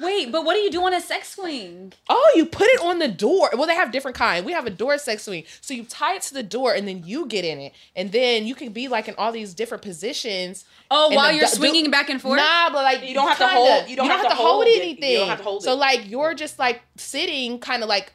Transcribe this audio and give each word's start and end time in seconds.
Wait, 0.00 0.32
but 0.32 0.44
what 0.44 0.54
do 0.54 0.60
you 0.60 0.70
do 0.70 0.82
on 0.84 0.94
a 0.94 1.00
sex 1.00 1.34
swing? 1.34 1.92
Oh, 2.08 2.32
you 2.34 2.46
put 2.46 2.66
it 2.68 2.80
on 2.80 2.98
the 2.98 3.08
door. 3.08 3.50
Well, 3.52 3.66
they 3.66 3.74
have 3.74 3.92
different 3.92 4.16
kind. 4.16 4.44
We 4.46 4.52
have 4.52 4.66
a 4.66 4.70
door 4.70 4.96
sex 4.98 5.24
swing. 5.24 5.44
So 5.60 5.74
you 5.74 5.84
tie 5.84 6.14
it 6.16 6.22
to 6.22 6.34
the 6.34 6.42
door 6.42 6.72
and 6.72 6.88
then 6.88 7.02
you 7.04 7.26
get 7.26 7.44
in 7.44 7.58
it. 7.58 7.72
And 7.94 8.10
then 8.12 8.46
you 8.46 8.54
can 8.54 8.72
be 8.72 8.88
like 8.88 9.08
in 9.08 9.14
all 9.18 9.30
these 9.32 9.52
different 9.54 9.82
positions. 9.82 10.64
Oh, 10.90 11.14
while 11.14 11.28
the- 11.28 11.34
you're 11.34 11.44
the- 11.46 11.54
swinging 11.54 11.90
back 11.90 12.08
and 12.08 12.20
forth. 12.20 12.38
Nah, 12.38 12.70
but 12.70 12.82
like 12.82 13.06
You 13.06 13.14
don't 13.14 13.28
have 13.28 13.38
to 13.38 13.44
kinda- 13.46 13.54
hold- 13.72 13.88
you 13.90 13.96
don't 13.96 14.08
have 14.08 14.28
to 14.28 14.34
hold 14.34 14.66
it. 14.66 14.74
You 14.76 14.82
anything. 14.82 15.18
don't 15.18 15.28
have 15.28 15.38
to 15.38 15.44
hold 15.44 15.62
so 15.62 15.72
it. 15.72 15.76
like 15.76 16.08
you're 16.08 16.34
just 16.34 16.58
like 16.58 16.80
sitting, 16.96 17.58
kind 17.58 17.82
of 17.82 17.88
like 17.88 18.12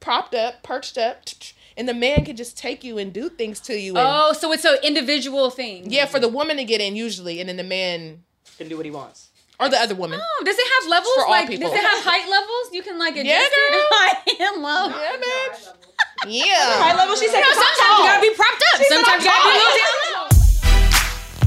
propped 0.00 0.34
up, 0.34 0.62
perched 0.62 0.98
up, 0.98 1.22
and 1.76 1.88
the 1.88 1.94
man 1.94 2.24
can 2.24 2.34
just 2.36 2.56
take 2.58 2.82
you 2.82 2.98
and 2.98 3.12
do 3.12 3.28
things 3.28 3.60
to 3.60 3.78
you. 3.78 3.94
Oh, 3.96 4.32
so 4.32 4.52
it's 4.52 4.64
an 4.64 4.76
individual 4.82 5.50
thing. 5.50 5.90
yeah, 5.90 6.06
for 6.06 6.18
the 6.18 6.28
woman 6.28 6.56
to 6.56 6.64
get 6.64 6.80
in 6.80 6.96
usually, 6.96 7.38
and 7.40 7.48
then 7.48 7.56
the 7.56 7.64
man 7.64 8.24
Can 8.58 8.68
do 8.68 8.76
what 8.76 8.84
he 8.84 8.90
wants. 8.90 9.27
Or 9.60 9.68
the 9.68 9.76
other 9.80 9.94
woman. 9.96 10.20
Oh, 10.22 10.44
does 10.44 10.56
it 10.56 10.66
have 10.80 10.88
levels? 10.90 11.12
for 11.16 11.24
all 11.24 11.30
like, 11.30 11.48
people. 11.48 11.68
does 11.68 11.76
it 11.76 11.82
have 11.84 12.04
height 12.04 12.28
levels? 12.30 12.70
You 12.72 12.82
can 12.82 12.96
like 12.96 13.14
adjust 13.14 13.26
Yeah, 13.26 13.42
it. 13.42 13.72
girl. 13.72 13.82
Height 13.90 14.40
and 14.54 14.62
low. 14.62 14.86
Yeah, 14.86 15.18
bitch. 15.18 16.78
High 16.78 16.94
level, 16.94 17.16
she 17.16 17.26
said. 17.26 17.38
You 17.38 17.42
know, 17.42 17.58
sometimes 17.58 17.98
you 17.98 18.06
gotta 18.06 18.22
be 18.22 18.34
propped 18.38 18.62
up. 18.74 18.82
Sometimes 18.86 19.24
you 19.24 19.30
gotta 19.30 19.42
be 19.42 19.50
a 19.50 19.58
little 19.58 19.74
oh, 19.74 20.28
down. 20.30 21.38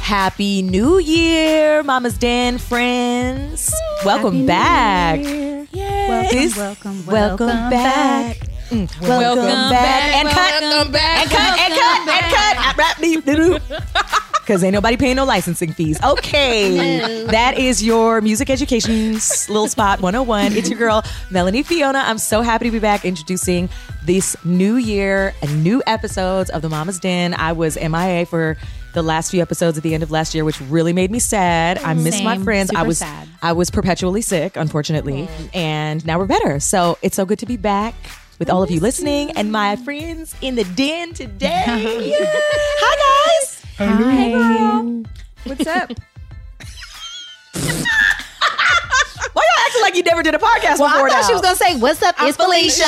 Happy 0.00 0.60
New 0.62 0.98
Year, 0.98 1.82
Mama's 1.82 2.18
Den 2.18 2.58
friends. 2.58 3.72
Welcome 4.04 4.44
back. 4.46 5.20
This- 5.22 6.56
welcome, 6.56 7.06
welcome, 7.06 7.46
back. 7.70 8.36
Mm, 8.70 8.88
welcome, 9.00 9.08
Welcome 9.08 9.44
back. 9.44 9.70
back. 9.70 10.14
And 10.14 10.28
cut. 10.28 10.60
Welcome 10.62 10.92
back. 10.92 11.20
And 11.22 11.30
cut. 11.30 11.58
And 11.60 11.74
cut. 11.74 12.08
And 12.08 12.34
cut. 12.34 12.76
Rap 12.76 13.00
me. 13.00 13.16
Because 14.40 14.64
ain't 14.64 14.72
nobody 14.72 14.96
paying 14.96 15.16
no 15.16 15.24
licensing 15.24 15.72
fees. 15.72 16.02
Okay. 16.02 17.24
that 17.26 17.58
is 17.58 17.82
your 17.82 18.20
music 18.20 18.48
education's 18.50 19.48
little 19.48 19.68
spot 19.68 20.00
101. 20.00 20.52
It's 20.54 20.68
your 20.70 20.78
girl, 20.78 21.02
Melanie 21.30 21.62
Fiona. 21.62 21.98
I'm 21.98 22.18
so 22.18 22.40
happy 22.42 22.64
to 22.66 22.70
be 22.70 22.78
back 22.78 23.04
introducing 23.04 23.68
this 24.04 24.36
new 24.44 24.76
year 24.76 25.34
and 25.42 25.62
new 25.62 25.82
episodes 25.86 26.50
of 26.50 26.62
the 26.62 26.68
Mama's 26.68 26.98
Den. 26.98 27.34
I 27.34 27.52
was 27.52 27.76
MIA 27.76 28.26
for 28.26 28.56
the 28.94 29.02
last 29.02 29.30
few 29.30 29.42
episodes 29.42 29.76
at 29.76 29.82
the 29.82 29.92
end 29.92 30.02
of 30.02 30.10
last 30.10 30.34
year, 30.34 30.44
which 30.44 30.60
really 30.62 30.92
made 30.92 31.10
me 31.10 31.18
sad. 31.18 31.78
I 31.78 31.94
miss 31.94 32.22
my 32.22 32.36
Same. 32.36 32.44
friends. 32.44 32.70
I 32.74 32.82
was 32.82 32.98
sad. 32.98 33.28
I 33.42 33.52
was 33.52 33.70
perpetually 33.70 34.22
sick, 34.22 34.56
unfortunately, 34.56 35.28
and 35.52 36.04
now 36.06 36.18
we're 36.18 36.26
better. 36.26 36.60
So 36.60 36.96
it's 37.02 37.16
so 37.16 37.24
good 37.26 37.40
to 37.40 37.46
be 37.46 37.56
back 37.56 37.94
with 38.38 38.50
all 38.50 38.62
of 38.62 38.70
you 38.70 38.80
listening 38.80 39.30
and 39.32 39.50
my 39.52 39.76
friends 39.76 40.34
in 40.40 40.54
the 40.54 40.64
den 40.64 41.12
today. 41.14 41.64
Hi 41.66 43.40
guys. 43.40 43.62
Hey, 43.76 44.32
girl. 44.32 45.02
What's 45.44 45.66
up? 45.66 45.92
Why 49.32 49.48
acting 49.74 49.82
like 49.82 49.96
you 49.96 50.02
never 50.02 50.22
did 50.22 50.34
a 50.34 50.38
podcast 50.38 50.78
Well, 50.78 50.88
I 50.88 50.94
before 50.94 51.10
thought 51.10 51.20
now? 51.22 51.26
she 51.26 51.32
was 51.32 51.42
gonna 51.42 51.56
say, 51.56 51.76
"What's 51.76 52.02
up? 52.02 52.14
It's 52.20 52.36
Felicia." 52.36 52.84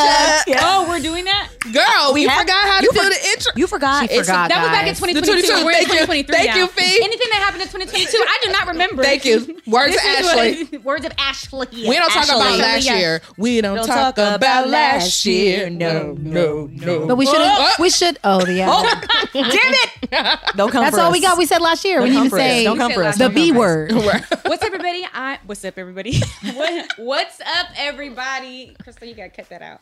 Yeah. 0.47 0.61
Oh, 0.62 0.87
we're 0.89 1.01
doing 1.01 1.25
that. 1.25 1.48
Girl, 1.73 2.12
we 2.15 2.25
had- 2.25 2.41
forgot 2.41 2.69
how 2.69 2.78
to 2.78 2.84
you 2.84 2.93
do 2.93 3.03
for- 3.03 3.09
the 3.11 3.28
intro. 3.31 3.53
You 3.56 3.67
forgot. 3.67 4.09
She 4.11 4.19
forgot. 4.19 4.48
That 4.48 4.62
was 4.62 4.70
back 4.70 4.83
in 4.87 4.95
guys. 4.95 4.98
2022. 5.01 5.48
22. 5.48 5.65
We're 5.65 5.70
in 5.70 5.77
Thank 5.77 5.89
you. 5.89 5.95
2023 6.06 6.34
Thank 6.37 6.48
now. 6.51 6.56
you, 6.56 6.67
Fee. 6.69 7.03
Anything 7.03 7.28
that 7.33 7.41
happened 7.43 7.62
in 7.62 7.69
2022, 7.69 8.19
I 8.25 8.39
do 8.45 8.53
not 8.53 8.67
remember. 8.69 9.03
Thank 9.03 9.25
you. 9.25 9.61
Words 9.67 9.95
of 9.97 10.01
Ashley. 10.03 10.78
words 10.84 11.05
of 11.05 11.12
Ashley. 11.19 11.67
We 11.73 11.97
don't 11.97 12.11
talk 12.11 12.25
about 12.27 12.59
last 12.59 12.89
year. 12.89 13.21
We 13.37 13.61
don't, 13.61 13.77
Don't 13.77 13.87
talk, 13.87 14.17
about, 14.19 14.69
last 14.69 15.27
year. 15.27 15.69
No, 15.71 16.12
no, 16.19 16.69
no. 16.73 17.06
But 17.06 17.17
we 17.17 17.27
should. 17.27 17.37
Oh. 17.39 17.75
We 17.81 17.91
should. 17.91 18.19
Oh 18.23 18.47
yeah. 18.47 18.71
Uh, 18.71 18.83
oh. 18.84 19.03
Damn 19.33 19.50
it! 19.53 20.39
Don't 20.56 20.71
come 20.71 20.84
That's 20.84 20.97
all 20.97 21.09
us. 21.09 21.12
we 21.12 21.21
got. 21.21 21.37
We 21.37 21.47
said 21.47 21.61
last 21.61 21.84
year. 21.84 21.98
Don't 21.98 22.09
we 22.09 22.15
come 22.15 22.23
need 22.25 22.31
to 22.31 22.37
say 22.37 22.65
Don't 22.65 22.78
come 22.78 22.93
for 22.93 23.03
us. 23.03 23.19
the 23.19 23.28
B 23.28 23.48
come 23.48 23.56
for 23.56 23.87
us. 23.89 23.93
word. 23.93 24.25
What's 24.47 24.62
up, 24.62 24.67
everybody? 24.67 25.06
I. 25.12 25.39
What's 25.47 25.65
up, 25.65 25.77
everybody? 25.78 26.21
what, 26.55 26.75
what's 26.97 27.41
up, 27.41 27.66
everybody? 27.76 28.76
Crystal, 28.82 29.06
you 29.09 29.14
gotta 29.14 29.31
cut 29.31 29.48
that 29.48 29.62
out. 29.62 29.81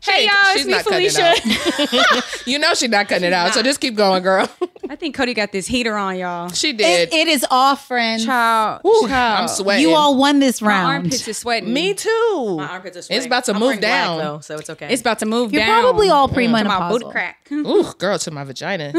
Hey, 0.00 0.24
y'all, 0.24 0.32
it's 0.46 0.58
she's 0.58 0.66
me, 0.66 0.72
not 0.72 0.84
cutting 0.84 1.06
it 1.06 1.12
Felicia. 1.12 2.22
You 2.50 2.58
know 2.58 2.74
she's 2.74 2.90
not 2.90 3.06
cutting 3.08 3.28
it 3.28 3.32
out, 3.32 3.54
so 3.54 3.62
just 3.62 3.80
keep 3.80 3.94
going, 3.94 4.24
girl. 4.24 4.50
I 4.90 4.96
think 4.96 5.16
Codie 5.16 5.34
got 5.34 5.52
this 5.52 5.64
heater 5.66 5.96
on, 5.96 6.18
y'all. 6.18 6.48
She 6.48 6.72
did. 6.72 7.08
It, 7.08 7.14
it 7.14 7.28
is 7.28 7.46
off, 7.50 7.86
friends. 7.86 8.24
Child, 8.24 8.80
Whew, 8.82 9.06
child. 9.08 9.42
I'm 9.42 9.48
sweating. 9.48 9.82
You 9.88 9.94
all 9.94 10.16
won 10.16 10.40
this 10.40 10.60
round. 10.60 10.82
My 10.82 10.92
round. 10.92 11.04
armpits 11.04 11.28
is 11.28 11.38
sweating. 11.38 11.72
Me 11.72 11.94
too. 11.94 12.54
My 12.56 12.68
armpits 12.68 12.96
are 12.96 13.02
sweating. 13.02 13.18
It's 13.18 13.26
about 13.26 13.44
to 13.44 13.52
I'm 13.52 13.60
move 13.60 13.66
wearing 13.66 13.80
black, 13.80 14.04
down. 14.04 14.18
though, 14.18 14.40
so 14.40 14.58
it's 14.58 14.70
okay. 14.70 14.88
It's 14.92 15.00
about 15.02 15.20
to 15.20 15.26
move 15.26 15.52
down. 15.52 15.68
You're 15.68 15.80
probably 15.82 16.10
all 16.10 16.26
to 16.28 16.48
my 16.48 16.62
premenopausal. 16.64 16.90
booty 16.90 17.10
crack. 17.10 17.46
Ooh, 17.52 17.92
girl, 17.98 18.18
to 18.18 18.30
my 18.32 18.42
vagina. 18.42 18.92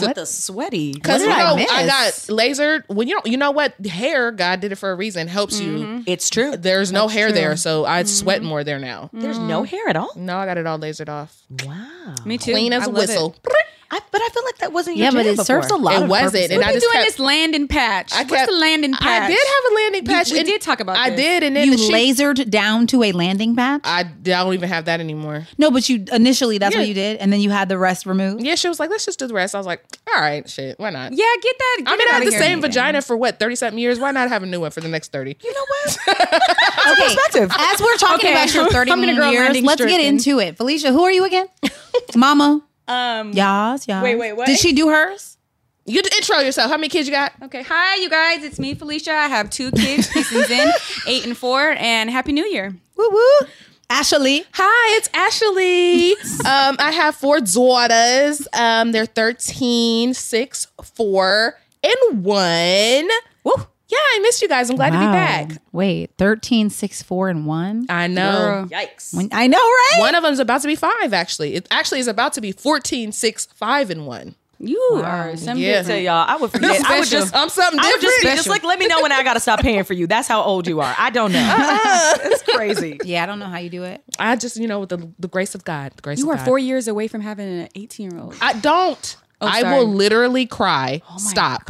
Not 0.00 0.14
the 0.14 0.26
sweaty. 0.26 0.92
Because 0.92 1.20
did 1.20 1.28
you 1.28 1.34
I 1.34 1.50
know, 1.50 1.56
miss? 1.56 1.70
I 1.70 1.86
got 1.86 2.12
lasered. 2.12 2.88
When 2.88 3.08
you 3.08 3.14
don't, 3.14 3.26
you 3.26 3.36
know 3.36 3.50
what? 3.50 3.74
Hair, 3.84 4.32
God 4.32 4.60
did 4.60 4.72
it 4.72 4.76
for 4.76 4.90
a 4.90 4.94
reason. 4.94 5.28
Helps 5.28 5.60
you. 5.60 5.72
Mm-hmm. 5.72 6.02
It's 6.06 6.30
true. 6.30 6.56
There's 6.56 6.92
no 6.92 7.08
hair 7.08 7.28
true. 7.28 7.34
there, 7.34 7.56
so 7.56 7.84
I 7.84 8.00
mm-hmm. 8.00 8.08
sweat 8.08 8.42
more 8.42 8.64
there 8.64 8.78
now. 8.78 9.04
Mm-hmm. 9.04 9.20
There's 9.20 9.38
no 9.38 9.62
hair 9.62 9.88
at 9.88 9.96
all. 9.96 10.12
No, 10.16 10.38
I 10.38 10.46
got 10.46 10.58
it 10.58 10.66
all 10.66 10.78
lasered 10.78 11.08
off. 11.08 11.42
Wow. 11.64 12.14
Me 12.24 12.38
too. 12.38 12.52
Clean 12.52 12.72
as 12.72 12.84
I 12.84 12.86
a 12.86 12.90
whistle. 12.90 13.36
It. 13.44 13.52
I, 13.92 14.00
but 14.10 14.22
I 14.22 14.28
feel 14.30 14.44
like 14.44 14.58
that 14.58 14.72
wasn't 14.72 14.96
your 14.96 15.04
Yeah, 15.04 15.10
but 15.12 15.24
jam 15.24 15.38
it 15.38 15.44
serves 15.44 15.66
a 15.66 15.74
before. 15.74 15.78
lot 15.84 15.94
It 15.96 16.02
of 16.04 16.08
wasn't, 16.08 16.32
purposes. 16.32 16.50
and 16.50 16.58
We've 16.58 16.66
I 16.66 16.70
been 16.72 16.74
just 16.80 16.86
doing 16.86 16.92
kept- 16.94 17.06
this 17.08 17.18
landing 17.18 17.68
patch. 17.68 18.12
I 18.14 18.18
What's 18.22 18.32
kept- 18.32 18.50
the 18.50 18.56
landing 18.56 18.92
patch? 18.94 19.22
I 19.22 19.26
did 19.28 19.38
have 19.38 19.64
a 19.70 19.74
landing 19.74 20.04
patch. 20.06 20.32
we 20.32 20.38
and 20.38 20.46
did 20.48 20.60
talk 20.62 20.80
about 20.80 20.96
I 20.96 21.10
this. 21.10 21.20
did, 21.20 21.42
and 21.42 21.54
then 21.54 21.66
You 21.66 21.72
the 21.72 21.78
sheet- 21.78 21.92
lasered 22.18 22.48
down 22.50 22.86
to 22.88 23.02
a 23.02 23.12
landing 23.12 23.54
patch. 23.54 23.82
I 23.84 24.04
don't 24.04 24.54
even 24.54 24.68
have 24.70 24.86
that 24.86 25.00
anymore. 25.00 25.46
no, 25.58 25.70
but 25.70 25.88
you 25.90 26.04
initially 26.10 26.56
that's 26.58 26.74
Yeah. 26.74 26.80
what 26.80 26.88
you 26.88 26.94
did, 26.94 27.18
and 27.18 27.30
then 27.32 27.40
you 27.40 27.50
had 27.50 27.68
the 27.68 27.76
rest 27.78 28.06
removed. 28.06 28.42
Yeah, 28.42 28.54
she 28.54 28.66
was 28.68 28.80
like, 28.80 28.88
"Let's 28.90 29.04
just 29.04 29.18
do 29.18 29.26
the 29.26 29.34
rest." 29.34 29.54
I 29.54 29.58
was 29.58 29.66
like, 29.66 29.84
"All 30.14 30.20
right, 30.20 30.48
shit, 30.48 30.78
why 30.80 30.88
not?" 30.90 31.12
Yeah, 31.12 31.26
get 31.42 31.58
that. 31.58 31.76
Get 31.80 31.88
I 31.88 31.90
mean, 31.92 32.00
it 32.00 32.10
I 32.10 32.14
had 32.14 32.26
the 32.26 32.30
here. 32.30 32.40
same 32.40 32.60
vagina 32.62 33.02
for 33.02 33.14
what 33.16 33.38
thirty 33.38 33.56
something 33.56 33.78
years. 33.78 33.98
Why 33.98 34.10
not 34.10 34.30
have 34.30 34.42
a 34.42 34.46
new 34.46 34.60
one 34.60 34.70
for 34.70 34.80
the 34.80 34.88
next 34.88 35.12
thirty? 35.12 35.36
You 35.44 35.52
know 35.52 35.66
what? 35.68 35.98
Okay, 36.92 37.14
perspective. 37.14 37.50
as 37.56 37.80
we're 37.80 37.96
talking 37.96 38.26
Okay. 38.28 38.32
about 38.32 38.52
your 38.54 38.64
I'm 38.66 38.70
30 38.70 38.90
gonna 38.90 39.16
go 39.16 39.30
years, 39.30 39.62
let's 39.62 39.84
get 39.84 40.00
into 40.00 40.40
it. 40.40 40.56
Felicia, 40.56 40.90
who 40.92 41.04
are 41.04 41.12
you 41.12 41.24
again? 41.24 41.46
Mama. 42.16 42.62
Um. 42.88 43.32
Yas, 43.32 43.86
yas. 43.86 44.02
Wait, 44.02 44.16
wait, 44.16 44.32
what? 44.34 44.46
Did 44.46 44.58
she 44.58 44.72
do 44.72 44.88
hers? 44.88 45.38
You 45.84 46.00
intro 46.16 46.38
yourself. 46.38 46.70
How 46.70 46.76
many 46.76 46.88
kids 46.88 47.08
you 47.08 47.14
got? 47.14 47.32
Okay. 47.42 47.62
Hi, 47.62 47.96
you 47.96 48.08
guys. 48.08 48.44
It's 48.44 48.58
me, 48.58 48.74
Felicia. 48.74 49.12
I 49.12 49.26
have 49.28 49.50
two 49.50 49.72
kids, 49.72 50.08
Pistons 50.12 50.48
in, 50.48 50.70
eight 51.06 51.26
and 51.26 51.36
four, 51.36 51.74
and 51.76 52.08
Happy 52.08 52.32
New 52.32 52.44
Year. 52.46 52.74
Woo 52.96 53.08
woo. 53.10 53.48
Ashley. 53.90 54.44
Hi, 54.54 54.96
it's 54.96 55.10
Ashley. 55.12 56.12
um, 56.48 56.76
I 56.78 56.92
have 56.92 57.14
four 57.14 57.40
daughters. 57.40 58.46
Um, 58.54 58.92
they're 58.92 59.04
13, 59.04 60.14
6, 60.14 60.66
4, 60.82 61.54
and 61.82 62.24
1. 62.24 63.08
Woo. 63.44 63.52
Yeah, 63.92 63.98
I 63.98 64.18
missed 64.22 64.40
you 64.40 64.48
guys. 64.48 64.70
I'm 64.70 64.76
glad 64.76 64.90
to 64.90 64.98
be 64.98 65.04
back. 65.04 65.62
Wait, 65.72 66.10
13, 66.16 66.70
6, 66.70 67.02
4, 67.02 67.28
and 67.28 67.46
1? 67.46 67.86
I 67.90 68.06
know. 68.06 68.32
Girl. 68.32 68.66
Yikes. 68.66 69.14
When- 69.14 69.28
I 69.32 69.46
know, 69.46 69.58
right? 69.58 69.96
One 70.00 70.14
of 70.14 70.22
them's 70.22 70.38
about 70.38 70.62
to 70.62 70.66
be 70.68 70.76
5, 70.76 71.12
actually. 71.12 71.54
It 71.56 71.68
actually 71.70 72.00
is 72.00 72.08
about 72.08 72.32
to 72.34 72.40
be 72.40 72.52
14, 72.52 73.12
6, 73.12 73.46
5, 73.54 73.90
and 73.90 74.06
1. 74.06 74.34
You 74.64 75.02
are 75.04 75.36
some 75.36 75.58
Yeah. 75.58 75.72
tell 75.72 75.82
different. 75.82 76.02
y'all, 76.04 76.24
I 76.28 76.36
would 76.36 76.50
forget. 76.52 76.70
I 76.70 77.00
would 77.00 77.06
Special. 77.08 77.20
just. 77.26 77.34
I'm 77.36 77.48
something 77.48 77.80
I 77.80 77.82
would 77.90 78.00
different. 78.00 78.22
just 78.22 78.32
be 78.32 78.36
just 78.36 78.48
like, 78.48 78.62
let 78.62 78.78
me 78.78 78.86
know 78.86 79.02
when 79.02 79.10
I 79.10 79.22
gotta 79.24 79.40
stop 79.40 79.58
paying 79.60 79.82
for 79.82 79.92
you. 79.92 80.06
That's 80.06 80.28
how 80.28 80.40
old 80.42 80.68
you 80.68 80.80
are. 80.80 80.94
I 80.96 81.10
don't 81.10 81.32
know. 81.32 81.40
It's 82.30 82.42
crazy. 82.44 82.98
Yeah, 83.04 83.24
I 83.24 83.26
don't 83.26 83.40
know 83.40 83.46
how 83.46 83.58
you 83.58 83.68
do 83.70 83.82
it. 83.82 84.02
I 84.20 84.36
just, 84.36 84.56
you 84.56 84.68
know, 84.68 84.78
with 84.80 84.90
the, 84.90 85.10
the 85.18 85.26
grace 85.28 85.54
of 85.56 85.64
God. 85.64 85.92
The 85.96 86.02
grace 86.02 86.18
You 86.20 86.26
of 86.30 86.34
are 86.34 86.36
God. 86.36 86.44
four 86.44 86.58
years 86.60 86.86
away 86.86 87.08
from 87.08 87.20
having 87.22 87.48
an 87.62 87.68
18 87.74 88.10
year 88.12 88.20
old. 88.20 88.36
I 88.40 88.52
don't. 88.54 89.16
Oh, 89.40 89.48
I 89.48 89.62
sorry. 89.62 89.76
will 89.78 89.86
literally 89.92 90.46
cry. 90.46 91.02
Oh 91.10 91.18
stop. 91.18 91.68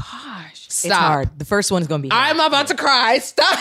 Gosh. 0.72 0.90
Stop. 0.90 0.90
It's 0.90 0.96
hard. 1.00 1.38
The 1.38 1.44
first 1.44 1.70
one's 1.70 1.86
gonna 1.86 2.02
be. 2.02 2.08
Hard. 2.08 2.30
I'm 2.30 2.40
about 2.40 2.66
to 2.68 2.74
cry. 2.74 3.18
Stop. 3.18 3.58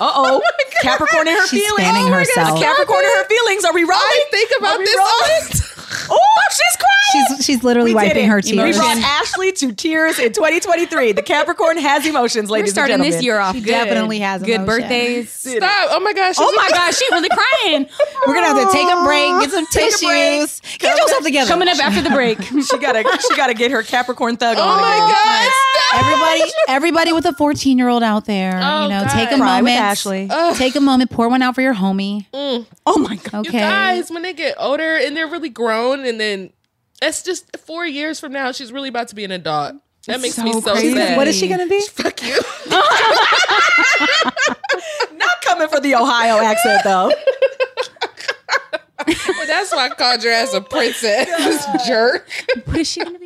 Uh 0.00 0.10
oh. 0.14 0.42
Capricorn 0.82 1.28
in 1.28 1.34
her 1.36 1.46
She's 1.46 1.62
feelings. 1.64 1.82
fanning 1.82 2.12
Oh 2.12 2.16
herself. 2.16 2.58
Capricorn 2.60 3.04
in 3.04 3.10
her 3.10 3.24
feelings. 3.28 3.64
Are 3.64 3.72
we 3.74 3.82
rolling? 3.84 3.94
I 4.02 4.24
think 4.30 4.50
about 4.58 4.78
this 4.78 4.96
rolling? 4.96 5.10
all 5.10 5.42
the 5.48 5.58
time. 5.58 5.70
Oh, 6.10 6.18
she's 6.50 6.76
crying. 6.76 7.26
She's 7.38 7.46
she's 7.46 7.64
literally 7.64 7.94
We 7.94 8.00
did 8.00 8.08
wiping 8.08 8.24
it. 8.24 8.28
her 8.28 8.40
We 8.44 8.72
brought 8.72 8.96
Ashley 8.98 9.52
to 9.52 9.72
tears 9.72 10.18
in 10.18 10.32
2023. 10.32 11.12
The 11.12 11.22
Capricorn 11.22 11.78
has 11.78 12.04
emotions, 12.04 12.50
We're 12.50 12.66
starting 12.66 12.94
and 12.94 13.04
this 13.04 13.22
year 13.22 13.38
off. 13.38 13.54
She 13.54 13.60
good. 13.60 13.70
definitely 13.70 14.18
has 14.18 14.42
good 14.42 14.62
emotion. 14.62 14.66
birthdays. 14.82 15.30
Stop. 15.32 15.88
Oh 15.92 16.00
my 16.00 16.12
gosh. 16.12 16.34
Oh 16.38 16.52
my 16.56 16.68
gosh, 16.70 16.96
She's 16.98 17.10
really 17.12 17.28
crying. 17.28 17.86
We're 18.26 18.34
gonna 18.34 18.48
have 18.48 18.66
to 18.66 18.72
take 18.76 18.88
a 18.90 19.04
break, 19.04 19.40
get 19.40 19.50
some 19.52 19.66
Take 19.66 19.90
tissues. 19.92 20.60
Get 20.78 20.98
yourself 20.98 21.22
together. 21.22 21.48
Coming 21.48 21.68
up 21.68 21.78
after 21.78 22.02
the 22.02 22.10
break. 22.10 22.42
She 22.42 22.78
gotta, 22.78 23.04
she 23.28 23.36
gotta 23.36 23.54
get 23.54 23.70
her 23.70 23.82
Capricorn 23.84 24.36
thug 24.36 24.56
Oh 24.58 24.62
on. 24.62 24.80
my 24.80 24.96
again. 24.96 25.50
God. 25.94 26.00
Stop. 26.00 26.12
Everybody, 26.28 26.52
everybody 26.68 27.12
with 27.12 27.26
a 27.26 27.32
14 27.34 27.78
year 27.78 27.88
old 27.88 28.02
out 28.02 28.24
there, 28.24 28.60
Oh, 28.62 28.82
you 28.84 28.88
know, 28.90 29.00
God. 29.04 29.10
take 29.10 29.30
a 29.30 29.36
Cry 29.36 29.62
with 29.62 29.70
moment. 29.70 29.80
Ashley. 29.80 30.28
Take 30.54 30.74
a 30.76 30.80
moment, 30.80 31.10
pour 31.10 31.28
one 31.28 31.42
out 31.42 31.54
for 31.54 31.60
your 31.62 31.74
homie. 31.74 32.26
Mm. 32.32 32.66
oh 32.86 32.98
my 32.98 33.16
god. 33.16 33.46
Okay. 33.46 33.58
You 33.58 33.64
guys, 33.64 34.10
when 34.10 34.22
they 34.22 34.32
get 34.32 34.54
older 34.58 34.96
and 34.96 35.16
they're 35.16 35.28
really 35.28 35.48
grown, 35.48 36.04
and 36.04 36.18
then 36.20 36.52
it's 37.02 37.22
just 37.22 37.56
four 37.58 37.86
years 37.86 38.20
from 38.20 38.32
now, 38.32 38.52
she's 38.52 38.72
really 38.72 38.88
about 38.88 39.08
to 39.08 39.14
be 39.14 39.24
an 39.24 39.30
adult. 39.30 39.76
That 40.06 40.20
makes 40.20 40.36
me 40.38 40.52
so 40.52 40.60
so 40.60 40.72
crazy. 40.72 40.92
sad. 40.94 41.16
What 41.16 41.26
is 41.28 41.36
she 41.36 41.48
gonna 41.48 41.66
be? 41.66 41.80
Fuck 41.88 42.22
you. 42.22 42.38
Not 45.14 45.40
coming 45.42 45.68
for 45.68 45.80
the 45.80 45.94
Ohio 45.94 46.38
accent 46.44 46.82
though. 46.84 47.10
Well, 49.06 49.46
that's 49.46 49.70
why 49.70 49.86
I 49.86 49.88
called 49.90 50.22
your 50.24 50.32
ass 50.32 50.54
a 50.54 50.62
princess, 50.62 51.66
jerk. 51.86 52.26
What 52.64 52.78
is 52.78 52.88
she 52.90 53.04
gonna 53.04 53.18
be? 53.18 53.23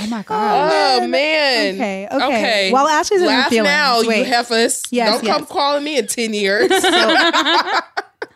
Oh 0.00 0.06
my 0.08 0.22
god. 0.22 1.00
Oh 1.02 1.06
man. 1.06 1.74
Okay, 1.74 2.08
okay. 2.10 2.72
While 2.72 2.86
Ashley's 2.86 3.20
in 3.20 3.28
her 3.28 3.32
Laugh 3.34 3.50
feelings, 3.50 3.66
now, 3.68 4.00
wait. 4.06 4.18
you 4.18 4.24
heifers. 4.32 4.82
Yes, 4.90 5.20
Don't 5.20 5.26
come 5.26 5.46
calling 5.46 5.84
me 5.84 5.98
in 5.98 6.06
ten 6.06 6.34
years. 6.34 6.70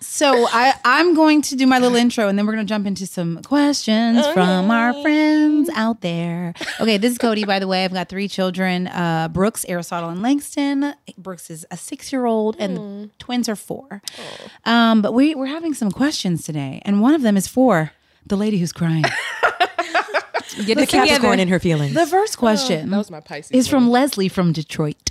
So 0.01 0.47
I, 0.51 0.75
I'm 0.85 1.15
going 1.15 1.43
to 1.43 1.57
do 1.57 1.67
my 1.67 1.79
little 1.79 1.97
intro 1.97 2.29
and 2.29 2.37
then 2.39 2.45
we're 2.45 2.55
going 2.55 2.67
to 2.67 2.69
jump 2.69 2.87
into 2.87 3.07
some 3.07 3.41
questions 3.43 4.27
from 4.29 4.71
our 4.71 4.93
friends 5.01 5.71
out 5.75 6.01
there. 6.01 6.55
Okay, 6.81 6.99
this 6.99 7.13
is 7.13 7.19
Codie, 7.19 7.47
by 7.47 7.59
the 7.59 7.69
way. 7.69 7.85
I've 7.85 7.93
got 7.93 8.09
three 8.09 8.27
children 8.29 8.89
uh, 8.89 9.29
Brooks, 9.29 9.65
Aristotle, 9.69 10.11
and 10.11 10.21
Langston. 10.21 10.95
Brooks 11.17 11.51
is 11.51 11.65
a 11.71 11.77
six 11.77 12.13
year 12.13 12.27
old 12.27 12.57
and 12.59 12.77
the 12.77 13.11
twins 13.19 13.49
are 13.49 13.57
four. 13.57 14.03
Um, 14.65 15.03
but 15.03 15.15
we, 15.15 15.35
we're 15.35 15.47
having 15.47 15.73
some 15.73 15.91
questions 15.91 16.45
today. 16.45 16.83
And 16.85 17.01
one 17.01 17.15
of 17.15 17.23
them 17.23 17.37
is 17.37 17.47
for 17.47 17.93
the 18.27 18.37
lady 18.37 18.59
who's 18.59 18.73
crying. 18.73 19.05
Get 20.57 20.77
The 20.77 20.83
it 20.83 20.89
together. 20.89 21.07
Capricorn 21.07 21.41
in 21.41 21.49
her 21.49 21.59
feelings. 21.59 21.95
the 21.95 22.07
first 22.07 22.37
oh, 22.37 22.41
question 22.41 22.91
that 22.91 22.99
was 22.99 23.11
my 23.11 23.21
Pisces. 23.21 23.51
is 23.53 23.69
from. 23.69 23.89
Leslie 23.91 24.29
from 24.29 24.53
Detroit. 24.53 25.11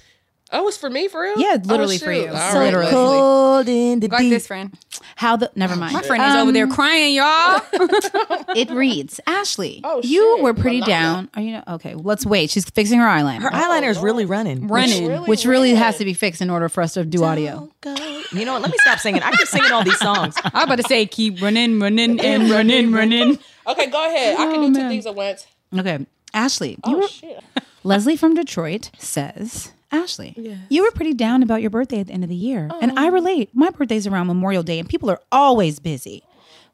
Oh, 0.53 0.67
it's 0.67 0.77
for 0.77 0.89
me 0.89 1.07
for 1.07 1.21
real? 1.21 1.37
Yeah, 1.39 1.57
oh, 1.57 1.67
literally 1.67 1.95
Oh, 1.95 1.99
for 2.05 2.11
you. 2.11 2.27
All 2.29 2.51
So 2.51 2.59
right, 2.59 2.65
literally. 2.65 2.85
Leslie. 2.87 2.91
Cold 2.91 3.67
in 3.69 3.99
the 4.01 4.07
Got 4.09 4.19
deep. 4.19 4.29
this 4.31 4.47
friend. 4.47 4.77
How 5.15 5.35
the, 5.37 5.49
never 5.55 5.73
oh, 5.75 5.77
mind. 5.77 5.93
My 5.93 6.01
friend 6.01 6.21
is 6.23 6.35
over 6.35 6.51
there 6.51 6.65
um, 6.65 6.71
crying, 6.71 7.15
y'all. 7.15 7.61
It 8.55 8.69
reads, 8.69 9.21
Ashley, 9.27 9.79
Oh, 9.85 10.01
you 10.03 10.35
shit. 10.35 10.43
were 10.43 10.53
pretty 10.53 10.81
Malala. 10.81 10.85
down. 10.87 11.29
Are 11.35 11.41
you 11.41 11.61
okay? 11.69 11.95
Let's 11.95 12.25
wait. 12.25 12.49
She's 12.49 12.69
fixing 12.69 12.99
her 12.99 13.05
eyeliner. 13.07 13.41
Her 13.41 13.49
eyeliner 13.49 13.89
is 13.89 13.97
really 13.99 14.25
oh, 14.25 14.27
running. 14.27 14.67
Running. 14.67 15.07
Really 15.07 15.27
which 15.29 15.45
really 15.45 15.71
red. 15.73 15.79
has 15.79 15.97
to 15.99 16.05
be 16.05 16.13
fixed 16.13 16.41
in 16.41 16.49
order 16.49 16.67
for 16.67 16.81
us 16.81 16.95
to 16.95 17.05
do 17.05 17.23
audio. 17.23 17.69
Go. 17.79 17.95
You 18.33 18.43
know 18.45 18.53
what? 18.53 18.61
Let 18.63 18.71
me 18.71 18.77
stop 18.81 18.99
singing. 18.99 19.21
I 19.23 19.31
keep 19.31 19.47
singing 19.47 19.71
all 19.71 19.83
these 19.85 19.99
songs. 19.99 20.35
I 20.43 20.49
was 20.53 20.63
about 20.65 20.75
to 20.77 20.83
say, 20.83 21.05
keep 21.05 21.41
running, 21.41 21.79
running, 21.79 22.19
and 22.19 22.49
running, 22.49 22.91
running. 22.91 23.39
Okay, 23.67 23.87
go 23.89 24.05
ahead. 24.05 24.37
I 24.37 24.51
can 24.51 24.55
Oh, 24.63 24.67
do 24.67 24.73
two 24.81 24.87
things 24.89 25.05
at 25.05 25.15
once. 25.15 25.47
Okay, 25.77 26.05
Ashley, 26.33 26.71
you 26.71 26.77
Oh 26.95 26.97
were, 26.99 27.07
shit. 27.07 27.41
Leslie 27.83 28.17
from 28.17 28.33
Detroit 28.33 28.91
says, 28.97 29.71
Ashley, 29.91 30.59
you 30.69 30.83
were 30.83 30.91
pretty 30.91 31.13
down 31.13 31.43
about 31.43 31.61
your 31.61 31.69
birthday 31.69 31.99
at 31.99 32.07
the 32.07 32.13
end 32.13 32.23
of 32.23 32.29
the 32.29 32.35
year, 32.35 32.69
and 32.81 32.97
I 32.97 33.07
oh. 33.07 33.11
relate. 33.11 33.49
My 33.53 33.69
birthday's 33.69 34.07
around 34.07 34.27
Memorial 34.27 34.63
Day, 34.63 34.79
and 34.79 34.87
people 34.87 35.09
are 35.09 35.21
always 35.31 35.79
busy. 35.79 36.23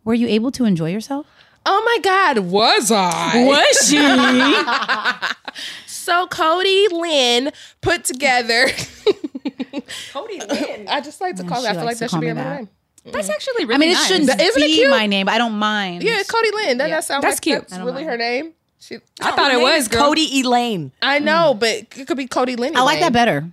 Were 0.03 0.13
you 0.13 0.27
able 0.27 0.51
to 0.51 0.65
enjoy 0.65 0.91
yourself? 0.91 1.25
Oh 1.65 1.83
my 1.83 1.99
God, 2.01 2.39
was 2.39 2.91
I? 2.91 3.43
Was 3.43 3.89
she? 3.89 5.33
So 6.07 6.25
Codie 6.25 6.89
Lynn 6.89 7.51
put 7.81 8.05
together. 8.05 8.67
Codie 10.13 10.39
Lynn. 10.49 10.87
I 10.87 11.01
just 11.01 11.19
like 11.19 11.35
to 11.35 11.43
call 11.43 11.59
she 11.59 11.67
it. 11.67 11.71
I 11.71 11.73
feel 11.73 11.83
like 11.83 11.97
that 11.97 12.09
should 12.09 12.21
be 12.21 12.31
me 12.33 12.41
her 12.41 12.55
name. 12.59 12.69
That's 13.03 13.27
mm. 13.27 13.33
actually 13.33 13.65
really 13.65 13.75
I 13.75 13.77
mean, 13.77 13.89
it 13.89 13.95
nice. 13.95 14.07
shouldn't 14.07 14.41
Isn't 14.41 14.63
it 14.63 14.67
be 14.67 14.75
cute? 14.75 14.89
my 14.89 15.05
name, 15.05 15.25
but 15.25 15.33
I 15.33 15.37
don't 15.37 15.55
mind. 15.55 16.03
Yeah, 16.03 16.23
Codie 16.23 16.53
Lynn. 16.53 16.77
Doesn't 16.77 16.91
that 16.91 17.03
sounds 17.03 17.23
That's 17.23 17.35
like 17.35 17.41
cute. 17.41 17.59
That's 17.59 17.73
I 17.73 17.79
really 17.79 18.05
mind. 18.05 18.09
her 18.09 18.17
name. 18.17 18.53
She, 18.79 18.97
I 19.21 19.31
thought 19.31 19.51
it 19.51 19.59
was 19.59 19.87
girl. 19.87 20.13
Codie 20.13 20.31
Elaine. 20.43 20.91
I 21.01 21.19
know, 21.19 21.53
but 21.59 21.69
it 21.69 22.07
could 22.07 22.17
be 22.17 22.27
Codie 22.27 22.57
Lynn. 22.57 22.77
I 22.77 22.81
like 22.81 22.99
that 22.99 23.11
better. 23.13 23.49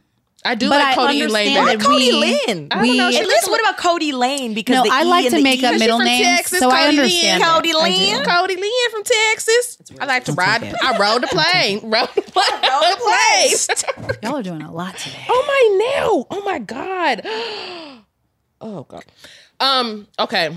I 0.46 0.54
do 0.54 0.68
But 0.68 0.78
like 0.80 0.98
I 0.98 1.00
Codie 1.00 1.06
Lane. 1.30 1.56
understand 1.56 1.78
better. 1.78 1.90
Codie 1.90 1.96
we- 1.96 2.12
Lynn. 2.12 2.68
I 2.70 2.84
don't 2.86 2.96
know, 2.98 3.08
At 3.08 3.26
least 3.26 3.48
what 3.50 3.60
about 3.62 3.78
Codie 3.78 4.12
Lane? 4.12 4.52
Because 4.52 4.76
No, 4.76 4.82
the 4.82 4.90
I 4.92 5.02
E 5.02 5.04
like 5.06 5.24
and 5.24 5.30
to 5.32 5.36
the 5.38 5.42
make 5.42 5.62
E. 5.62 5.66
up 5.66 5.78
middle 5.78 5.96
from 5.96 6.04
names, 6.04 6.26
Texas, 6.26 6.58
so 6.58 6.68
Codie 6.70 6.80
Lynn. 6.80 6.88
understand. 6.98 7.42
it. 7.42 7.46
Codie 7.46 7.56
I 7.56 7.60
do. 7.62 7.78
Lynn. 7.78 8.24
Codie 8.26 8.56
Lynn 8.60 8.90
from 8.90 9.02
Texas. 9.04 9.78
I 9.98 10.04
like 10.04 10.24
to 10.26 10.32
ride. 10.34 10.60
take. 10.60 10.84
I 10.84 10.98
rode 10.98 11.22
the 11.22 11.28
plane. 11.28 11.80
Rode 11.90 12.08
the 12.14 12.20
plane. 12.20 12.44
Rode 12.62 12.98
the 12.98 13.94
plane. 13.96 14.18
Y'all 14.22 14.36
are 14.36 14.42
doing 14.42 14.60
a 14.60 14.70
lot 14.70 14.98
today. 14.98 15.24
Oh 15.30 15.44
my 15.48 15.78
nail. 16.02 16.26
Oh 16.30 16.42
my 16.44 16.58
god. 16.58 17.22
Oh 18.60 18.84
god. 18.84 19.04
Um. 19.60 20.06
Okay. 20.18 20.54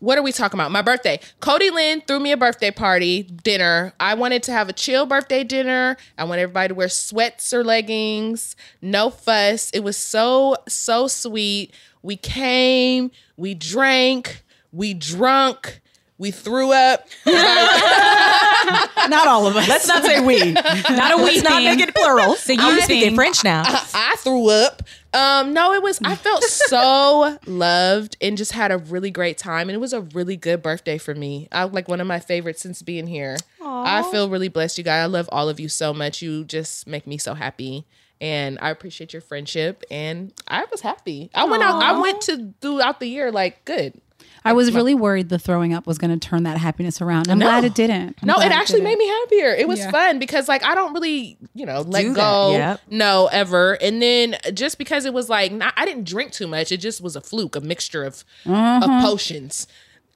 What 0.00 0.18
are 0.18 0.22
we 0.22 0.32
talking 0.32 0.58
about? 0.58 0.70
My 0.70 0.82
birthday. 0.82 1.20
Codie 1.40 1.70
Lynn 1.70 2.02
threw 2.02 2.20
me 2.20 2.32
a 2.32 2.36
birthday 2.36 2.70
party 2.70 3.22
dinner. 3.22 3.94
I 4.00 4.14
wanted 4.14 4.42
to 4.44 4.52
have 4.52 4.68
a 4.68 4.72
chill 4.72 5.06
birthday 5.06 5.44
dinner. 5.44 5.96
I 6.18 6.24
want 6.24 6.40
everybody 6.40 6.68
to 6.68 6.74
wear 6.74 6.88
sweats 6.88 7.52
or 7.52 7.64
leggings. 7.64 8.56
No 8.82 9.10
fuss. 9.10 9.70
It 9.70 9.80
was 9.80 9.96
so 9.96 10.56
so 10.68 11.06
sweet. 11.06 11.72
We 12.02 12.16
came. 12.16 13.10
We 13.36 13.54
drank. 13.54 14.42
We 14.72 14.94
drunk. 14.94 15.80
We 16.16 16.30
threw 16.30 16.72
up. 16.72 17.06
Not 17.26 19.26
all 19.26 19.46
of 19.46 19.56
us. 19.56 19.68
Let's 19.68 19.88
not 19.88 20.04
say 20.04 20.24
we. 20.24 20.52
Not 20.52 21.12
a 21.12 21.16
we. 21.16 21.22
Let's 21.22 21.36
we 21.36 21.42
not 21.42 21.52
thing. 21.54 21.64
make 21.64 21.88
it 21.88 21.94
plural. 21.94 22.34
So 22.36 22.52
you 22.52 22.80
speak 22.82 23.04
in 23.04 23.14
French 23.14 23.44
now. 23.44 23.62
I 23.66 24.16
threw 24.18 24.48
up. 24.48 24.82
Um, 25.12 25.52
no, 25.52 25.72
it 25.72 25.82
was. 25.82 26.00
I 26.02 26.16
felt 26.16 26.42
so 26.42 27.38
loved 27.46 28.16
and 28.20 28.36
just 28.36 28.52
had 28.52 28.72
a 28.72 28.78
really 28.78 29.10
great 29.10 29.38
time, 29.38 29.68
and 29.68 29.76
it 29.76 29.80
was 29.80 29.92
a 29.92 30.00
really 30.00 30.36
good 30.36 30.62
birthday 30.62 30.98
for 30.98 31.14
me. 31.14 31.48
I 31.52 31.64
like 31.64 31.88
one 31.88 32.00
of 32.00 32.06
my 32.06 32.20
favorites 32.20 32.62
since 32.62 32.82
being 32.82 33.06
here. 33.06 33.36
I 33.62 34.02
feel 34.10 34.28
really 34.28 34.48
blessed, 34.48 34.78
you 34.78 34.84
guys. 34.84 35.02
I 35.02 35.06
love 35.06 35.28
all 35.32 35.48
of 35.48 35.60
you 35.60 35.68
so 35.68 35.92
much. 35.92 36.22
You 36.22 36.44
just 36.44 36.86
make 36.86 37.06
me 37.06 37.18
so 37.18 37.34
happy, 37.34 37.84
and 38.20 38.58
I 38.62 38.70
appreciate 38.70 39.12
your 39.12 39.22
friendship. 39.22 39.84
And 39.90 40.32
I 40.48 40.64
was 40.70 40.80
happy. 40.80 41.30
I 41.34 41.44
went 41.44 41.62
out. 41.62 41.82
I 41.82 42.00
went 42.00 42.22
to 42.22 42.54
throughout 42.60 43.00
the 43.00 43.06
year 43.06 43.30
like 43.30 43.64
good. 43.64 44.00
I 44.46 44.52
was 44.52 44.72
really 44.74 44.94
worried 44.94 45.30
the 45.30 45.38
throwing 45.38 45.72
up 45.72 45.86
was 45.86 45.96
going 45.96 46.18
to 46.18 46.28
turn 46.28 46.42
that 46.42 46.58
happiness 46.58 47.00
around. 47.00 47.30
I'm 47.30 47.38
No. 47.38 47.46
glad 47.46 47.64
it 47.64 47.74
didn't. 47.74 48.18
I'm 48.20 48.26
No, 48.26 48.40
it 48.40 48.52
actually 48.52 48.80
didn't. 48.80 48.84
made 48.90 48.98
me 48.98 49.08
happier. 49.08 49.54
It 49.54 49.66
was 49.66 49.78
Yeah. 49.78 49.90
fun 49.90 50.18
because 50.18 50.48
like 50.48 50.62
I 50.64 50.74
don't 50.74 50.92
really, 50.92 51.38
you 51.54 51.64
know, 51.64 51.80
let 51.80 52.02
Do 52.02 52.14
go. 52.14 52.52
yep. 52.52 52.80
No, 52.90 53.28
ever. 53.32 53.74
And 53.74 54.02
then 54.02 54.36
just 54.52 54.76
because 54.76 55.06
it 55.06 55.14
was 55.14 55.28
like 55.30 55.50
not, 55.50 55.72
I 55.76 55.86
didn't 55.86 56.04
drink 56.04 56.32
too 56.32 56.46
much. 56.46 56.72
It 56.72 56.78
just 56.78 57.00
was 57.00 57.16
a 57.16 57.20
fluke, 57.22 57.56
a 57.56 57.60
mixture 57.60 58.04
of 58.04 58.22
of 58.44 58.52
uh-huh. 58.52 59.02
potions. 59.02 59.66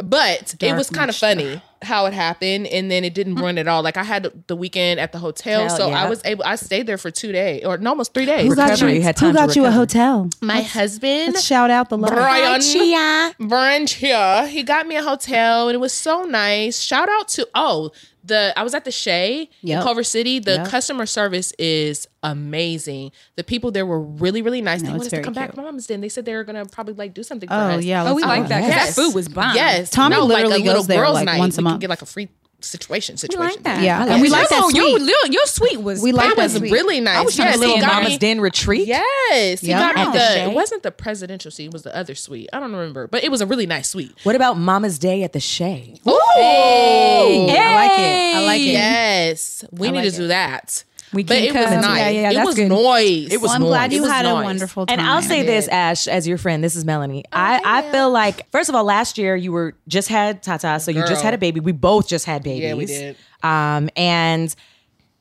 But 0.03 0.55
it 0.61 0.77
was 0.77 0.91
kind 0.91 1.09
of 1.11 1.17
funny 1.17 1.61
how 1.83 2.07
it 2.07 2.13
happened, 2.13 2.67
and 2.67 2.91
then 2.91 3.05
it 3.05 3.15
didn't 3.15 3.37
hmm. 3.37 3.43
run 3.43 3.59
at 3.59 3.69
all. 3.69 3.83
Like 3.83 3.97
I 3.97 4.03
had 4.03 4.31
the 4.47 4.57
weekend 4.57 5.01
at 5.01 5.13
the 5.13 5.19
hotel, 5.19 5.63
Hotel, 5.63 5.77
so 5.77 5.91
I 5.91 6.09
was 6.09 6.23
able. 6.25 6.45
I 6.45 6.57
stayed 6.57 6.87
there 6.87 6.99
for 6.99 7.11
two 7.11 7.33
days, 7.33 7.65
or 7.65 7.79
no, 7.79 7.91
almost 7.91 8.15
three 8.15 8.27
days. 8.27 8.49
Who 8.49 8.57
got 8.57 8.71
Recovery, 8.71 8.93
you, 8.93 8.99
you 8.99 9.03
had 9.03 9.19
who 9.19 9.27
time 9.27 9.35
to 9.35 9.47
got 9.47 9.57
you 9.57 9.65
a 9.67 9.71
hotel? 9.71 10.29
My 10.41 10.63
husband, 10.63 11.35
Let's 11.35 11.45
shout 11.45 11.71
out 11.71 11.89
the 11.89 11.99
love. 11.99 12.13
Brian 12.13 12.61
Chia. 12.61 13.35
Branchia. 13.41 14.49
He 14.49 14.63
got 14.63 14.87
me 14.87 14.97
a 14.97 15.03
hotel 15.03 15.69
and 15.69 15.75
it 15.75 15.79
was 15.79 15.93
so 15.93 16.25
nice. 16.25 16.81
Shout 16.81 17.09
out 17.09 17.29
to 17.29 17.49
oh 17.55 17.93
the 18.25 18.53
I 18.57 18.63
was 18.63 18.75
at 18.75 18.85
the 18.85 18.91
Shay 18.91 19.49
in 19.63 19.81
Culver 19.83 20.03
City. 20.03 20.39
The 20.39 20.57
Yep. 20.57 20.69
customer 20.69 21.07
service 21.07 21.53
is 21.59 22.07
amazing. 22.23 23.13
The 23.37 23.45
people 23.45 23.71
there 23.71 23.87
were 23.87 24.01
really 24.01 24.43
really 24.43 24.61
nice. 24.61 24.83
they 24.83 24.89
wanted 24.89 25.01
us 25.03 25.07
to 25.09 25.11
very 25.17 25.25
come 25.25 25.35
back. 25.35 25.51
cute. 25.51 25.57
My 25.57 25.63
mom's 25.65 25.87
did. 25.87 26.01
They 26.01 26.09
said 26.09 26.25
they 26.25 26.35
were 26.35 26.45
gonna 26.45 26.67
probably 26.67 26.95
like 26.95 27.15
do 27.15 27.23
something 27.23 27.49
for 27.49 27.55
Oh 27.55 27.59
us. 27.79 27.85
yeah, 27.85 28.09
Oh, 28.09 28.15
we 28.15 28.23
like 28.23 28.43
that. 28.43 28.49
that. 28.49 28.61
'cause 28.61 28.69
Yes. 28.71 28.97
That 28.97 29.03
food 29.03 29.15
was 29.15 29.29
bomb. 29.29 29.55
Yes, 29.55 29.91
Tommy 29.91 30.17
no, 30.17 30.25
literally 30.25 30.51
like 30.55 30.61
a 30.61 30.65
little 30.65 30.81
goes 30.83 30.87
there, 30.89 31.03
girls' 31.03 31.15
like, 31.15 31.27
night. 31.27 31.39
once 31.39 31.57
a 31.57 31.61
we 31.61 31.65
could 31.65 31.71
month. 31.71 31.81
get 31.81 31.91
like 31.91 32.03
a 32.03 32.07
free 32.07 32.29
situation. 32.61 33.13
We 33.15 33.19
Situation. 33.19 33.55
like 33.55 33.63
that. 33.63 33.83
Yeah, 33.85 34.05
and 34.05 34.21
we 34.21 34.29
like 34.29 34.49
that 34.49 34.61
Oh, 34.65 34.69
your, 34.71 34.99
sweet. 34.99 35.07
your, 35.09 35.33
your 35.33 35.47
sweet 35.47 35.81
was. 35.81 36.03
We 36.03 36.11
like 36.11 36.31
That 36.31 36.37
that 36.39 36.43
was 36.43 36.53
sweet. 36.55 36.73
really 36.73 36.99
nice. 36.99 37.19
I 37.19 37.21
was 37.23 37.37
trying 37.37 37.49
yes, 37.51 37.55
to 37.55 37.61
little 37.61 37.79
got 37.79 37.87
Mama's 37.95 38.11
me- 38.15 38.19
Den 38.19 38.41
retreat. 38.41 38.89
Yes, 38.89 39.61
he 39.61 39.69
Yeah. 39.69 39.79
got 39.79 39.95
me 39.95 40.03
At 40.03 40.07
the 40.13 40.19
the. 40.19 40.25
Shay? 40.35 40.45
It 40.51 40.53
wasn't 40.55 40.83
the 40.83 40.91
presidential 40.91 41.53
suite. 41.53 41.69
It 41.69 41.73
was 41.73 41.83
the 41.85 41.95
other 41.97 42.17
suite. 42.17 42.49
I 42.53 42.59
don't 42.59 42.73
remember, 42.73 43.07
but 43.07 43.23
it 43.23 43.31
was 43.31 43.41
a 43.41 43.47
really 43.47 43.67
nice 43.67 43.89
suite. 43.91 44.13
What 44.25 44.35
about 44.35 44.59
Mama's 44.59 44.99
Day 44.99 45.23
at 45.23 45.33
the 45.35 45.39
Shay? 45.41 45.95
Ooh. 46.09 46.19
I 46.41 47.75
like 47.75 47.99
it. 48.01 48.37
I 48.37 48.45
like 48.47 48.61
it. 48.61 48.65
Yes, 48.73 49.65
we 49.73 49.91
need 49.91 49.99
like 50.05 50.11
to 50.13 50.17
do 50.17 50.27
that. 50.29 50.85
We 51.11 51.25
but 51.25 51.39
can 51.39 51.45
it 51.45 51.55
was 51.55 51.65
come. 51.71 51.81
nice. 51.81 51.99
Yeah, 52.01 52.09
yeah, 52.09 52.21
yeah, 52.21 52.31
it 52.31 52.35
that's 52.35 52.47
was 52.47 52.55
good. 52.57 52.69
noise. 52.69 53.33
It 53.33 53.41
was 53.41 53.49
Well, 53.49 53.55
I'm 53.55 53.63
glad 53.63 53.91
noise. 53.91 53.93
you 53.97 53.99
It 54.01 54.03
was 54.03 54.11
had 54.13 54.27
a 54.27 54.35
wonderful 54.35 54.85
time. 54.85 54.99
And 54.99 55.09
I'll 55.09 55.23
say 55.23 55.43
this, 55.43 55.67
Ash, 55.69 56.07
as 56.07 56.29
your 56.29 56.37
friend, 56.37 56.63
this 56.63 56.77
is 56.77 56.85
Melanie. 56.85 57.25
I, 57.33 57.63
I 57.65 57.91
feel 57.91 58.11
like, 58.11 58.51
first 58.51 58.69
of 58.69 58.75
all, 58.75 58.85
last 58.85 59.17
year 59.17 59.35
you 59.35 59.51
were 59.51 59.75
just 59.89 60.09
had 60.09 60.43
Tata, 60.43 60.79
so 60.81 60.91
you 60.91 61.01
just 61.07 61.23
had 61.23 61.33
a 61.33 61.39
baby. 61.39 61.61
We 61.61 61.73
both 61.73 62.09
just 62.09 62.27
had 62.27 62.43
babies. 62.43 62.63
Yeah, 62.63 62.75
we 62.75 62.85
did. 62.85 63.17
Um, 63.43 63.89
and 63.97 64.55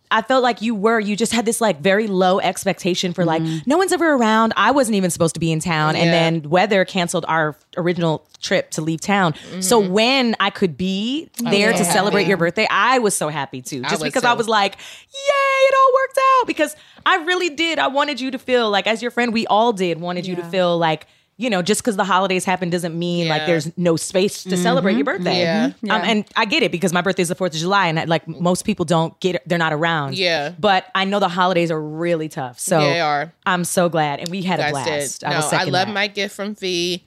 I 0.09 0.21
felt 0.21 0.41
like 0.41 0.61
you 0.61 0.73
were, 0.73 0.99
you 0.99 1.15
just 1.15 1.33
had 1.33 1.45
this 1.45 1.59
like 1.59 1.81
very 1.81 2.07
low 2.07 2.39
expectation 2.39 3.13
for 3.13 3.25
like, 3.25 3.41
mm-hmm. 3.41 3.69
no 3.69 3.77
one's 3.77 3.91
ever 3.91 4.13
around. 4.13 4.53
I 4.55 4.71
wasn't 4.71 4.95
even 4.95 5.09
supposed 5.09 5.33
to 5.33 5.39
be 5.39 5.51
in 5.51 5.59
town. 5.59 5.95
And 5.95 6.11
then 6.11 6.49
weather 6.49 6.85
canceled 6.85 7.25
our 7.27 7.57
original 7.75 8.25
trip 8.39 8.71
to 8.71 8.81
leave 8.81 9.01
town. 9.01 9.33
So 9.59 9.81
mm-hmm. 9.81 9.91
when 9.91 10.35
I 10.39 10.49
could 10.49 10.77
be 10.77 11.29
oh, 11.45 11.51
there 11.51 11.73
so 11.73 11.79
to 11.79 11.85
celebrate 11.85 12.27
your 12.27 12.37
birthday, 12.37 12.67
I 12.69 12.99
was 12.99 13.17
so 13.17 13.29
happy 13.29 13.61
too. 13.61 13.81
Just 13.81 14.01
was 14.01 14.03
because 14.03 14.23
I 14.23 14.33
was 14.33 14.47
like, 14.47 14.75
yay, 14.75 15.67
it 15.67 15.75
all 15.77 15.93
worked 15.93 16.19
out. 16.39 16.47
Because 16.47 16.75
I 17.05 17.23
really 17.25 17.49
did. 17.49 17.77
I 17.77 17.87
wanted 17.87 18.21
you 18.21 18.31
to 18.31 18.39
feel 18.39 18.69
like, 18.69 18.87
as 18.87 19.01
your 19.01 19.11
friend, 19.11 19.33
we 19.33 19.45
all 19.47 19.73
did, 19.73 19.99
wanted 19.99 20.25
you 20.25 20.35
to 20.37 20.43
feel 20.43 20.77
like, 20.77 21.07
you 21.39 21.51
know, 21.51 21.61
just 21.61 21.81
because 21.81 21.95
the 21.95 22.03
holidays 22.03 22.45
happen 22.45 22.71
doesn't 22.71 22.97
mean 22.97 23.27
like 23.27 23.45
there's 23.45 23.75
no 23.77 23.95
space 23.95 24.43
to 24.43 24.57
celebrate 24.57 24.93
your 24.93 25.05
mm-hmm. 25.05 25.23
birthday. 25.23 25.41
Yeah. 25.41 25.67
Mm-hmm. 25.69 25.91
Um, 25.91 26.01
and 26.03 26.25
I 26.35 26.45
get 26.45 26.63
it 26.63 26.71
because 26.71 26.91
my 26.91 27.01
birthday 27.01 27.21
is 27.21 27.29
the 27.29 27.35
4th 27.35 27.53
of 27.53 27.53
July 27.53 27.87
and 27.87 28.09
like 28.09 28.25
mm. 28.25 28.39
most 28.41 28.65
people 28.65 28.85
don't 28.85 29.17
get 29.19 29.43
they're 29.47 29.59
not 29.59 29.71
around. 29.71 30.17
Yeah. 30.17 30.53
But 30.59 30.87
I 30.95 31.05
know 31.05 31.19
the 31.19 31.29
holidays 31.29 31.69
are 31.69 31.81
really 31.81 32.27
tough. 32.27 32.59
So 32.59 32.79
Yeah, 32.79 32.85
they 32.87 32.99
are. 32.99 33.33
I'm 33.45 33.65
so 33.65 33.87
glad. 33.87 34.19
And 34.19 34.29
we 34.29 34.41
had 34.41 34.59
a 34.59 34.71
blast. 34.71 35.19
did. 35.19 35.27
I 35.27 35.31
No, 35.31 35.37
was 35.37 35.53
I 35.53 35.63
love 35.65 35.87
that. 35.87 35.93
my 35.93 36.07
gift 36.07 36.35
from 36.35 36.55
V. 36.55 37.05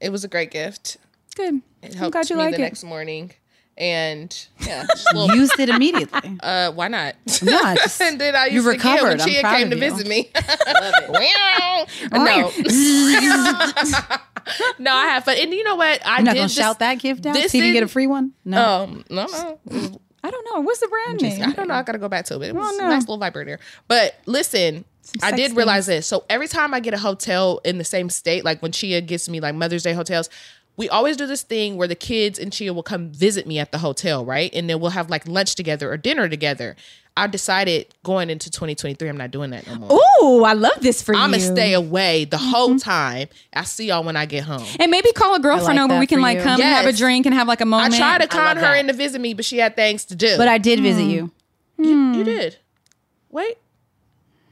It 0.00 0.10
was 0.10 0.22
a 0.22 0.28
great 0.28 0.52
gift. 0.52 0.96
Good. 1.34 1.60
It 1.82 1.92
I'm 1.92 1.98
helped 1.98 2.12
glad 2.12 2.30
you 2.30 2.36
me 2.36 2.44
like 2.44 2.54
the 2.54 2.60
it. 2.60 2.64
next 2.64 2.84
morning, 2.84 3.32
and 3.78 4.46
yeah, 4.66 4.86
little- 5.14 5.34
Used 5.36 5.58
it 5.58 5.68
immediately. 5.68 6.36
uh, 6.42 6.72
why 6.72 6.88
not? 6.88 7.14
Yeah, 7.40 7.74
just- 7.76 8.00
and 8.02 8.20
then 8.20 8.34
I 8.36 8.46
used 8.46 8.54
you've 8.54 8.64
to 8.64 8.72
get 8.72 8.84
it 8.84 8.92
recovered. 8.94 9.08
when 9.08 9.20
I'm 9.20 9.28
Chia 9.28 9.40
proud 9.40 9.56
came 9.56 9.66
of 9.66 9.70
to 9.70 9.76
you. 9.76 9.90
visit 9.90 10.06
me. 10.08 10.30
Meow. 11.12 11.86
no, 12.12 12.50
no, 14.78 14.92
I 14.94 15.06
have 15.06 15.24
fun. 15.24 15.36
And 15.38 15.52
you 15.52 15.64
know 15.64 15.76
what? 15.76 16.04
I 16.06 16.16
I'm 16.16 16.24
not 16.24 16.32
did 16.32 16.38
gonna 16.38 16.46
this- 16.48 16.54
shout 16.56 16.78
that 16.80 16.98
gift 16.98 17.24
out. 17.26 17.34
this 17.34 17.52
See 17.52 17.58
if 17.58 17.64
you 17.64 17.72
get 17.72 17.82
a 17.82 17.88
free 17.88 18.06
one. 18.06 18.32
No. 18.44 18.82
Um, 18.84 19.04
no, 19.10 19.26
no. 19.26 20.00
I 20.24 20.30
don't 20.30 20.46
know. 20.52 20.60
What's 20.62 20.80
the 20.80 20.88
brand 20.88 21.20
name? 21.22 21.42
I 21.42 21.52
don't 21.52 21.68
know. 21.68 21.74
I 21.74 21.82
gotta 21.82 21.98
go 21.98 22.08
back 22.08 22.24
to 22.26 22.34
it. 22.40 22.48
It 22.48 22.54
was 22.54 22.76
no. 22.78 22.86
a 22.86 22.88
nice 22.88 23.02
little 23.02 23.18
vibrator. 23.18 23.60
But 23.86 24.16
listen, 24.26 24.84
I 25.22 25.32
did 25.32 25.54
realize 25.56 25.86
this. 25.86 26.06
So 26.06 26.24
every 26.28 26.48
time 26.48 26.74
I 26.74 26.80
get 26.80 26.92
a 26.92 26.98
hotel 26.98 27.60
in 27.64 27.78
the 27.78 27.84
same 27.84 28.10
state, 28.10 28.44
like 28.44 28.60
when 28.60 28.72
Chia 28.72 29.00
gets 29.00 29.28
me 29.28 29.40
like 29.40 29.54
Mother's 29.54 29.82
Day 29.84 29.92
hotels, 29.92 30.28
we 30.78 30.88
always 30.88 31.16
do 31.16 31.26
this 31.26 31.42
thing 31.42 31.76
where 31.76 31.88
the 31.88 31.96
kids 31.96 32.38
and 32.38 32.52
Chia 32.52 32.72
will 32.72 32.84
come 32.84 33.10
visit 33.10 33.46
me 33.46 33.58
at 33.58 33.72
the 33.72 33.78
hotel, 33.78 34.24
right? 34.24 34.54
And 34.54 34.70
then 34.70 34.78
we'll 34.78 34.92
have 34.92 35.10
like 35.10 35.26
lunch 35.26 35.56
together 35.56 35.90
or 35.92 35.96
dinner 35.96 36.28
together. 36.28 36.76
I 37.16 37.26
decided 37.26 37.92
going 38.04 38.30
into 38.30 38.48
2023, 38.48 39.08
I'm 39.08 39.16
not 39.16 39.32
doing 39.32 39.50
that 39.50 39.66
no 39.66 39.74
more. 39.74 39.98
Ooh, 40.22 40.44
I 40.44 40.52
love 40.52 40.80
this 40.80 41.02
for 41.02 41.12
you. 41.12 41.18
I'm 41.18 41.32
gonna 41.32 41.42
stay 41.42 41.72
away 41.72 42.26
the 42.26 42.36
mm-hmm. 42.36 42.50
whole 42.50 42.78
time. 42.78 43.26
I 43.52 43.64
see 43.64 43.86
y'all 43.88 44.04
when 44.04 44.16
I 44.16 44.24
get 44.24 44.44
home. 44.44 44.64
And 44.78 44.88
maybe 44.88 45.10
call 45.10 45.34
a 45.34 45.40
girlfriend 45.40 45.80
like 45.80 45.90
over. 45.90 45.98
We 45.98 46.06
can 46.06 46.20
like 46.20 46.38
you. 46.38 46.44
come 46.44 46.60
and 46.60 46.70
have 46.70 46.86
a 46.86 46.92
drink 46.92 47.26
and 47.26 47.34
have 47.34 47.48
like 47.48 47.60
a 47.60 47.64
I 47.64 47.66
moment. 47.66 47.94
I 47.94 47.98
tried 47.98 48.20
to 48.20 48.28
con 48.28 48.56
her 48.56 48.62
that. 48.62 48.78
in 48.78 48.86
to 48.86 48.92
visit 48.92 49.20
me, 49.20 49.34
but 49.34 49.44
she 49.44 49.58
had 49.58 49.74
things 49.74 50.04
to 50.06 50.14
do. 50.14 50.36
But 50.36 50.46
I 50.46 50.58
did 50.58 50.78
visit 50.78 51.02
hmm. 51.02 51.10
you. 51.10 51.30
You, 51.76 51.88
you 51.88 52.14
hmm. 52.18 52.22
did. 52.22 52.56
Wait. 53.30 53.58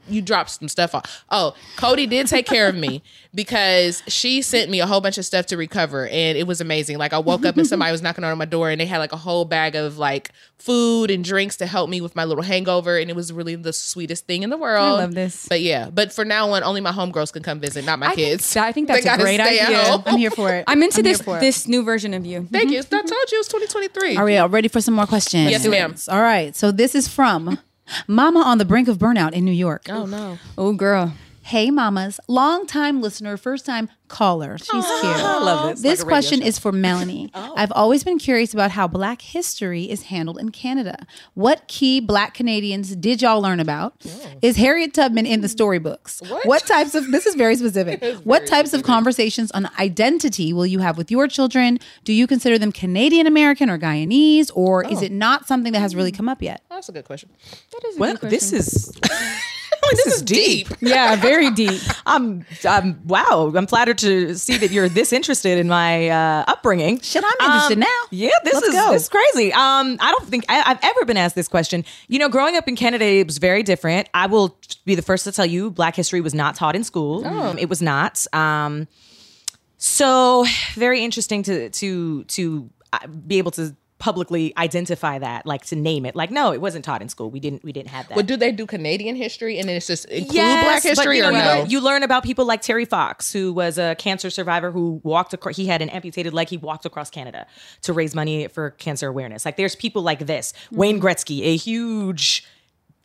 You 0.09 0.21
dropped 0.21 0.51
some 0.51 0.67
stuff 0.67 0.95
off. 0.95 1.25
Oh, 1.29 1.55
Codie 1.77 2.09
did 2.09 2.27
take 2.27 2.45
care 2.45 2.67
of 2.67 2.75
me 2.75 3.01
because 3.35 4.03
she 4.07 4.41
sent 4.41 4.69
me 4.71 4.79
a 4.79 4.85
whole 4.87 5.01
bunch 5.01 5.17
of 5.17 5.25
stuff 5.25 5.45
to 5.47 5.57
recover 5.57 6.07
and 6.07 6.37
it 6.37 6.47
was 6.47 6.61
amazing. 6.61 6.97
Like 6.97 7.13
I 7.13 7.19
woke 7.19 7.45
up 7.45 7.57
and 7.57 7.67
somebody 7.67 7.91
was 7.91 8.01
knocking 8.01 8.23
on 8.23 8.37
my 8.37 8.45
door 8.45 8.69
and 8.69 8.79
they 8.81 8.85
had 8.85 8.97
like 8.97 9.11
a 9.11 9.17
whole 9.17 9.45
bag 9.45 9.75
of 9.75 9.97
like 9.97 10.31
food 10.57 11.11
and 11.11 11.23
drinks 11.23 11.55
to 11.57 11.65
help 11.65 11.89
me 11.89 12.01
with 12.01 12.15
my 12.15 12.25
little 12.25 12.43
hangover 12.43 12.97
and 12.97 13.09
it 13.09 13.15
was 13.15 13.31
really 13.31 13.55
the 13.55 13.71
sweetest 13.73 14.25
thing 14.25 14.43
in 14.43 14.49
the 14.49 14.57
world. 14.57 14.99
I 14.99 15.03
love 15.03 15.13
this. 15.13 15.47
But 15.47 15.61
yeah, 15.61 15.89
but 15.89 16.11
for 16.11 16.25
now 16.25 16.49
on 16.51 16.63
only 16.63 16.81
my 16.81 16.91
homegirls 16.91 17.31
can 17.31 17.43
come 17.43 17.59
visit, 17.59 17.85
not 17.85 17.99
my 17.99 18.07
I 18.07 18.15
think 18.15 18.27
kids. 18.27 18.45
so. 18.45 18.61
I 18.61 18.71
think 18.71 18.87
They 18.87 19.01
that's 19.01 19.19
a 19.19 19.21
great 19.21 19.39
idea. 19.39 20.01
I'm 20.05 20.17
here 20.17 20.31
for 20.31 20.53
it. 20.53 20.63
I'm 20.67 20.81
into 20.81 21.03
here 21.03 21.03
this 21.03 21.21
this 21.39 21.67
new 21.67 21.83
version 21.83 22.13
of 22.13 22.25
you. 22.25 22.47
Thank 22.51 22.71
you. 22.71 22.79
Mm-hmm. 22.79 22.95
I 22.95 23.01
told 23.01 23.31
you 23.31 23.37
it 23.37 23.39
was 23.39 23.47
2023. 23.47 24.17
Are 24.17 24.25
we 24.25 24.37
all 24.37 24.49
ready 24.49 24.67
for 24.67 24.81
some 24.81 24.93
more 24.95 25.05
questions? 25.05 25.51
Yes, 25.51 25.65
ma'am. 25.67 25.95
All 26.09 26.21
right. 26.21 26.55
So 26.55 26.71
this 26.71 26.95
is 26.95 27.07
from 27.07 27.59
Mama 28.07 28.39
on 28.39 28.57
the 28.57 28.65
brink 28.65 28.87
of 28.87 28.97
burnout 28.97 29.33
in 29.33 29.45
New 29.45 29.51
York. 29.51 29.87
Oh 29.89 30.05
no. 30.05 30.37
Oh, 30.57 30.73
girl. 30.73 31.13
Hey, 31.47 31.71
mamas, 31.71 32.19
long 32.27 32.67
time 32.67 33.01
listener, 33.01 33.37
first 33.37 33.65
time 33.65 33.89
caller. 34.09 34.57
She's 34.57 34.67
ah, 34.73 34.99
cute. 35.01 35.25
I 35.25 35.39
love 35.41 35.69
this. 35.69 35.81
This 35.81 35.99
Like 36.01 36.07
question 36.09 36.41
is 36.41 36.59
for 36.59 36.73
Melanie. 36.73 37.31
Oh. 37.37 37.53
I've 37.55 37.71
always 37.73 38.03
been 38.03 38.17
curious 38.17 38.53
about 38.53 38.71
how 38.71 38.87
Black 38.87 39.21
history 39.21 39.83
is 39.83 40.03
handled 40.03 40.39
in 40.39 40.49
Canada. 40.49 41.05
What 41.35 41.67
key 41.67 41.99
Black 41.99 42.33
Canadians 42.33 42.95
did 42.95 43.21
y'all 43.21 43.41
learn 43.41 43.59
about? 43.59 43.93
Oh. 44.07 44.31
Is 44.41 44.57
Harriet 44.57 44.93
Tubman 44.93 45.25
in 45.25 45.41
the 45.41 45.47
storybooks? 45.47 46.21
What? 46.43 46.65
types 46.65 46.95
of 46.95 47.11
this 47.11 47.25
is 47.25 47.35
very 47.35 47.55
specific. 47.55 48.03
what 48.23 48.47
types 48.47 48.73
of 48.73 48.81
conversations 48.83 49.51
on 49.51 49.69
identity 49.79 50.51
will 50.51 50.65
you 50.65 50.79
have 50.79 50.97
with 50.97 51.11
your 51.11 51.27
children? 51.27 51.77
Do 52.03 52.11
you 52.11 52.25
consider 52.27 52.57
them 52.57 52.71
Canadian 52.71 53.27
American 53.27 53.69
or 53.69 53.77
Guyanese, 53.77 54.49
or 54.55 54.83
is 54.83 54.99
oh. 55.01 55.05
it 55.05 55.11
not 55.11 55.47
something 55.47 55.73
that 55.73 55.79
has 55.79 55.95
really 55.95 56.11
come 56.11 56.27
up 56.27 56.41
yet? 56.41 56.63
That's 56.69 56.89
a 56.89 56.91
good 56.91 57.05
question. 57.05 57.29
That 57.71 57.85
is 57.87 57.97
a 57.97 57.99
Well, 57.99 58.15
good 58.15 58.31
this 58.31 58.49
question. 58.49 59.37
is 59.93 60.03
this 60.03 60.15
is 60.17 60.21
deep. 60.21 60.67
yeah, 60.81 61.15
very 61.15 61.49
deep. 61.51 61.81
I'm, 62.05 62.45
I'm 62.67 63.05
wow. 63.07 63.51
I'm 63.55 63.67
flattered 63.67 63.97
to 63.99 64.35
see 64.35 64.57
that 64.57 64.71
you're 64.71 64.89
this 64.89 65.11
interested 65.13 65.57
in 65.57 65.67
my 65.67 66.09
uh, 66.09 66.43
upbringing. 66.47 66.99
Shit, 67.01 67.23
I'm 67.23 67.31
interested 67.47 67.73
Um, 67.75 67.79
now. 67.81 68.01
Yeah, 68.11 68.29
this 68.43 68.53
Let's 68.55 68.67
is 68.67 68.73
go. 68.75 68.91
this 68.91 69.01
is 69.03 69.09
crazy. 69.09 69.51
Um, 69.53 69.97
I 69.99 70.11
don't 70.17 70.27
think 70.27 70.45
I, 70.49 70.63
I've 70.65 70.79
ever 70.83 71.05
been 71.05 71.17
asked 71.17 71.35
this 71.35 71.47
question. 71.47 71.85
You 72.07 72.19
know, 72.19 72.29
growing 72.29 72.55
up 72.55 72.67
in 72.67 72.75
Canada, 72.75 73.05
it 73.05 73.27
was 73.27 73.37
very 73.37 73.63
different. 73.63 74.09
I 74.13 74.27
will 74.27 74.57
be 74.85 74.95
the 74.95 75.01
first 75.01 75.23
to 75.25 75.31
tell 75.31 75.45
you, 75.45 75.71
Black 75.71 75.95
history 75.95 76.21
was 76.21 76.33
not 76.33 76.55
taught 76.55 76.75
in 76.75 76.83
school. 76.83 77.23
It 77.57 77.69
was 77.69 77.81
not. 77.81 78.25
Um, 78.33 78.87
so 79.77 80.45
very 80.73 81.03
interesting 81.03 81.43
to 81.43 81.69
to 81.69 82.23
to 82.25 82.69
uh, 82.93 83.07
be 83.07 83.37
able 83.37 83.51
to 83.51 83.75
publicly 83.99 84.53
identify 84.57 85.17
that, 85.17 85.45
like 85.45 85.65
to 85.65 85.75
name 85.75 86.05
it. 86.05 86.15
Like, 86.15 86.29
no, 86.29 86.53
it 86.53 86.61
wasn't 86.61 86.85
taught 86.85 87.01
in 87.01 87.09
school. 87.09 87.31
We 87.31 87.39
didn't 87.39 87.63
we 87.63 87.71
didn't 87.71 87.89
have 87.89 88.07
that. 88.09 88.15
Well, 88.15 88.25
do 88.25 88.37
they 88.37 88.51
do 88.51 88.65
Canadian 88.65 89.15
history 89.15 89.57
and 89.57 89.67
then 89.67 89.75
it's 89.75 89.87
just 89.87 90.05
include 90.05 90.35
Yes, 90.35 90.63
Black 90.63 90.83
but, 90.83 90.89
history 90.89 91.17
you 91.17 91.23
know, 91.23 91.29
or 91.29 91.31
you, 91.31 91.37
no? 91.37 91.45
learn, 91.45 91.69
you 91.69 91.81
learn 91.81 92.03
about 92.03 92.23
people 92.23 92.45
like 92.45 92.61
Terry 92.61 92.85
Fox, 92.85 93.33
who 93.33 93.51
was 93.53 93.77
a 93.77 93.95
cancer 93.95 94.29
survivor 94.29 94.71
who 94.71 95.01
walked 95.03 95.33
across. 95.33 95.55
He 95.55 95.65
had 95.65 95.81
an 95.81 95.89
amputated 95.89 96.33
leg. 96.33 96.49
He 96.49 96.57
walked 96.57 96.85
across 96.85 97.09
Canada 97.09 97.47
to 97.81 97.93
raise 97.93 98.13
money 98.13 98.47
for 98.47 98.71
cancer 98.71 99.07
awareness. 99.07 99.45
Like 99.45 99.57
there's 99.57 99.75
people 99.75 100.03
like 100.03 100.19
this. 100.27 100.53
Hmm. 100.69 100.75
Wayne 100.77 101.01
Gretzky, 101.01 101.41
a 101.41 101.55
huge 101.55 102.45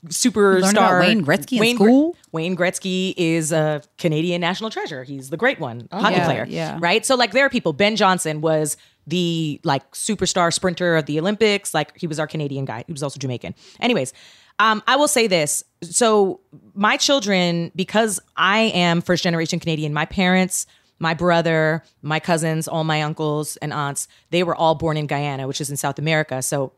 superstar. 0.09 0.63
learned 0.63 0.77
about 0.77 1.01
Wayne 1.01 1.25
Gretzky 1.25 1.53
in 1.55 1.61
Wayne 1.61 1.77
Gre- 1.77 1.85
school? 1.85 2.17
Wayne 2.33 2.57
Gretzky 2.57 3.15
is 3.17 3.53
a 3.53 3.83
Canadian 3.99 4.41
national 4.41 4.71
treasure. 4.71 5.05
He's 5.05 5.31
the 5.31 5.37
great 5.37 5.61
one, 5.61 5.89
oh, 5.93 6.01
hockey 6.01 6.17
yeah, 6.17 6.25
player. 6.25 6.47
yeah. 6.49 6.79
Right. 6.81 7.07
So 7.07 7.15
like 7.15 7.33
there 7.33 7.47
are 7.47 7.51
people. 7.51 7.73
Ben 7.73 7.97
Johnson 7.97 8.41
was 8.41 8.77
the 9.07 9.61
like 9.65 9.91
superstar 9.93 10.53
sprinter 10.53 10.97
of 10.97 11.07
the 11.07 11.19
Olympics. 11.19 11.75
Like 11.75 11.97
he 11.99 12.07
was 12.07 12.19
our 12.19 12.27
Canadian 12.27 12.65
guy. 12.65 12.85
He 12.87 12.93
was 12.93 13.03
also 13.03 13.19
Jamaican. 13.19 13.55
Anyways, 13.81 14.13
um, 14.59 14.83
I 14.87 14.97
will 14.97 15.09
say 15.09 15.27
this. 15.27 15.65
So 15.83 16.41
my 16.75 16.97
children, 16.97 17.73
because 17.75 18.21
I 18.37 18.61
am 18.75 19.01
first 19.01 19.25
generation 19.25 19.59
Canadian, 19.59 19.93
my 19.93 20.05
parents, 20.05 20.67
my 20.99 21.15
brother, 21.15 21.83
my 22.03 22.21
cousins, 22.21 22.69
all 22.69 22.85
my 22.85 23.03
uncles 23.03 23.57
and 23.57 23.73
aunts, 23.73 24.07
they 24.31 24.45
were 24.45 24.55
all 24.55 24.77
born 24.77 24.97
in 24.97 25.07
Guyana, 25.07 25.49
which 25.49 25.61
is 25.61 25.69
in 25.69 25.77
South 25.77 25.99
America. 25.99 26.43
So 26.43 26.73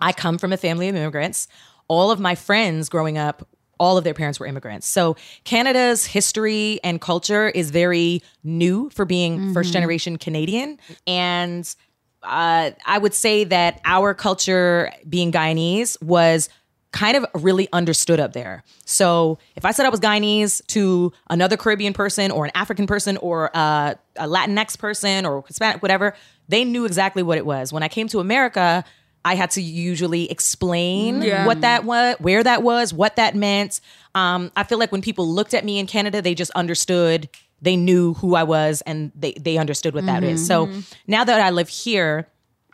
I 0.00 0.12
come 0.12 0.38
from 0.38 0.52
a 0.52 0.56
family 0.56 0.88
of 0.88 0.96
immigrants. 0.96 1.46
All 1.86 2.10
of 2.10 2.18
my 2.18 2.34
friends 2.34 2.88
growing 2.88 3.18
up, 3.18 3.48
all 3.78 3.96
of 3.96 4.04
their 4.04 4.14
parents 4.14 4.38
were 4.40 4.46
immigrants. 4.46 4.86
So 4.86 5.16
Canada's 5.44 6.04
history 6.04 6.80
and 6.84 7.00
culture 7.00 7.48
is 7.48 7.70
very 7.70 8.22
new 8.44 8.90
for 8.90 9.04
being 9.04 9.52
first 9.52 9.72
generation 9.72 10.16
Canadian. 10.16 10.78
And 11.06 11.74
uh, 12.22 12.72
I 12.84 12.98
would 12.98 13.14
say 13.14 13.44
that 13.44 13.80
our 13.84 14.14
culture, 14.14 14.92
being 15.08 15.32
Guyanese, 15.32 16.00
was 16.02 16.48
kind 16.90 17.16
of 17.16 17.26
really 17.34 17.68
understood 17.72 18.18
up 18.18 18.32
there. 18.32 18.64
So 18.84 19.38
if 19.56 19.64
I 19.64 19.72
said 19.72 19.84
I 19.84 19.90
was 19.90 20.00
Guyanese 20.00 20.66
to 20.68 21.12
another 21.28 21.56
Caribbean 21.56 21.92
person 21.92 22.30
or 22.30 22.46
an 22.46 22.50
African 22.54 22.86
person 22.86 23.18
or 23.18 23.50
uh, 23.54 23.94
a 24.16 24.26
Latinx 24.26 24.78
person 24.78 25.26
or 25.26 25.44
Hispanic, 25.46 25.82
whatever, 25.82 26.14
they 26.48 26.64
knew 26.64 26.86
exactly 26.86 27.22
what 27.22 27.36
it 27.36 27.44
was. 27.44 27.72
When 27.72 27.82
I 27.82 27.88
came 27.88 28.08
to 28.08 28.20
America, 28.20 28.84
I 29.28 29.34
had 29.34 29.50
to 29.52 29.60
usually 29.62 30.30
explain 30.30 31.20
Yeah. 31.22 31.44
what 31.46 31.60
that 31.60 31.84
was, 31.84 32.16
where 32.18 32.42
that 32.42 32.62
was, 32.62 32.94
what 32.94 33.16
that 33.16 33.34
meant. 33.34 33.80
Um, 34.14 34.50
I 34.56 34.62
feel 34.64 34.78
like 34.78 34.90
when 34.90 35.02
people 35.02 35.28
looked 35.28 35.52
at 35.52 35.64
me 35.64 35.78
in 35.78 35.86
Canada, 35.86 36.22
they 36.22 36.34
just 36.34 36.50
understood. 36.52 37.28
They 37.60 37.76
knew 37.76 38.14
who 38.14 38.34
I 38.36 38.44
was, 38.44 38.80
and 38.86 39.12
they 39.14 39.32
they 39.32 39.58
understood 39.58 39.92
what 39.92 40.06
that 40.06 40.22
is. 40.24 40.46
So 40.46 40.70
now 41.06 41.24
that 41.24 41.40
I 41.40 41.50
live 41.50 41.68
here, 41.68 42.28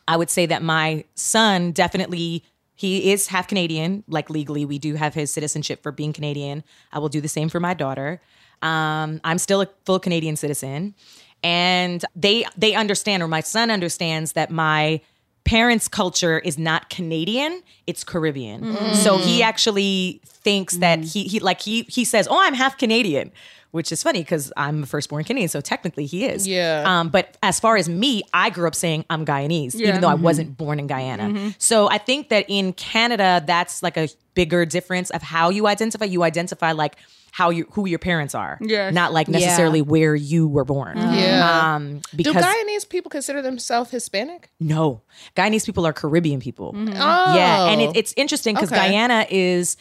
I 0.07 0.17
would 0.17 0.31
say 0.31 0.47
that 0.47 0.63
my 0.63 1.05
son 1.15 1.73
definitely 1.73 2.45
he 2.77 3.11
is 3.13 3.27
half 3.29 3.49
Canadian. 3.49 4.05
Like 4.09 4.29
legally, 4.31 4.65
we 4.65 4.79
do 4.79 4.95
have 4.95 5.15
his 5.15 5.31
citizenship 5.33 5.83
for 5.83 5.91
being 5.93 6.13
Canadian. 6.13 6.63
I 6.93 6.99
will 7.01 7.09
do 7.09 7.21
the 7.21 7.29
same 7.29 7.49
for 7.49 7.61
my 7.61 7.75
daughter. 7.75 8.21
Um, 8.63 9.21
I'm 9.25 9.39
still 9.39 9.61
a 9.63 9.69
full 9.87 9.99
Canadian 9.99 10.37
citizen, 10.37 10.95
and 11.43 12.05
they 12.15 12.45
they 12.57 12.75
understand, 12.75 13.23
or 13.23 13.29
my 13.29 13.41
son 13.41 13.71
understands 13.71 14.33
that 14.35 14.51
my 14.51 15.01
parents' 15.45 15.89
culture 15.89 16.39
is 16.39 16.59
not 16.59 16.91
Canadian; 16.91 17.63
it's 17.87 18.05
Caribbean. 18.05 18.63
Mm. 18.63 18.95
So 18.95 19.19
he 19.19 19.43
actually 19.43 20.21
thinks 20.25 20.77
that 20.79 21.01
he 21.01 21.25
he 21.25 21.41
like 21.41 21.61
he 21.61 21.83
he 21.83 22.05
says, 22.05 22.27
"Oh, 22.31 22.41
I'm 22.41 22.55
half 22.55 22.79
Canadian." 22.79 23.33
Which 23.71 23.91
is 23.91 24.05
funny 24.05 24.21
because 24.21 24.53
I'm 24.57 24.85
a 24.85 24.87
firstborn 24.87 25.25
Canadian, 25.25 25.49
so 25.49 25.61
technically 25.61 26.07
he 26.07 26.27
is. 26.27 26.47
Yeah. 26.47 26.85
Um, 26.87 27.09
but 27.09 27.37
as 27.43 27.59
far 27.59 27.77
as 27.77 27.89
me, 27.89 28.23
I 28.33 28.51
grew 28.51 28.69
up 28.69 28.75
saying 28.77 29.05
I'm 29.11 29.27
Guyanese, 29.27 29.75
Yeah. 29.75 29.89
even 29.89 30.01
though 30.01 30.09
I 30.09 30.15
mm-hmm. 30.15 30.23
wasn't 30.23 30.57
born 30.57 30.79
in 30.79 30.87
Guyana. 30.87 31.25
Mm-hmm. 31.25 31.49
So 31.59 31.91
I 31.91 31.99
think 31.99 32.29
that 32.29 32.45
in 32.47 32.73
Canada, 32.75 33.43
that's 33.45 33.83
like 33.83 33.97
a 33.97 34.09
bigger 34.35 34.65
difference 34.65 35.11
of 35.11 35.23
how 35.23 35.51
you 35.51 35.67
identify. 35.67 36.05
You 36.05 36.23
identify 36.23 36.71
like 36.71 36.95
how 37.39 37.51
you 37.51 37.67
who 37.73 37.85
your 37.85 37.99
parents 37.99 38.33
are, 38.33 38.57
Yes. 38.61 38.95
not 38.95 39.13
like 39.13 39.27
necessarily 39.27 39.83
where 39.83 40.15
you 40.15 40.47
were 40.47 40.65
born. 40.65 40.97
Yeah. 40.97 41.75
Um, 41.75 42.01
do 42.15 42.33
Guyanese 42.33 42.89
people 42.89 43.11
consider 43.11 43.43
themselves 43.43 43.91
Hispanic? 43.91 44.51
no, 44.61 45.03
Guyanese 45.35 45.67
people 45.67 45.85
are 45.85 45.93
Caribbean 45.93 46.39
people. 46.39 46.71
Oh, 46.77 47.35
Yeah, 47.35 47.71
and 47.71 47.81
it, 47.81 47.97
it's 47.97 48.15
interesting 48.17 48.55
because 48.55 48.71
Okay. 48.71 48.89
Guyana 48.91 49.27
is 49.31 49.77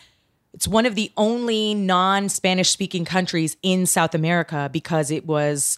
it's 0.55 0.67
one 0.67 0.87
of 0.87 0.95
the 0.95 1.11
only 1.15 1.75
non-Spanish 1.75 2.71
speaking 2.71 3.05
countries 3.05 3.55
in 3.61 3.85
South 3.85 4.15
America 4.15 4.67
because 4.73 5.11
it 5.11 5.25
was 5.27 5.77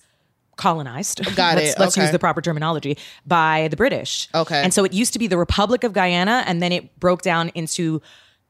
colonized. 0.55 1.17
Got 1.35 1.55
let's, 1.57 1.71
it. 1.73 1.79
Let's 1.79 1.97
Okay. 1.97 2.03
use 2.05 2.11
the 2.13 2.19
proper 2.19 2.41
terminology 2.41 2.97
by 3.25 3.67
the 3.69 3.75
British. 3.75 4.29
Okay. 4.33 4.61
and 4.63 4.73
so 4.73 4.85
it 4.85 4.93
used 4.93 5.11
to 5.11 5.19
be 5.19 5.27
the 5.27 5.37
Republic 5.37 5.83
of 5.83 5.91
Guyana, 5.91 6.43
and 6.47 6.61
then 6.63 6.71
it 6.71 6.97
broke 7.01 7.21
down 7.21 7.49
into. 7.53 8.01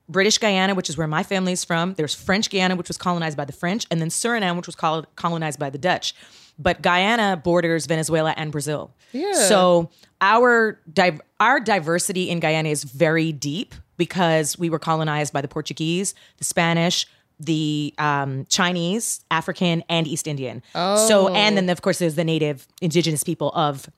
British 0.08 0.38
Guyana, 0.38 0.76
which 0.76 0.90
is 0.90 0.98
where 0.98 1.08
my 1.08 1.24
family 1.24 1.54
is 1.54 1.64
from. 1.64 1.94
There's 1.96 2.14
French 2.14 2.50
Guyana, 2.50 2.76
which 2.76 2.88
was 2.88 2.98
colonized 2.98 3.38
by 3.38 3.46
the 3.46 3.54
French, 3.54 3.86
and 3.90 4.00
then 4.00 4.10
Suriname, 4.10 4.56
which 4.56 4.68
was 4.68 4.76
colonized 4.76 5.60
by 5.60 5.70
the 5.70 5.78
Dutch. 5.78 6.14
But 6.58 6.82
Guyana 6.82 7.42
borders 7.44 7.86
Venezuela 7.86 8.34
and 8.38 8.52
Brazil. 8.52 8.94
Yeah. 9.12 9.34
So 9.34 9.90
our 10.22 10.80
di- 10.92 11.20
our 11.40 11.60
diversity 11.60 12.30
in 12.30 12.40
Guyana 12.40 12.70
is 12.70 12.84
very 12.84 13.32
deep 13.32 13.76
because 13.98 14.58
we 14.58 14.70
were 14.70 14.80
colonized 14.80 15.34
by 15.34 15.42
the 15.42 15.48
Portuguese, 15.48 16.14
the 16.38 16.44
Spanish, 16.44 17.08
the 17.40 17.94
um, 17.98 18.46
Chinese, 18.50 19.24
African, 19.32 19.84
and 19.90 20.08
East 20.08 20.28
Indian. 20.28 20.64
Oh. 20.74 21.08
So, 21.08 21.34
and 21.34 21.58
then 21.58 21.70
of 21.70 21.82
course 21.82 22.00
there's 22.00 22.16
the 22.16 22.24
native 22.24 22.68
indigenous 22.82 23.24
people 23.24 23.52
of 23.54 23.90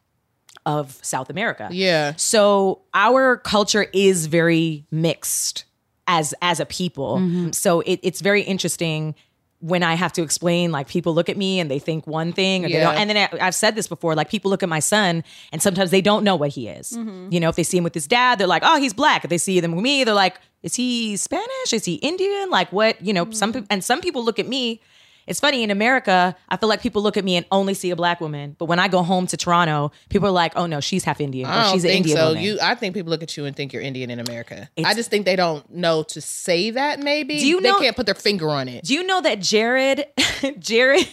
of 0.66 1.00
South 1.02 1.30
America. 1.30 1.70
Yeah. 1.72 2.14
So 2.18 2.82
our 2.94 3.38
culture 3.38 3.88
is 3.94 4.26
very 4.26 4.86
mixed 4.92 5.66
as 6.08 6.34
as 6.42 6.60
a 6.60 6.66
people. 6.66 7.18
Mm-hmm. 7.18 7.52
So 7.52 7.82
it, 7.82 8.00
it's 8.04 8.22
very 8.22 8.42
interesting 8.42 9.16
when 9.60 9.82
I 9.84 9.96
have 9.96 10.14
to 10.14 10.22
explain. 10.22 10.72
Like 10.72 10.88
people 10.88 11.14
look 11.14 11.30
at 11.30 11.38
me 11.38 11.60
and 11.60 11.70
they 11.70 11.80
think 11.80 12.08
one 12.08 12.32
thing, 12.32 12.66
or 12.66 12.70
they 12.70 12.80
don't. 12.80 12.96
And 12.96 13.10
then 13.10 13.18
I, 13.18 13.48
I've 13.48 13.56
said 13.56 13.76
this 13.76 13.88
before. 13.88 14.16
Like 14.16 14.30
people 14.30 14.50
look 14.52 14.64
at 14.64 14.70
my 14.70 14.80
son 14.80 15.24
and 15.52 15.62
sometimes 15.62 15.92
they 15.92 16.02
don't 16.02 16.24
know 16.24 16.36
what 16.36 16.50
he 16.52 16.68
is. 16.68 16.94
Mm-hmm. 16.94 17.30
You 17.32 17.40
know, 17.40 17.50
if 17.50 17.56
they 17.56 17.64
see 17.64 17.78
him 17.78 17.84
with 17.84 17.94
his 17.94 18.08
dad, 18.08 18.40
they're 18.40 18.48
like, 18.48 18.64
"Oh, 18.66 18.80
he's 18.80 18.94
black." 18.94 19.24
If 19.24 19.30
they 19.30 19.38
see 19.38 19.60
them 19.60 19.74
with 19.74 19.84
me, 19.84 20.04
they're 20.04 20.14
like, 20.14 20.40
"Is 20.64 20.76
he 20.76 21.18
Spanish? 21.18 21.74
Is 21.74 21.86
he 21.86 21.96
Indian? 21.96 22.50
Like 22.50 22.72
what?" 22.72 23.02
You 23.02 23.14
know, 23.14 23.26
mm-hmm. 23.26 23.34
some 23.34 23.54
people 23.54 23.68
and 23.70 23.84
some 23.84 24.02
people 24.02 24.24
look 24.24 24.40
at 24.40 24.48
me. 24.48 24.82
It's 25.28 25.40
funny 25.42 25.62
in 25.62 25.70
America. 25.72 26.36
I 26.50 26.58
feel 26.58 26.70
like 26.70 26.82
people 26.82 27.02
look 27.04 27.18
at 27.18 27.24
me 27.26 27.36
and 27.36 27.46
only 27.52 27.74
see 27.74 27.92
a 27.92 27.96
black 27.96 28.22
woman, 28.22 28.56
but 28.58 28.66
when 28.66 28.80
I 28.80 28.88
go 28.88 29.04
home 29.04 29.28
to 29.28 29.38
Toronto, 29.38 29.92
people 30.10 30.30
are 30.30 30.32
like, 30.32 30.54
"Oh 30.56 30.66
no, 30.66 30.80
she's 30.80 31.04
half 31.04 31.20
Indian. 31.22 31.50
I 31.50 31.64
don't 31.64 31.74
she's 31.74 31.84
an 31.84 31.90
think 31.90 31.98
Indian 32.08 32.18
so. 32.18 32.28
woman." 32.30 32.44
You, 32.44 32.58
I 32.62 32.76
think 32.76 32.94
people 32.96 33.10
look 33.12 33.22
at 33.24 33.36
you 33.38 33.46
and 33.46 33.56
think 33.56 33.74
you're 33.74 33.82
Indian 33.82 34.10
in 34.10 34.20
America. 34.20 34.70
I 34.84 34.94
just 34.94 35.10
think 35.10 35.26
they 35.26 35.36
don't 35.36 35.70
know 35.70 36.04
to 36.04 36.22
say 36.22 36.72
that. 36.72 37.00
Maybe 37.00 37.40
Do 37.40 37.46
you 37.48 37.62
they 37.62 37.70
know- 37.70 37.80
can't 37.80 37.96
put 37.96 38.06
their 38.06 38.16
finger 38.16 38.50
on 38.50 38.68
it. 38.68 38.86
Do 38.86 38.94
you 38.94 39.04
know 39.04 39.22
that 39.22 39.42
Jared, 39.42 40.06
Jared, 40.60 41.08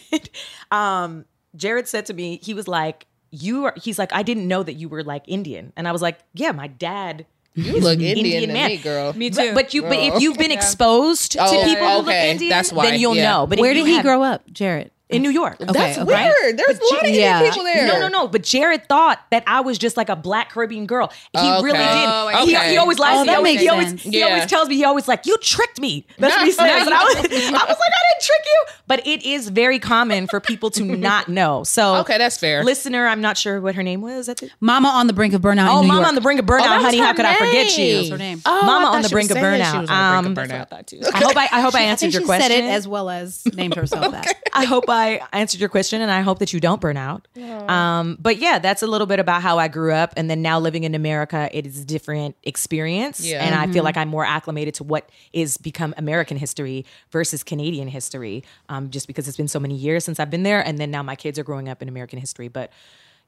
um, 0.71 1.25
Jared 1.57 1.89
said 1.89 2.07
to 2.07 2.15
me, 2.15 2.39
he 2.43 2.55
was 2.55 2.69
like, 2.69 3.07
"You 3.31 3.65
are." 3.65 3.75
He's 3.83 3.99
like, 3.99 4.13
"I 4.13 4.23
didn't 4.23 4.47
know 4.49 4.63
that 4.63 4.75
you 4.75 4.89
were 4.89 5.03
like 5.03 5.25
Indian," 5.27 5.73
and 5.77 5.89
I 5.89 5.93
was 5.93 6.03
like, 6.03 6.19
"Yeah, 6.35 6.53
my 6.53 6.67
dad." 6.69 7.27
You 7.57 7.81
look 7.81 8.01
Indian, 8.01 8.19
Indian 8.19 8.47
to 8.49 8.53
man. 8.53 8.69
me, 8.71 8.77
girl. 8.79 9.13
Me 9.13 9.31
too. 9.31 9.37
But, 9.37 9.55
but 9.55 9.75
you, 9.75 9.83
but 9.83 9.97
if 9.99 10.21
you've 10.21 10.37
been 10.37 10.51
exposed 10.51 11.33
to 11.33 11.39
Oh, 11.41 11.65
people 11.65 11.87
who 11.87 11.97
look 11.99 12.07
okay. 12.09 12.33
Indian, 12.33 12.51
That's 12.51 12.73
why, 12.73 12.91
then 12.91 12.99
you'll 13.01 13.15
yeah. 13.15 13.31
know. 13.31 13.47
But 13.47 13.61
Where 13.61 13.73
did 13.75 13.87
he 13.87 13.95
have- 13.95 14.05
grow 14.05 14.23
up, 14.23 14.43
Jared? 14.53 14.91
In 15.17 15.23
New 15.23 15.31
York. 15.31 15.57
That's 15.59 15.99
okay. 15.99 16.05
weird. 16.05 16.57
There's 16.59 16.79
a 16.79 16.95
lot 16.95 17.05
of 17.05 17.11
Yeah. 17.11 17.37
Indian 17.39 17.51
people 17.53 17.65
there. 17.65 17.87
No, 17.87 18.01
no, 18.01 18.09
no. 18.09 18.29
But 18.29 18.43
Jared 18.43 18.89
thought 18.89 19.21
that 19.31 19.43
I 19.47 19.61
was 19.61 19.79
just 19.79 19.97
like 19.97 20.09
a 20.09 20.17
black 20.17 20.51
Caribbean 20.51 20.87
girl. 20.87 21.13
He 21.33 21.39
Okay. 21.39 21.63
really 21.65 21.79
did. 21.79 21.85
Oh, 21.87 22.31
I 22.33 22.45
he, 22.45 22.55
he 22.73 22.77
always 22.77 22.99
lies. 22.99 23.19
Oh, 23.21 23.25
that 23.25 23.31
he 23.31 23.37
always, 23.37 23.53
makes 23.53 23.63
he 23.63 23.69
always, 23.69 23.89
sense. 23.89 24.03
he 24.03 24.19
Yeah. 24.21 24.27
always 24.27 24.47
tells 24.47 24.69
me. 24.69 24.77
He 24.77 24.85
always 24.85 25.09
like, 25.09 25.27
"You 25.27 25.37
tricked 25.39 25.81
me." 25.81 26.07
That's 26.19 26.37
what 26.37 26.45
he 26.45 26.53
says. 26.53 26.87
And 26.87 26.95
I 26.95 27.05
was. 27.05 27.17
I 27.17 27.21
was 27.21 27.31
like, 27.33 27.33
"I 27.33 27.63
didn't 27.69 28.23
trick 28.23 28.43
you." 28.47 28.65
But 28.87 29.07
it 29.07 29.25
is 29.25 29.49
very 29.49 29.79
common 29.79 30.27
for 30.27 30.41
people 30.41 30.71
to 30.73 30.85
not 30.97 31.29
know. 31.29 31.65
So 31.65 31.97
Okay, 31.97 32.19
that's 32.19 32.37
fair. 32.37 32.63
Listener, 32.65 33.07
I'm 33.07 33.21
not 33.21 33.37
sure 33.39 33.61
what 33.61 33.75
her 33.75 33.83
name 33.83 34.01
was. 34.03 34.29
At 34.29 34.39
the, 34.39 34.51
Mama 34.61 34.89
on 34.89 35.07
the 35.07 35.13
brink 35.13 35.33
of 35.35 35.41
burnout. 35.41 35.69
oh, 35.71 35.77
in 35.81 35.83
New 35.83 35.89
Mama 35.89 36.01
York. 36.01 36.09
on 36.09 36.15
the 36.15 36.21
brink 36.21 36.41
of 36.41 36.45
Oh, 36.49 36.53
burnout, 36.53 36.61
that 36.65 36.77
was 36.77 36.85
honey. 36.85 36.99
How 36.99 37.13
could 37.15 37.25
I 37.25 37.35
forget 37.37 37.79
you? 37.79 37.85
name. 37.85 37.97
That's 37.97 38.11
her 38.11 38.19
name. 38.19 38.43
Oh, 38.45 38.63
Mama 38.67 38.87
on 38.89 39.03
the 39.03 39.09
brink 39.09 39.31
of 39.31 39.37
saying 39.39 39.59
that 39.59 39.71
she 39.73 39.79
burnout. 39.79 39.91
on 40.19 40.25
the 40.25 40.31
brink 40.31 40.51
Um, 40.53 40.61
of 40.61 40.67
burnout. 40.67 40.71
thought 40.71 40.87
too. 40.87 41.01
I 41.13 41.19
hope 41.19 41.37
I, 41.37 41.49
I 41.53 41.61
hope 41.61 41.75
I 41.75 41.81
I 41.81 41.83
answered 41.85 42.07
think 42.07 42.13
your 42.15 42.23
she 42.23 42.27
question. 42.27 42.51
said 42.51 42.65
it 42.65 42.69
as 42.69 42.87
well 42.89 43.09
as 43.11 43.43
named 43.55 43.75
herself 43.75 44.13
that. 44.13 44.37
I 44.53 44.65
hope 44.65 44.89
I 44.89 45.04
answered 45.33 45.61
your 45.61 45.69
question 45.69 46.01
and 46.01 46.11
I 46.11 46.21
hope 46.23 46.39
that 46.41 46.53
you 46.53 46.61
don't 46.61 46.81
burn 46.81 46.97
out. 46.97 47.27
Um, 47.69 48.17
but 48.21 48.39
yeah, 48.39 48.59
that's 48.59 48.83
a 48.83 48.87
little 48.87 49.07
bit 49.07 49.19
about 49.21 49.43
how 49.43 49.59
I 49.59 49.69
grew 49.69 49.93
up. 49.93 50.13
And 50.17 50.29
then 50.29 50.43
now 50.43 50.59
living 50.59 50.85
in 50.85 50.95
America, 50.95 51.49
it 51.53 51.67
is 51.67 51.81
a 51.81 51.85
different 51.85 52.37
experience. 52.43 53.21
Yeah. 53.25 53.45
And 53.45 53.55
I 53.55 53.73
feel 53.73 53.85
like 53.85 53.97
I'm 53.97 54.09
more 54.09 54.25
acclimated 54.25 54.75
to 54.75 54.85
what 54.85 55.09
is 55.33 55.57
become 55.57 55.95
American 55.97 56.37
history 56.37 56.85
versus 57.11 57.43
Canadian 57.43 57.89
history, 57.89 58.45
um, 58.69 58.91
just 58.91 59.07
because 59.07 59.29
it's 59.29 59.37
been 59.37 59.49
so 59.49 59.61
many 59.61 59.75
years 59.77 60.05
since 60.05 60.19
I've 60.21 60.31
been 60.31 60.43
there. 60.43 60.61
And 60.61 60.79
then 60.79 60.91
now 60.91 61.03
my 61.03 61.17
kids 61.17 61.39
are 61.39 61.45
growing 61.45 61.69
up 61.69 61.81
in 61.83 61.89
American 61.89 62.19
history. 62.19 62.49
But, 62.49 62.71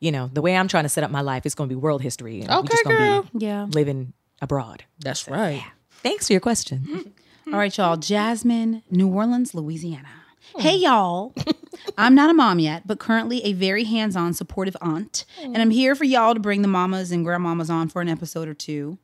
you 0.01 0.13
know, 0.13 0.29
the 0.33 0.43
way 0.43 0.57
I'm 0.57 0.69
trying 0.69 0.85
to 0.85 0.89
set 0.91 1.05
up 1.05 1.11
my 1.11 1.21
life 1.23 1.47
is 1.47 1.55
going 1.55 1.69
to 1.69 1.75
be 1.75 1.81
world 1.81 2.03
history. 2.03 2.41
And 2.43 2.51
Okay, 2.51 2.69
just 2.69 2.85
gonna 2.85 2.97
girl. 2.99 3.23
Be 3.37 3.47
Yeah. 3.47 3.65
living 3.71 4.13
abroad. 4.43 4.85
That's 5.01 5.27
right. 5.29 5.63
Thanks 6.03 6.27
for 6.27 6.33
your 6.35 6.41
question. 6.41 7.13
All 7.47 7.53
right, 7.59 7.77
y'all. 7.77 7.97
Jasmine, 7.97 8.83
New 8.91 9.09
Orleans, 9.09 9.55
Louisiana. 9.55 10.09
Hey, 10.59 10.77
y'all. 10.77 11.35
I'm 11.99 12.15
not 12.15 12.31
a 12.31 12.35
mom 12.35 12.59
yet, 12.59 12.87
but 12.87 12.99
currently 12.99 13.45
a 13.45 13.53
very 13.53 13.85
hands 13.85 14.17
on, 14.17 14.33
supportive 14.35 14.77
aunt. 14.81 15.25
And 15.43 15.59
I'm 15.59 15.71
here 15.71 15.95
for 15.95 16.05
y'all 16.05 16.35
to 16.35 16.41
bring 16.41 16.63
the 16.63 16.69
mamas 16.69 17.13
and 17.13 17.25
grandmamas 17.27 17.71
on 17.71 17.89
for 17.89 18.01
an 18.01 18.09
episode 18.09 18.49
or 18.49 18.55
two. 18.55 18.99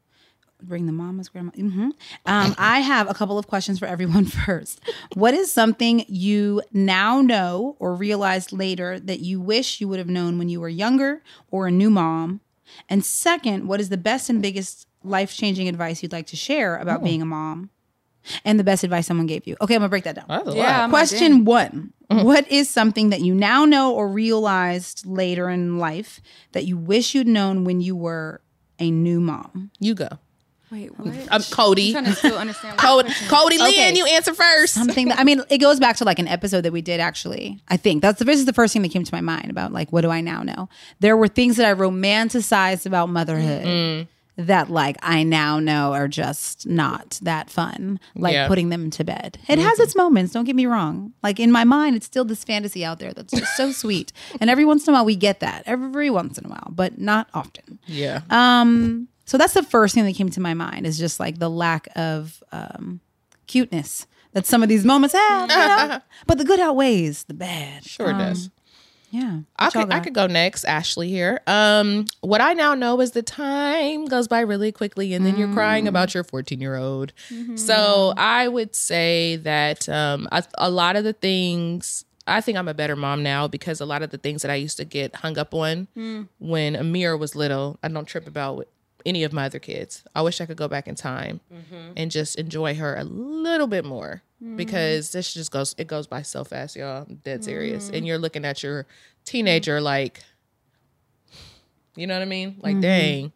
Bring 0.63 0.87
the 0.87 0.93
mamas, 0.93 1.29
grandma. 1.29 1.51
hmm 1.53 1.91
Um, 2.25 2.55
I 2.59 2.81
have 2.81 3.11
a 3.11 3.15
couple 3.15 3.37
of 3.39 3.49
questions 3.49 3.79
for 3.79 3.87
everyone 3.87 4.25
first. 4.47 4.81
What 5.15 5.35
is 5.35 5.51
something 5.53 6.05
you 6.09 6.63
now 6.73 7.21
know 7.21 7.77
or 7.81 7.95
realized 7.95 8.53
later 8.53 9.01
that 9.01 9.21
you 9.21 9.41
wish 9.41 9.81
you 9.81 9.89
would 9.89 9.99
have 9.99 10.09
known 10.09 10.39
when 10.39 10.49
you 10.49 10.61
were 10.61 10.69
younger 10.69 11.23
or 11.51 11.67
a 11.67 11.71
new 11.73 11.91
mom? 11.91 12.41
And 12.89 13.05
second, 13.05 13.67
what 13.67 13.81
is 13.81 13.89
the 13.89 13.97
best 13.99 14.31
and 14.31 14.41
biggest 14.41 14.87
life 15.03 15.35
changing 15.37 15.69
advice 15.69 16.03
you'd 16.03 16.13
like 16.13 16.29
to 16.29 16.37
share 16.37 16.77
about 16.77 17.03
being 17.03 17.21
a 17.21 17.27
mom? 17.27 17.71
And 18.45 18.59
the 18.59 18.65
best 18.65 18.85
advice 18.85 19.07
someone 19.07 19.27
gave 19.27 19.47
you. 19.47 19.57
Okay, 19.61 19.75
I'm 19.75 19.81
gonna 19.81 19.89
break 19.89 20.05
that 20.05 20.17
down. 20.17 20.27
That's 20.29 20.49
a 20.49 20.57
Yeah, 20.57 20.83
lot. 20.83 20.91
Question 20.91 21.45
one 21.45 21.93
mm. 22.11 22.25
What 22.25 22.51
is 22.51 22.69
something 22.71 23.11
that 23.11 23.21
you 23.21 23.35
now 23.35 23.65
know 23.65 23.95
or 23.95 24.09
realized 24.09 25.07
later 25.07 25.49
in 25.49 25.79
life 25.79 26.21
that 26.53 26.65
you 26.65 26.77
wish 26.77 27.15
you'd 27.15 27.27
known 27.27 27.65
when 27.65 27.81
you 27.81 27.97
were 27.97 28.41
a 28.79 28.91
new 28.91 29.21
mom? 29.21 29.71
You 29.79 29.95
go. 29.95 30.09
Wait, 30.73 30.99
what? 30.99 31.09
I'm 31.31 31.43
Codie. 31.43 31.89
I'm 31.89 31.93
trying 31.93 32.05
to 32.07 32.15
still 32.15 32.39
understand. 32.39 32.77
what 32.81 33.05
Codie, 33.05 33.09
the 33.09 33.13
question 33.13 33.27
is. 33.27 33.61
Codie 33.61 33.69
Okay. 33.69 33.87
Lynn, 33.89 33.97
you 33.97 34.07
answer 34.07 34.33
first. 34.33 34.73
Something 34.73 35.09
that 35.09 35.19
I 35.19 35.25
mean, 35.25 35.43
it 35.51 35.59
goes 35.59 35.79
back 35.79 35.97
to 35.97 36.05
like 36.05 36.19
an 36.19 36.27
episode 36.29 36.63
that 36.63 36.73
we 36.73 36.81
did 36.81 36.99
actually. 36.99 37.61
I 37.69 37.77
think 37.77 38.01
that's 38.01 38.19
the 38.19 38.25
this 38.25 38.39
is 38.39 38.47
the 38.47 38.55
first 38.55 38.73
thing 38.73 38.81
that 38.81 38.91
came 38.91 39.05
to 39.05 39.15
my 39.15 39.21
mind 39.21 39.51
about 39.51 39.73
like 39.73 39.93
what 39.93 40.01
do 40.01 40.09
I 40.09 40.23
now 40.23 40.43
know? 40.43 40.71
There 41.01 41.15
were 41.17 41.29
things 41.29 41.57
that 41.57 41.67
I 41.67 41.75
romanticized 41.75 42.87
about 42.87 43.11
motherhood 43.11 43.67
mm-hmm. 43.67 44.11
That 44.37 44.71
like 44.71 44.97
I 45.03 45.23
now 45.25 45.59
know 45.61 45.93
are 45.93 46.09
just 46.09 46.67
not 46.67 47.19
that 47.23 47.51
fun. 47.51 48.01
Like 48.17 48.33
Yeah. 48.33 48.49
putting 48.49 48.71
them 48.71 48.91
to 48.91 49.05
bed. 49.05 49.39
It 49.49 49.59
has 49.59 49.79
its 49.79 49.95
moments, 49.95 50.33
don't 50.33 50.45
get 50.45 50.57
me 50.57 50.65
wrong. 50.67 51.13
Like 51.23 51.39
in 51.39 51.53
my 51.53 51.65
mind, 51.65 51.97
it's 51.97 52.07
still 52.07 52.25
this 52.25 52.43
fantasy 52.43 52.85
out 52.85 52.99
there 52.99 53.13
that's 53.13 53.33
just 53.33 53.57
so 53.57 53.73
sweet. 53.73 54.13
And 54.41 54.49
every 54.49 54.65
once 54.65 54.87
in 54.89 54.95
a 54.95 54.97
while 54.97 55.05
we 55.05 55.17
get 55.17 55.41
that. 55.41 55.65
Every 55.67 56.09
once 56.11 56.39
in 56.39 56.47
a 56.47 56.49
while, 56.49 56.69
but 56.71 56.99
not 56.99 57.29
often. 57.35 57.79
yeah. 57.87 58.23
Um, 58.31 59.09
so 59.25 59.39
that's 59.39 59.55
the 59.55 59.63
first 59.63 59.95
thing 59.95 60.05
that 60.05 60.15
came 60.17 60.31
to 60.31 60.41
my 60.41 60.55
mind 60.55 60.87
is 60.87 60.99
just 60.99 61.21
like 61.21 61.39
the 61.39 61.49
lack 61.51 61.89
of 61.95 62.43
um, 62.53 63.01
cuteness 63.47 64.07
that 64.33 64.47
some 64.47 64.63
of 64.63 64.69
these 64.69 64.85
moments 64.85 65.15
have. 65.15 65.51
you 65.51 65.57
know? 65.57 66.01
but 66.27 66.39
the 66.39 66.45
good 66.45 66.59
outweighs 66.59 67.25
the 67.25 67.35
bad. 67.35 67.85
Sure 67.85 68.13
Um, 68.13 68.19
does. 68.19 68.51
Yeah. 69.13 69.41
I 69.59 69.67
could, 69.71 69.93
I 69.93 70.01
could 70.01 70.15
go 70.15 70.27
next, 70.27 70.65
Ashley 70.65 71.09
here. 71.11 71.41
Um, 71.47 72.07
what 72.23 72.41
I 72.41 72.55
now 72.55 72.75
know 72.75 73.01
is 73.03 73.11
the 73.13 73.23
time 73.23 74.07
goes 74.07 74.27
by 74.27 74.41
really 74.41 74.73
quickly, 74.73 75.13
and 75.15 75.25
then 75.25 75.37
you're 75.37 75.53
crying 75.53 75.87
about 75.87 76.15
your 76.15 76.25
14 76.25 76.61
year 76.61 76.77
old. 76.77 77.13
So 77.57 78.15
I 78.17 78.49
would 78.49 78.75
say 78.75 79.37
that 79.37 79.87
um, 79.89 80.29
a, 80.33 80.43
a 80.59 80.71
lot 80.71 80.97
of 80.97 81.05
the 81.05 81.13
things. 81.13 82.05
I 82.27 82.41
think 82.41 82.57
I'm 82.57 82.69
a 82.69 82.75
better 82.75 82.97
mom 82.97 83.23
now 83.23 83.49
because 83.49 83.81
a 83.81 83.85
lot 83.87 84.03
of 84.03 84.11
the 84.11 84.19
things 84.19 84.43
that 84.43 84.51
I 84.51 84.55
used 84.55 84.77
to 84.79 84.85
get 84.85 85.15
hung 85.17 85.37
up 85.39 85.53
on 85.53 85.89
when 86.39 86.75
Amir 86.77 87.17
was 87.17 87.35
little, 87.37 87.79
I 87.83 87.89
don't 87.89 88.07
trip 88.07 88.27
about 88.29 88.57
with 88.57 88.69
any 89.05 89.25
of 89.25 89.33
my 89.33 89.47
other 89.47 89.59
kids. 89.59 90.05
I 90.15 90.23
wish 90.23 90.41
I 90.41 90.47
could 90.47 90.57
go 90.57 90.69
back 90.69 90.87
in 90.89 90.95
time 90.95 91.41
and 91.97 92.11
just 92.13 92.37
enjoy 92.39 92.77
her 92.77 92.97
a 92.97 93.03
little 93.05 93.67
bit 93.67 93.85
more 93.85 94.23
Mm-hmm. 94.43 94.57
because 94.57 95.13
this 95.13 95.33
just 95.33 95.53
goes 95.53 95.73
it 95.79 95.87
goes 95.87 96.09
by 96.09 96.23
so 96.23 96.43
fast, 96.43 96.75
y'all. 96.75 97.07
I'm 97.09 97.17
dead 97.17 97.45
serious. 97.45 97.87
And 97.87 97.99
mm-hmm. 97.99 98.07
you're 98.07 98.19
looking 98.19 98.45
at 98.45 98.61
your 98.63 98.87
teenager 99.25 99.81
like 99.81 100.21
you 101.95 102.09
know 102.09 102.15
what 102.15 102.23
I 102.23 102.27
mean? 102.27 102.57
Like 102.61 102.73
mm-hmm. 102.73 102.81
dang. 102.81 103.33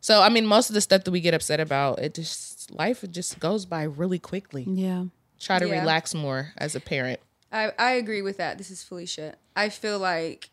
So 0.00 0.20
I 0.20 0.28
mean 0.28 0.46
most 0.46 0.68
of 0.68 0.74
the 0.74 0.80
stuff 0.80 1.04
that 1.04 1.12
we 1.12 1.20
get 1.20 1.34
upset 1.34 1.60
about, 1.60 2.00
it 2.00 2.14
just 2.14 2.68
life 2.72 3.04
just 3.10 3.38
goes 3.38 3.64
by 3.64 3.84
really 3.84 4.18
quickly. 4.18 4.64
Yeah. 4.64 5.04
Try 5.38 5.60
to 5.60 5.68
Yeah. 5.68 5.80
relax 5.80 6.14
more 6.14 6.52
as 6.58 6.74
a 6.74 6.80
parent. 6.80 7.20
I, 7.52 7.72
I 7.78 7.92
agree 7.92 8.22
with 8.22 8.38
that. 8.38 8.58
This 8.58 8.72
is 8.72 8.82
Felicia. 8.82 9.34
I 9.54 9.68
feel 9.68 10.00
like 10.00 10.50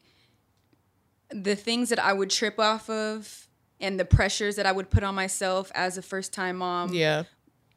the 1.31 1.55
things 1.55 1.89
that 1.89 1.99
I 1.99 2.13
would 2.13 2.29
trip 2.29 2.59
off 2.59 2.87
of 2.87 3.47
and 3.79 3.99
the 3.99 4.05
pressures 4.05 4.57
that 4.57 4.65
I 4.67 4.71
would 4.71 4.91
put 4.91 5.03
on 5.03 5.15
myself 5.15 5.71
as 5.73 5.97
a 5.97 6.03
first 6.03 6.33
time 6.33 6.57
mom 6.57 6.93
Yeah. 6.93 7.23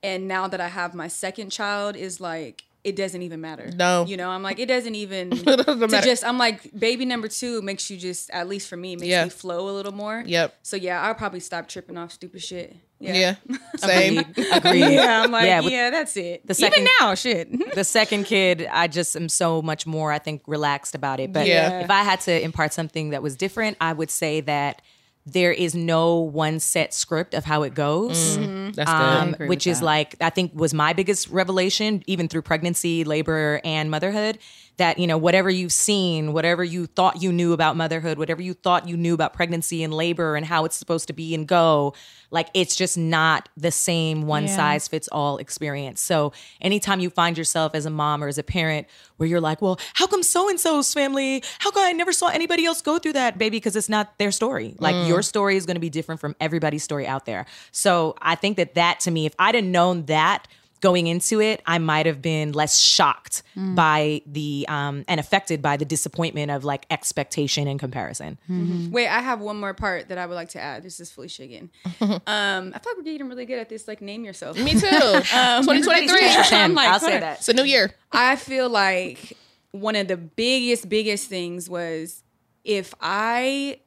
And 0.03 0.29
now 0.29 0.49
that 0.49 0.61
I 0.61 0.69
have 0.69 0.95
my 0.95 1.09
second 1.09 1.51
child 1.51 1.97
is 1.97 2.21
like 2.21 2.65
it 2.83 2.97
doesn't 2.97 3.21
even 3.21 3.43
matter. 3.43 3.71
No. 3.77 4.07
You 4.07 4.17
know, 4.17 4.31
I'm 4.31 4.43
like 4.43 4.59
it 4.59 4.65
doesn't 4.67 4.95
even 4.95 5.33
it 5.35 5.45
doesn't 5.45 5.67
to 5.81 5.87
matter. 5.89 6.07
just 6.07 6.25
I'm 6.25 6.39
like 6.39 6.79
baby 6.79 7.05
number 7.05 7.29
2 7.29 7.61
makes 7.61 7.91
you 7.91 7.99
just 7.99 8.31
at 8.31 8.49
least 8.49 8.69
for 8.69 8.77
me 8.77 8.97
makes 8.97 9.07
Yeah. 9.09 9.25
me 9.25 9.31
flow 9.31 9.69
a 9.69 9.73
little 9.73 9.93
more. 9.93 10.23
Yep. 10.27 10.55
So 10.63 10.77
yeah, 10.77 11.03
I'll 11.03 11.15
probably 11.15 11.41
stop 11.41 11.69
tripping 11.69 11.99
off 11.99 12.13
stupid 12.13 12.43
shit. 12.43 12.75
Yeah. 12.99 13.35
yeah. 13.47 13.57
Same. 13.77 14.19
Agreed. 14.53 14.81
Yeah, 14.95 15.23
I'm 15.25 15.31
like, 15.31 15.45
Yeah, 15.47 15.61
yeah, 15.63 15.91
that's 15.91 16.17
it. 16.17 16.47
the 16.47 16.53
Even 16.53 16.71
second- 16.73 16.89
now, 17.01 17.15
shit. 17.15 17.75
the 17.75 17.85
second 17.85 18.25
kid, 18.25 18.67
I 18.71 18.89
just 18.89 19.15
am 19.17 19.29
so 19.31 19.61
much 19.63 19.87
more, 19.87 20.13
I 20.13 20.19
think, 20.19 20.43
relaxed 20.47 20.95
about 20.95 21.19
it. 21.21 21.33
But 21.33 21.47
Yeah. 21.47 21.81
if 21.81 21.91
I 21.91 22.03
had 22.03 22.21
to 22.23 22.43
impart 22.43 22.73
something 22.75 23.11
that 23.11 23.23
was 23.23 23.37
different, 23.37 23.77
I 23.81 23.93
would 23.95 24.11
say 24.11 24.41
that 24.43 24.83
there 25.27 25.53
is 25.53 25.75
no 25.75 26.17
one 26.19 26.59
set 26.61 26.95
script 26.95 27.35
of 27.35 27.45
how 27.45 27.63
it 27.63 27.75
goes. 27.75 28.37
That's 28.39 28.77
good. 28.77 28.89
um, 28.89 29.35
agree 29.35 29.49
which 29.49 29.67
is 29.67 29.81
that. 29.81 29.85
like 29.85 30.17
I 30.21 30.31
think 30.31 30.53
was 30.55 30.73
my 30.75 30.93
biggest 30.93 31.29
revelation, 31.29 32.03
even 32.07 32.27
through 32.29 32.43
pregnancy, 32.43 33.05
labor, 33.05 33.61
and 33.65 33.91
motherhood. 33.91 34.39
That 34.79 34.99
you 34.99 35.07
know, 35.07 35.19
whatever 35.19 35.51
you've 35.51 35.73
seen, 35.75 36.33
whatever 36.33 36.65
you 36.65 36.87
thought 36.87 37.21
you 37.21 37.33
knew 37.33 37.53
about 37.53 37.77
motherhood, 37.77 38.17
whatever 38.17 38.41
you 38.41 38.55
thought 38.55 38.89
you 38.89 38.97
knew 38.97 39.13
about 39.13 39.35
pregnancy 39.35 39.83
and 39.85 39.93
labor 39.93 40.37
and 40.37 40.47
how 40.47 40.65
it's 40.65 40.75
supposed 40.77 41.07
to 41.09 41.13
be 41.13 41.35
and 41.35 41.47
go, 41.47 41.93
like 42.31 42.49
it's 42.55 42.75
just 42.75 42.97
not 42.97 43.51
the 43.59 43.71
same 43.71 44.23
one 44.23 44.45
Yeah. 44.47 44.57
size 44.57 44.89
fits 44.89 45.07
all 45.13 45.37
experience. 45.37 46.01
So 46.01 46.33
anytime 46.63 46.99
you 47.01 47.11
find 47.11 47.37
yourself 47.37 47.75
as 47.75 47.85
a 47.85 47.91
mom 47.91 48.25
or 48.25 48.29
as 48.29 48.39
a 48.39 48.43
parent 48.43 48.87
where 49.21 49.29
you're 49.29 49.41
like, 49.41 49.61
well, 49.61 49.79
how 49.95 50.07
come 50.07 50.23
so 50.23 50.49
and 50.49 50.59
so's 50.59 50.95
family? 50.95 51.45
How 51.59 51.71
come 51.71 51.87
I 51.87 51.93
never 51.93 52.13
saw 52.13 52.29
anybody 52.29 52.65
else 52.65 52.81
go 52.81 52.99
through 52.99 53.13
that, 53.13 53.37
baby? 53.37 53.59
Because 53.59 53.77
it's 53.77 53.91
not 53.91 54.17
their 54.19 54.33
story. 54.33 54.75
Like 54.79 54.95
mm. 54.95 55.09
your 55.09 55.21
story 55.21 55.57
is 55.57 55.67
going 55.67 55.75
to 55.75 55.81
be 55.81 55.91
different 55.91 56.23
from 56.23 56.35
everybody's 56.41 56.83
story 56.83 57.07
out 57.07 57.27
there. 57.27 57.45
So 57.71 58.17
I 58.23 58.35
think 58.35 58.57
that 58.57 58.75
that 58.75 59.01
to 59.01 59.11
me, 59.11 59.27
if 59.27 59.35
I'd 59.39 59.55
have 59.55 59.65
known 59.65 60.07
that 60.07 60.49
going 60.81 61.07
into 61.07 61.41
it, 61.41 61.63
I 61.67 61.79
might 61.79 62.07
have 62.07 62.23
been 62.23 62.53
less 62.53 62.79
shocked 62.79 63.43
mm. 63.57 63.75
by 63.75 64.23
the 64.27 64.65
um 64.69 65.05
and 65.09 65.21
affected 65.21 65.63
by 65.63 65.77
the 65.77 65.85
disappointment 65.85 66.51
of 66.51 66.65
like 66.65 66.87
expectation 66.91 67.69
and 67.69 67.79
comparison. 67.79 68.39
Mm-hmm. 68.49 68.73
Mm-hmm. 68.73 68.93
Wait, 68.93 69.09
I 69.09 69.21
have 69.21 69.41
one 69.41 69.59
more 69.59 69.75
part 69.75 70.09
that 70.09 70.19
I 70.19 70.27
would 70.27 70.35
like 70.35 70.51
to 70.51 70.61
add. 70.61 70.83
This 70.83 71.01
is 71.01 71.11
Felicia 71.11 71.43
again. 71.43 71.71
um, 72.01 72.21
I 72.27 72.79
feel 72.79 72.93
like 72.93 72.97
we're 72.97 73.03
getting 73.03 73.29
really 73.29 73.47
good 73.47 73.59
at 73.59 73.69
this. 73.69 73.87
Like, 73.89 74.01
name 74.01 74.25
yourself. 74.25 74.59
Me 74.59 74.73
too. 74.73 74.89
Um, 75.33 75.63
2023. 75.63 76.29
I'm 76.59 76.75
like, 76.75 76.89
I'll 76.89 77.01
say 77.01 77.15
on. 77.15 77.21
that. 77.21 77.39
It's 77.39 77.49
a 77.49 77.53
new 77.53 77.63
year. 77.63 77.93
I 78.11 78.37
feel 78.37 78.69
like 78.69 79.37
one 79.71 79.95
of 79.97 80.09
the 80.09 80.17
biggest, 80.17 80.89
biggest 80.89 81.29
things 81.29 81.69
was 81.69 82.23
if 82.65 82.95
I 83.01 83.81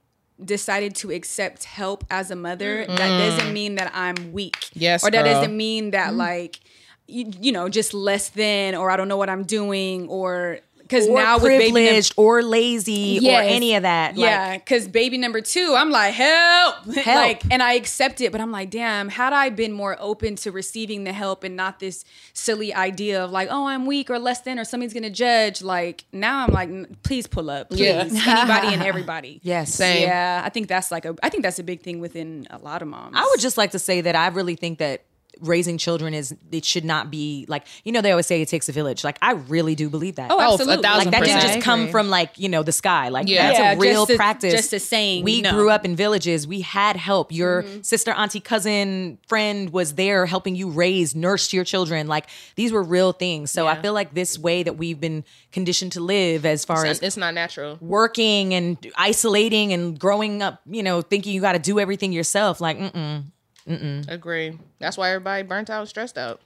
decided 0.44 0.96
to 0.96 1.12
accept 1.12 1.66
help 1.66 2.06
as 2.10 2.32
a 2.32 2.36
mother, 2.36 2.86
that 2.86 3.00
mm. 3.00 3.18
doesn't 3.18 3.54
mean 3.54 3.76
that 3.76 3.92
I'm 3.94 4.32
weak. 4.32 4.70
Yes, 4.74 5.04
Or 5.04 5.12
that 5.12 5.24
girl. 5.24 5.34
doesn't 5.34 5.56
mean 5.56 5.92
that 5.92 6.14
mm. 6.14 6.18
like 6.18 6.60
you, 7.08 7.32
you 7.40 7.52
know, 7.52 7.70
just 7.70 7.94
less 7.94 8.30
than 8.30 8.76
or 8.76 8.90
I 8.90 8.98
don't 8.98 9.08
know 9.08 9.18
what 9.18 9.30
I'm 9.30 9.44
doing 9.44 10.08
or 10.08 10.60
because 10.94 11.08
Or 11.08 11.16
now 11.16 11.36
with 11.36 11.44
baby 11.46 11.66
number 11.66 11.80
privileged 11.80 12.14
or 12.18 12.44
lazy 12.44 13.20
or 13.30 13.40
any 13.40 13.76
of 13.76 13.84
that. 13.84 14.16
Yeah, 14.16 14.58
because 14.58 14.88
baby 14.88 15.18
number 15.18 15.42
two, 15.42 15.74
I'm 15.76 15.90
like, 15.90 16.14
help. 16.14 16.86
like, 16.86 17.44
and 17.52 17.64
I 17.64 17.74
accept 17.74 18.22
it, 18.22 18.32
but 18.32 18.42
I'm 18.42 18.52
like, 18.52 18.70
damn, 18.70 19.10
had 19.10 19.34
I 19.34 19.50
been 19.50 19.72
more 19.72 19.98
open 20.00 20.36
to 20.38 20.52
receiving 20.52 21.04
the 21.04 21.14
help 21.14 21.44
and 21.44 21.56
not 21.56 21.80
this 21.80 22.06
silly 22.34 22.74
idea 22.74 23.24
of 23.24 23.32
like, 23.32 23.48
oh, 23.50 23.68
I'm 23.68 23.86
weak 23.86 24.10
or 24.10 24.20
less 24.20 24.42
than 24.42 24.60
or 24.60 24.66
somebody's 24.66 24.94
gonna 24.94 25.10
judge, 25.10 25.62
like 25.62 26.04
now 26.12 26.46
I'm 26.46 26.52
like, 26.52 27.04
please 27.04 27.28
pull 27.28 27.50
up. 27.50 27.70
Please. 27.70 27.80
Yeah. 27.80 28.42
Anybody 28.42 28.74
and 28.74 28.84
everybody. 28.84 29.40
Yes. 29.42 29.74
Same. 29.74 30.04
Yeah. 30.08 30.42
I 30.46 30.50
think 30.50 30.68
that's 30.68 30.92
like 30.92 31.06
a 31.06 31.16
I 31.24 31.30
think 31.30 31.44
that's 31.44 31.60
a 31.60 31.64
big 31.64 31.82
thing 31.82 32.00
within 32.02 32.46
a 32.50 32.58
lot 32.58 32.82
of 32.82 32.88
moms. 32.88 33.16
I 33.16 33.28
would 33.32 33.40
just 33.40 33.58
like 33.58 33.72
to 33.72 33.80
say 33.80 34.02
that 34.02 34.16
I 34.16 34.28
really 34.28 34.56
think 34.56 34.80
that 34.80 35.04
raising 35.42 35.78
children 35.78 36.14
is 36.14 36.36
it 36.52 36.64
should 36.66 36.86
not 36.86 37.10
be 37.12 37.46
like 37.48 37.66
you 37.84 37.92
know 37.92 38.02
they 38.02 38.12
always 38.12 38.28
say 38.28 38.42
it 38.42 38.48
takes 38.48 38.70
a 38.70 38.72
village. 38.72 39.04
Like 39.04 39.18
i 39.22 39.34
really 39.34 39.76
do 39.76 39.90
believe 39.90 40.16
that. 40.16 40.32
Oh, 40.32 40.38
Oh, 40.40 40.54
absolutely. 40.54 40.76
a 40.76 40.82
thousand 40.82 41.12
like 41.12 41.20
that 41.20 41.26
didn't 41.26 41.42
just 41.42 41.62
come 41.62 41.88
from 41.90 42.10
like 42.10 42.38
you 42.38 42.50
know 42.50 42.64
the 42.64 42.72
sky. 42.72 43.10
Like 43.10 43.28
Yeah. 43.28 43.48
that's 43.48 43.60
Yeah, 43.60 43.74
a 43.74 43.78
real 43.78 44.02
just 44.06 44.12
a- 44.12 44.16
practice. 44.16 44.54
just 44.54 44.74
a 44.74 44.80
saying, 44.80 45.24
we 45.24 45.42
no. 45.42 45.52
grew 45.52 45.70
up 45.70 45.86
in 45.86 45.96
villages. 45.96 46.48
We 46.48 46.62
had 46.62 46.96
help. 46.96 47.32
Your 47.32 47.64
mm-hmm. 47.64 47.82
sister 47.82 48.12
auntie 48.12 48.40
cousin 48.40 49.18
friend 49.28 49.70
was 49.72 49.96
there 49.96 50.26
helping 50.26 50.56
you 50.56 50.70
raise 50.70 51.16
nurse 51.16 51.52
your 51.54 51.64
children. 51.64 52.08
Like 52.08 52.28
these 52.56 52.72
were 52.72 52.84
real 52.84 53.12
things. 53.12 53.52
So 53.52 53.68
i 53.68 53.82
feel 53.82 53.94
like 53.94 54.14
this 54.14 54.38
way 54.40 54.64
that 54.64 54.78
we've 54.78 55.00
been 55.00 55.24
conditioned 55.52 55.92
to 55.94 56.00
live 56.00 56.46
as 56.46 56.66
far 56.66 56.86
as 56.86 57.00
It's 57.02 57.18
not 57.18 57.34
natural. 57.34 57.78
working 57.82 58.54
and 58.54 58.78
isolating 58.96 59.72
and 59.74 60.00
growing 60.00 60.42
up 60.42 60.62
you 60.70 60.82
know 60.84 61.02
thinking 61.02 61.34
you 61.34 61.42
got 61.42 61.54
to 61.54 61.60
do 61.60 61.80
everything 61.80 62.12
yourself 62.12 62.60
like 62.62 62.78
mm-mm 62.78 63.24
Agree. 63.68 64.58
That's 64.80 64.98
why 64.98 65.10
everybody 65.12 65.44
burnt 65.44 65.70
out 65.70 65.82
and 65.82 65.90
stressed 65.90 66.18
out. 66.18 66.42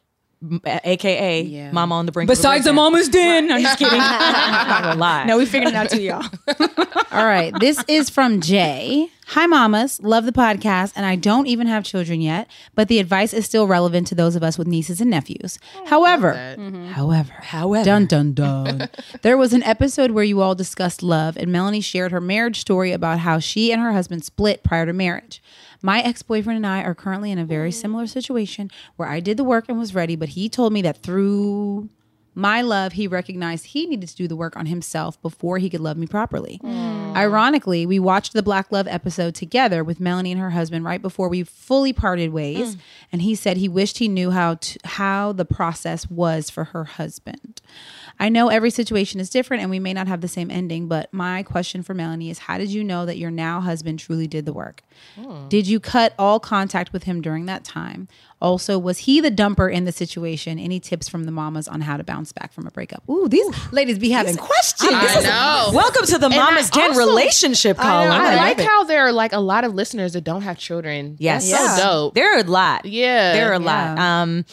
aka 0.64 1.42
Yeah. 1.42 1.72
mama 1.72 1.96
on 1.96 2.06
the 2.06 2.12
brink 2.12 2.28
Besides 2.30 2.60
of 2.68 2.72
the 2.72 2.74
mama's 2.74 3.10
den. 3.10 3.52
I'm 3.52 3.62
just 3.62 3.80
kidding. 3.80 4.00
I'm 4.02 4.70
not 4.70 4.82
gonna 4.84 5.00
lie 5.00 5.24
no, 5.26 5.38
we 5.38 5.46
figured 5.46 5.70
it 5.70 5.76
out 5.76 5.90
too, 5.90 6.02
y'all. 6.02 6.24
All 7.12 7.26
right. 7.26 7.52
This 7.60 7.84
is 7.88 8.10
from 8.12 8.42
Jay. 8.42 9.10
Hi, 9.32 9.46
mamas. 9.46 10.02
Love 10.02 10.24
the 10.24 10.32
podcast, 10.32 10.94
and 10.96 11.06
I 11.06 11.18
don't 11.18 11.48
even 11.48 11.68
have 11.68 11.84
children 11.84 12.22
yet, 12.22 12.50
but 12.76 12.88
the 12.88 13.00
advice 13.00 13.34
is 13.34 13.46
still 13.46 13.68
relevant 13.68 14.08
to 14.08 14.16
those 14.16 14.38
of 14.38 14.42
us 14.42 14.58
with 14.58 14.70
nieces 14.70 15.02
and 15.02 15.10
nephews. 15.10 15.60
Oh, 15.76 15.86
however, 15.88 16.32
that. 16.32 16.58
Mm-hmm. 16.58 16.86
however, 16.92 17.34
However. 17.34 17.84
dun 17.84 18.06
dun 18.06 18.32
dun. 18.32 18.88
there 19.24 19.36
was 19.36 19.52
an 19.52 19.64
episode 19.64 20.12
where 20.12 20.24
you 20.24 20.40
all 20.40 20.56
discussed 20.56 21.04
love, 21.04 21.36
and 21.36 21.52
Melanie 21.52 21.82
shared 21.82 22.14
her 22.14 22.22
marriage 22.22 22.62
story 22.62 22.94
about 22.94 23.20
how 23.20 23.38
she 23.38 23.74
and 23.74 23.82
her 23.82 23.92
husband 23.92 24.24
split 24.24 24.64
prior 24.64 24.86
to 24.86 24.94
marriage. 24.94 25.44
My 25.82 26.00
ex 26.02 26.22
boyfriend 26.22 26.56
and 26.56 26.66
I 26.66 26.84
are 26.84 26.96
currently 26.96 27.30
in 27.30 27.38
a 27.38 27.44
very 27.44 27.72
mm. 27.72 27.74
similar 27.74 28.08
situation 28.08 28.72
where 28.96 29.10
I 29.10 29.20
did 29.20 29.36
the 29.36 29.44
work 29.44 29.66
and 29.68 29.78
was 29.78 29.94
ready, 29.94 30.16
but 30.16 30.30
he 30.30 30.48
told 30.48 30.72
me 30.72 30.82
that 30.84 31.04
through 31.04 31.90
my 32.38 32.62
love, 32.62 32.94
he 32.94 33.08
recognized 33.08 33.66
he 33.66 33.88
needed 33.88 34.08
to 34.10 34.16
do 34.16 34.28
the 34.28 34.36
work 34.36 34.56
on 34.56 34.68
himself 34.68 35.22
before 35.24 35.58
he 35.58 35.72
could 35.72 35.82
love 35.82 35.98
me 35.98 36.06
properly. 36.06 36.62
Mm. 36.64 37.07
Mm. 37.14 37.18
Ironically, 37.18 37.86
we 37.86 38.00
watched 38.00 38.34
the 38.34 38.44
Black 38.44 38.72
Love 38.72 38.88
episode 38.88 39.36
together 39.36 39.84
with 39.84 40.00
Melanie 40.00 40.32
and 40.32 40.42
her 40.42 40.52
husband 40.52 40.86
right 40.86 41.02
before 41.02 41.30
we 41.30 41.44
fully 41.44 41.94
parted 41.94 42.32
ways, 42.32 42.76
mm. 42.76 42.80
and 43.12 43.22
he 43.22 43.36
said 43.36 43.58
he 43.58 43.70
wished 43.70 43.98
he 43.98 44.08
knew 44.08 44.32
how 44.32 44.56
to, 44.56 44.80
how 44.84 45.32
the 45.32 45.46
process 45.46 46.10
was 46.10 46.50
for 46.50 46.66
her 46.66 46.84
husband. 46.84 47.62
I 48.20 48.30
know 48.30 48.48
every 48.50 48.72
situation 48.72 49.20
is 49.20 49.30
different 49.30 49.62
and 49.62 49.70
we 49.70 49.80
may 49.80 49.94
not 49.94 50.08
have 50.08 50.22
the 50.22 50.28
same 50.28 50.50
ending, 50.50 50.88
but 50.88 51.14
my 51.14 51.44
question 51.44 51.84
for 51.84 51.94
Melanie 51.94 52.30
is 52.30 52.40
how 52.40 52.58
did 52.58 52.70
you 52.72 52.84
know 52.84 53.06
that 53.06 53.18
your 53.18 53.30
now 53.30 53.62
husband 53.62 54.00
truly 54.00 54.28
did 54.28 54.46
the 54.46 54.54
work? 54.54 54.82
Did 55.50 55.68
you 55.68 55.80
cut 55.80 56.14
all 56.18 56.40
contact 56.40 56.92
with 56.94 57.04
him 57.04 57.22
during 57.22 57.46
that 57.46 57.64
time? 57.64 58.08
Also, 58.42 58.78
was 58.78 59.00
he 59.00 59.20
the 59.22 59.32
dumper 59.32 59.72
in 59.72 59.86
the 59.86 59.92
situation? 59.92 60.60
Any 60.60 60.80
tips 60.80 61.08
from 61.08 61.26
the 61.26 61.32
mamas 61.32 61.68
on 61.68 61.82
how 61.82 61.98
to 61.98 62.04
bounce 62.04 62.32
back 62.32 62.52
from 62.52 62.68
a 62.68 62.72
breakup? 62.72 63.08
Ooh, 63.10 63.28
these 63.28 63.46
ladies 63.72 64.00
be 64.00 64.10
having 64.10 64.36
questions. 64.38 64.92
I 64.94 65.22
know. 65.22 65.72
Welcome 65.76 66.06
to 66.06 66.18
the 66.18 66.30
Mama's 66.30 66.70
I 66.74 66.88
Den 66.88 66.98
relationship 66.98 67.78
column. 67.78 68.12
I, 68.12 68.34
I, 68.34 68.36
like 68.36 68.60
how 68.60 68.84
there 68.84 69.08
are 69.08 69.12
like 69.12 69.34
a 69.34 69.40
lot 69.40 69.64
of 69.64 69.74
listeners 69.74 70.14
that 70.14 70.24
don't 70.24 70.42
have 70.44 70.58
children. 70.58 71.16
Yes, 71.20 71.50
That's 71.50 71.78
so 71.78 71.84
dope. 71.84 72.14
There 72.16 72.36
are 72.36 72.40
a 72.40 72.44
lot. 72.44 72.86
Yeah. 72.86 73.34
there 73.34 73.50
are 73.50 73.56
a 73.56 73.60
lot. 73.60 73.98
Um, 73.98 74.46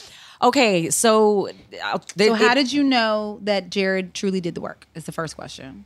okay, 0.45 0.91
so 0.91 1.49
uh, 1.83 1.99
So, 2.17 2.35
how 2.35 2.55
did 2.55 2.73
you 2.73 2.85
know 2.85 3.41
that 3.43 3.71
Jared 3.71 4.15
truly 4.15 4.41
did 4.41 4.55
the 4.55 4.61
work? 4.61 4.87
Is 4.95 5.05
the 5.05 5.13
first 5.13 5.35
question. 5.37 5.85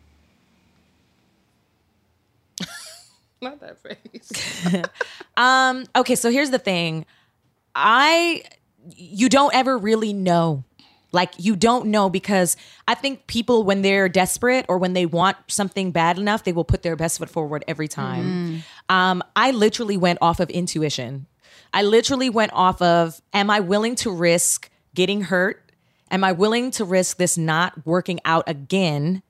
Not 3.41 3.61
that 3.61 3.79
face. 3.79 4.33
Um, 5.37 5.85
okay, 5.95 6.17
so 6.17 6.33
here's 6.33 6.51
the 6.51 6.59
thing. 6.59 7.07
I 7.77 8.43
you 8.97 9.29
don't 9.29 9.55
ever 9.55 9.79
really 9.79 10.13
know. 10.13 10.65
Like 11.13 11.33
you 11.39 11.55
don't 11.55 11.87
know 11.87 12.11
because 12.11 12.57
I 12.89 12.95
think 12.95 13.29
people 13.29 13.63
when 13.63 13.83
they're 13.83 14.09
desperate 14.09 14.67
or 14.69 14.79
when 14.79 14.95
they 14.95 15.07
want 15.07 15.37
something 15.47 15.93
bad 15.93 16.19
enough, 16.19 16.43
they 16.43 16.53
will 16.53 16.65
put 16.65 16.83
their 16.83 16.97
best 16.97 17.19
foot 17.19 17.31
forward 17.31 17.65
every 17.69 17.87
time. 17.87 18.65
Um, 18.89 19.23
I 19.37 19.53
literally 19.53 19.97
went 19.97 20.19
off 20.21 20.41
of 20.41 20.51
intuition. 20.51 21.27
I 21.73 21.83
literally 21.83 22.31
went 22.31 22.53
off 22.53 22.81
of 22.83 23.21
am 23.33 23.51
I 23.51 23.61
willing 23.61 23.95
to 23.97 24.11
risk 24.11 24.71
getting 24.95 25.23
hurt? 25.23 25.73
Am 26.11 26.25
I 26.25 26.33
willing 26.33 26.71
to 26.73 26.85
risk 26.85 27.19
this 27.19 27.37
not 27.39 27.87
working 27.87 28.21
out 28.25 28.45
again? 28.47 29.23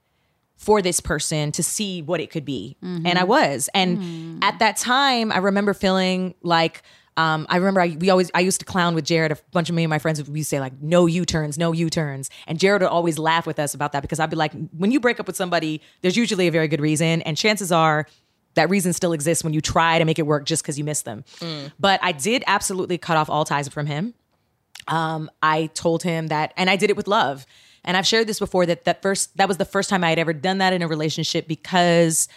for 0.57 0.83
this 0.83 0.99
person 0.99 1.53
to 1.53 1.63
see 1.63 2.03
what 2.03 2.21
it 2.21 2.33
could 2.33 2.45
be. 2.45 2.77
And 3.07 3.17
I 3.17 3.23
was. 3.23 3.71
And 3.75 4.43
at 4.43 4.59
that 4.59 4.77
time, 4.77 5.31
I 5.31 5.39
remember 5.39 5.73
feeling 5.73 6.35
like 6.43 6.83
um, 7.17 7.47
I 7.49 7.57
remember 7.57 7.81
I, 7.81 7.97
we 7.99 8.11
always 8.11 8.31
I 8.33 8.41
used 8.41 8.61
to 8.61 8.65
clown 8.65 8.95
with 8.95 9.05
Jared. 9.05 9.33
A 9.33 9.39
bunch 9.51 9.69
of 9.69 9.75
me 9.75 9.83
and 9.83 9.91
my 9.91 9.99
friends 9.99 10.21
would 10.21 10.33
we 10.33 10.45
say 10.45 10.61
like 10.61 10.73
no 10.81 11.07
U 11.07 11.25
turns, 11.25 11.59
no 11.59 11.73
U 11.73 11.91
turns, 11.91 12.31
and 12.47 12.61
Jared 12.61 12.83
would 12.83 12.89
always 12.89 13.19
laugh 13.19 13.45
with 13.45 13.59
us 13.59 13.75
about 13.75 13.93
that 13.93 14.03
because 14.03 14.21
I'd 14.21 14.31
be 14.31 14.37
like, 14.37 14.53
when 14.77 14.93
you 14.93 15.01
break 15.01 15.19
up 15.19 15.27
with 15.27 15.37
somebody, 15.37 15.81
there's 16.03 16.17
usually 16.17 16.47
a 16.47 16.53
very 16.53 16.69
good 16.69 16.81
reason, 16.81 17.23
and 17.23 17.37
chances 17.37 17.73
are 17.73 18.07
that 18.59 18.69
reason 18.69 18.93
still 18.93 19.13
exists 19.13 19.43
when 19.43 19.55
you 19.55 19.61
try 19.61 19.99
to 19.99 20.05
make 20.05 20.19
it 20.19 20.27
work 20.27 20.45
just 20.45 20.63
because 20.63 20.79
you 20.79 20.85
miss 20.85 21.03
them. 21.03 21.25
But 21.81 21.99
I 22.03 22.13
did 22.13 22.45
absolutely 22.47 22.99
cut 22.99 23.17
off 23.17 23.31
all 23.31 23.45
ties 23.45 23.69
from 23.69 23.87
him 23.87 24.15
um, 24.89 25.31
I 25.43 25.67
told 25.67 26.03
him 26.03 26.29
that, 26.29 26.53
and 26.57 26.69
I 26.69 26.77
did 26.77 26.91
it 26.91 26.97
with 26.97 27.07
love. 27.07 27.47
And 27.85 27.97
I've 27.97 28.07
shared 28.07 28.27
this 28.27 28.39
before 28.39 28.67
that 28.67 28.85
that 28.85 29.03
first 29.03 29.37
that 29.37 29.49
was 29.49 29.57
the 29.57 29.65
first 29.65 29.89
time 29.89 30.03
I 30.03 30.11
had 30.11 30.19
ever 30.19 30.33
done 30.33 30.59
that 30.59 30.73
in 30.73 30.83
a 30.83 30.89
relationship 30.89 31.47
because 31.47 32.29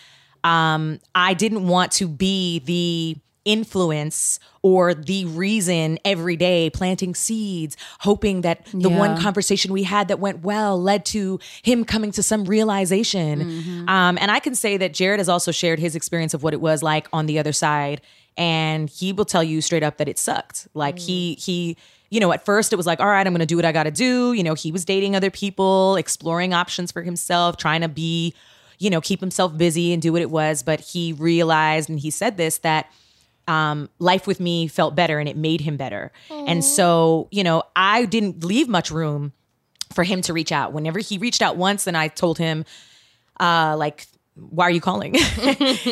um, 0.43 0.99
I 1.15 1.33
didn't 1.33 1.67
want 1.67 1.91
to 1.93 2.07
be 2.07 2.59
the 2.59 3.17
influence 3.45 4.39
or 4.61 4.93
the 4.93 5.25
reason 5.25 5.97
every 6.05 6.35
day 6.35 6.69
planting 6.69 7.15
seeds 7.15 7.75
hoping 8.01 8.41
that 8.41 8.65
the 8.73 8.89
Yeah. 8.89 8.97
one 8.99 9.19
conversation 9.19 9.73
we 9.73 9.83
had 9.83 10.07
that 10.09 10.19
went 10.19 10.43
well 10.43 10.79
led 10.81 11.05
to 11.05 11.39
him 11.63 11.83
coming 11.85 12.11
to 12.11 12.23
some 12.23 12.45
realization. 12.45 13.85
Um, 13.87 14.17
and 14.19 14.29
i 14.31 14.39
can 14.39 14.55
say 14.55 14.77
that 14.77 14.93
jared 14.93 15.19
has 15.19 15.29
also 15.29 15.51
shared 15.51 15.79
his 15.79 15.95
experience 15.95 16.33
of 16.33 16.43
what 16.43 16.53
it 16.53 16.61
was 16.61 16.83
like 16.83 17.07
on 17.13 17.25
the 17.25 17.39
other 17.39 17.51
side 17.53 18.01
and 18.37 18.89
he 18.89 19.11
will 19.11 19.25
tell 19.25 19.43
you 19.43 19.59
straight 19.61 19.83
up 19.83 19.97
that 19.97 20.07
it 20.07 20.17
sucked. 20.17 20.67
Like 20.73 20.97
he 20.97 21.35
he 21.35 21.75
you 22.09 22.19
know 22.21 22.31
at 22.31 22.45
first 22.45 22.71
it 22.71 22.77
was 22.77 22.85
like 22.87 22.99
all 23.01 23.07
right 23.07 23.27
i'm 23.27 23.33
gonna 23.33 23.45
do 23.45 23.57
what 23.57 23.65
i 23.65 23.71
gotta 23.73 23.91
do. 23.91 24.31
You 24.33 24.43
know 24.43 24.53
he 24.53 24.71
was 24.71 24.85
dating 24.85 25.15
other 25.17 25.29
people 25.29 25.95
exploring 25.97 26.53
options 26.53 26.91
for 26.93 27.01
himself 27.01 27.57
trying 27.57 27.81
to 27.81 27.89
be 27.89 28.33
you 28.79 28.89
know 28.89 29.01
keep 29.01 29.19
himself 29.19 29.57
busy 29.57 29.91
and 29.91 30.01
do 30.01 30.13
what 30.13 30.21
it 30.21 30.31
was 30.31 30.63
but 30.63 30.79
he 30.79 31.11
realized 31.13 31.89
and 31.89 31.99
he 31.99 32.09
said 32.09 32.37
this 32.37 32.59
that 32.59 32.89
um, 33.47 33.89
life 33.99 34.27
with 34.27 34.39
me 34.39 34.67
felt 34.67 34.95
better 34.95 35.19
and 35.19 35.27
it 35.27 35.35
made 35.35 35.61
him 35.61 35.77
better. 35.77 36.11
And 36.29 36.63
so, 36.63 37.27
you 37.31 37.43
know, 37.43 37.63
I 37.75 38.05
didn't 38.05 38.43
leave 38.43 38.67
much 38.67 38.91
room 38.91 39.33
for 39.93 40.03
him 40.03 40.21
to 40.23 40.33
reach 40.33 40.51
out. 40.51 40.73
Whenever 40.73 40.99
he 40.99 41.17
reached 41.17 41.41
out 41.41 41.57
once, 41.57 41.87
and 41.87 41.97
I 41.97 42.07
told 42.07 42.37
him, 42.37 42.65
uh, 43.39 43.75
like, 43.77 44.07
why 44.35 44.65
are 44.65 44.71
you 44.71 44.81
calling? 44.81 45.15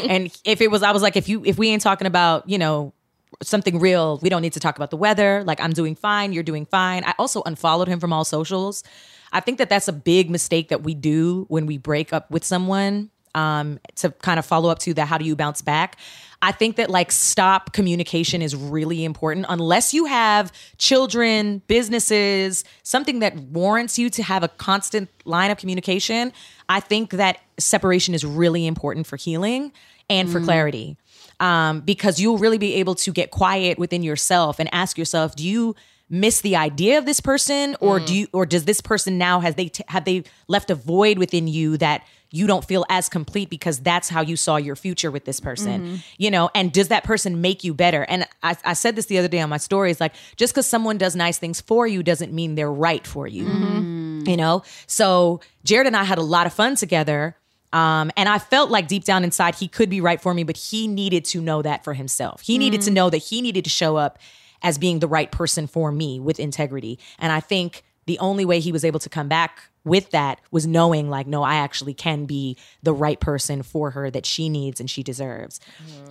and 0.08 0.32
if 0.46 0.62
it 0.62 0.72
was, 0.72 0.84
I 0.84 0.92
was 0.92 1.02
like, 1.02 1.18
if 1.18 1.28
you, 1.28 1.44
if 1.46 1.58
we 1.58 1.70
ain't 1.70 1.82
talking 1.82 2.08
about, 2.08 2.48
you 2.48 2.58
know, 2.58 2.94
something 3.42 3.80
real, 3.80 4.20
we 4.22 4.30
don't 4.30 4.42
need 4.42 4.54
to 4.54 4.60
talk 4.60 4.76
about 4.78 4.92
the 4.92 4.98
weather. 4.98 5.44
Like, 5.46 5.62
I'm 5.62 5.72
doing 5.74 5.96
fine, 5.96 6.34
you're 6.34 6.44
doing 6.44 6.66
fine. 6.66 7.04
I 7.04 7.14
also 7.20 7.42
unfollowed 7.46 7.88
him 7.88 8.00
from 8.00 8.14
all 8.14 8.26
socials. 8.26 8.84
I 9.32 9.40
think 9.40 9.58
that 9.60 9.70
that's 9.70 9.88
a 9.88 9.94
big 9.94 10.30
mistake 10.30 10.70
that 10.70 10.84
we 10.84 10.96
do 10.96 11.46
when 11.50 11.66
we 11.66 11.78
break 11.78 12.14
up 12.14 12.30
with 12.32 12.44
someone. 12.44 13.12
Um, 13.36 13.80
to 13.98 14.10
kind 14.10 14.40
of 14.40 14.46
follow 14.46 14.70
up 14.70 14.80
to 14.80 14.94
that, 14.96 15.08
how 15.08 15.20
do 15.20 15.24
you 15.24 15.36
bounce 15.36 15.62
back? 15.62 15.98
I 16.41 16.52
think 16.54 16.78
that 16.78 16.89
like 16.89 17.12
stop 17.12 17.73
communication 17.73 18.41
is 18.41 18.56
really 18.56 19.04
important 19.04 19.45
unless 19.49 19.93
you 19.93 20.06
have 20.06 20.54
children, 20.78 21.62
businesses, 21.67 22.63
something 22.84 23.19
that 23.19 23.36
warrants 23.36 23.99
you 23.99 24.10
to 24.12 24.23
have 24.23 24.43
a 24.43 24.47
constant 24.47 25.10
line 25.25 25.52
of 25.52 25.58
communication. 25.58 26.32
I 26.69 26.80
think 26.80 27.12
that 27.12 27.39
separation 27.58 28.13
is 28.13 28.23
really 28.23 28.65
important 28.65 29.06
for 29.06 29.17
healing 29.17 29.73
and 30.10 30.30
for 30.30 30.39
clarity. 30.39 30.97
Um, 31.41 31.82
because 31.82 32.19
you'll 32.19 32.38
really 32.38 32.58
be 32.58 32.75
able 32.75 32.95
to 32.95 33.12
get 33.12 33.32
quiet 33.32 33.78
within 33.78 34.04
yourself 34.04 34.60
and 34.60 34.67
ask 34.73 34.97
yourself, 34.97 35.36
do 35.36 35.47
you 35.47 35.75
miss 36.10 36.41
the 36.41 36.56
idea 36.56 36.97
of 36.97 37.06
this 37.06 37.19
person 37.19 37.78
or 37.80 37.99
do 37.99 38.15
you 38.15 38.28
or 38.34 38.45
does 38.45 38.65
this 38.65 38.82
person 38.82 39.17
now 39.17 39.39
has 39.39 39.56
they 39.56 39.67
t- 39.67 39.84
have 39.88 40.06
they 40.06 40.23
left 40.47 40.71
a 40.71 40.75
void 40.75 41.19
within 41.19 41.47
you 41.47 41.78
that 41.78 42.04
you 42.32 42.48
don't 42.48 42.65
feel 42.65 42.86
as 42.89 43.10
complete 43.10 43.50
because 43.50 43.80
that's 43.80 44.10
how 44.10 44.22
you 44.22 44.36
saw 44.36 44.58
your 44.58 44.76
future 44.76 45.12
with 45.12 45.26
this 45.26 45.39
person 45.39 45.82
mm-hmm. 45.82 45.96
you 46.18 46.32
know? 46.32 46.50
And 46.54 46.72
does 46.72 46.89
that 46.89 47.04
person 47.04 47.42
make 47.42 47.63
you 47.63 47.74
better? 47.74 48.04
And 48.04 48.28
I, 48.44 48.56
I 48.63 48.74
said 48.74 48.96
this 48.96 49.08
the 49.08 49.18
other 49.18 49.28
day 49.28 49.39
on 49.39 49.50
my 49.50 49.58
stories 49.58 50.00
like 50.00 50.13
just 50.36 50.54
because 50.54 50.68
someone 50.68 50.98
does 50.98 51.15
nice 51.15 51.38
things 51.38 51.62
for 51.62 51.88
you 51.88 52.04
doesn't 52.04 52.34
mean 52.34 52.56
they're 52.56 52.72
right 52.72 53.06
for 53.06 53.28
you 53.28 53.46
mm-hmm. 53.46 54.24
you 54.28 54.38
know? 54.38 54.63
So 54.88 55.42
jared 55.63 55.88
and 55.88 55.96
i 55.96 56.04
had 56.04 56.18
a 56.18 56.24
lot 56.24 56.48
of 56.48 56.54
fun 56.54 56.76
together 56.76 57.36
um, 57.72 58.12
and 58.18 58.28
I 58.28 58.39
felt 58.39 58.72
like 58.72 58.88
deep 58.88 59.04
down 59.04 59.24
inside 59.24 59.56
he 59.56 59.68
could 59.68 59.89
be 59.89 60.02
right 60.02 60.20
for 60.20 60.34
me, 60.34 60.44
but 60.44 60.58
he 60.58 60.88
needed 60.88 61.26
to 61.26 61.42
know 61.42 61.62
that 61.62 61.84
for 61.84 61.94
himself. 61.94 62.42
He 62.42 62.58
needed 62.58 62.82
to 62.82 62.92
mm. 62.92 62.96
know 62.96 63.10
that 63.10 63.18
he 63.18 63.42
needed 63.42 63.63
to 63.65 63.70
show 63.70 63.96
up 63.96 64.18
as 64.62 64.78
being 64.78 65.00
the 65.00 65.08
right 65.08 65.32
person 65.32 65.68
for 65.68 65.92
me 65.92 66.20
with 66.20 66.39
integrity. 66.39 67.00
And 67.20 67.32
I 67.32 67.39
think 67.39 67.84
the 68.08 68.20
only 68.20 68.44
way 68.44 68.60
he 68.60 68.72
was 68.72 68.84
able 68.84 69.00
to 69.02 69.10
come 69.10 69.28
back 69.28 69.70
with 69.89 70.12
that 70.12 70.39
was 70.52 70.65
knowing 70.65 71.10
like 71.10 71.28
no 71.28 71.43
i 71.43 71.56
actually 71.56 71.93
can 71.93 72.25
be 72.25 72.56
the 72.84 72.93
right 72.93 73.19
person 73.19 73.63
for 73.63 73.91
her 73.91 74.10
that 74.10 74.25
she 74.25 74.47
needs 74.47 74.80
and 74.80 74.89
she 74.89 75.04
deserves. 75.04 75.60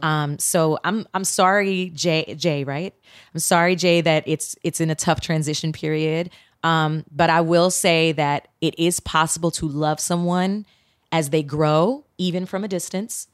Um 0.02 0.38
so 0.38 0.78
i'm 0.84 1.06
i'm 1.14 1.24
sorry 1.24 1.90
jay 1.94 2.34
jay 2.36 2.64
right? 2.64 2.94
I'm 3.32 3.40
sorry 3.40 3.76
jay 3.76 4.00
that 4.02 4.24
it's 4.26 4.56
it's 4.62 4.80
in 4.80 4.90
a 4.90 4.94
tough 4.94 5.20
transition 5.20 5.72
period. 5.72 6.30
Um 6.62 7.04
but 7.10 7.30
i 7.30 7.40
will 7.40 7.70
say 7.70 8.12
that 8.12 8.48
it 8.60 8.78
is 8.78 9.00
possible 9.00 9.50
to 9.52 9.68
love 9.68 10.00
someone 10.00 10.66
as 11.10 11.30
they 11.30 11.42
grow 11.42 12.04
even 12.18 12.44
from 12.44 12.64
a 12.64 12.68
distance 12.68 13.28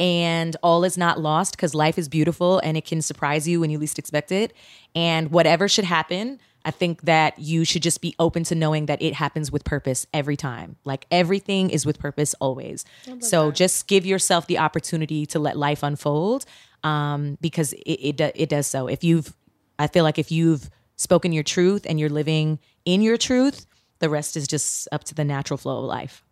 and 0.00 0.56
all 0.62 0.82
is 0.82 0.96
not 0.96 1.20
lost 1.20 1.54
because 1.54 1.74
life 1.74 1.98
is 1.98 2.08
beautiful 2.08 2.58
and 2.60 2.76
it 2.78 2.86
can 2.86 3.02
surprise 3.02 3.46
you 3.46 3.60
when 3.60 3.68
you 3.68 3.78
least 3.78 3.98
expect 3.98 4.32
it. 4.32 4.54
And 4.94 5.30
whatever 5.30 5.68
should 5.68 5.84
happen, 5.84 6.40
I 6.64 6.70
think 6.70 7.02
that 7.02 7.38
you 7.38 7.64
should 7.64 7.82
just 7.82 8.00
be 8.00 8.14
open 8.18 8.44
to 8.44 8.54
knowing 8.54 8.86
that 8.86 9.00
it 9.00 9.14
happens 9.14 9.50
with 9.50 9.64
purpose 9.64 10.06
every 10.12 10.36
time. 10.36 10.76
Like 10.84 11.06
everything 11.10 11.70
is 11.70 11.86
with 11.86 11.98
purpose 11.98 12.34
always. 12.40 12.84
So 13.20 13.50
just 13.50 13.86
give 13.86 14.04
yourself 14.04 14.46
the 14.46 14.58
opportunity 14.58 15.26
to 15.26 15.38
let 15.38 15.56
life 15.56 15.82
unfold 15.82 16.44
um, 16.84 17.38
because 17.40 17.72
it, 17.72 18.20
it, 18.20 18.20
it 18.34 18.48
does 18.48 18.66
so. 18.66 18.86
If 18.88 19.02
you've, 19.04 19.34
I 19.78 19.86
feel 19.86 20.04
like 20.04 20.18
if 20.18 20.30
you've 20.30 20.68
spoken 20.96 21.32
your 21.32 21.42
truth 21.42 21.86
and 21.88 21.98
you're 21.98 22.10
living 22.10 22.58
in 22.84 23.00
your 23.00 23.16
truth, 23.16 23.66
the 24.00 24.10
rest 24.10 24.36
is 24.36 24.46
just 24.46 24.88
up 24.92 25.04
to 25.04 25.14
the 25.14 25.24
natural 25.24 25.56
flow 25.56 25.78
of 25.78 25.84
life. 25.84 26.24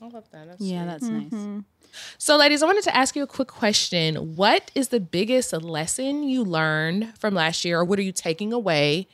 I 0.00 0.06
love 0.06 0.30
that. 0.30 0.46
That's 0.48 0.60
Yeah, 0.60 0.84
that's 0.84 1.04
nice. 1.04 1.62
So, 2.18 2.36
ladies, 2.36 2.62
I 2.62 2.66
wanted 2.66 2.84
to 2.84 2.96
ask 2.96 3.16
you 3.16 3.22
a 3.22 3.26
quick 3.26 3.48
question. 3.48 4.36
What 4.36 4.70
is 4.74 4.88
the 4.88 5.00
biggest 5.00 5.52
lesson 5.52 6.22
you 6.22 6.44
learned 6.44 7.18
from 7.18 7.34
last 7.34 7.64
year, 7.64 7.80
or 7.80 7.84
what 7.84 7.98
are 7.98 8.02
you 8.02 8.12
taking 8.12 8.52
away 8.52 9.08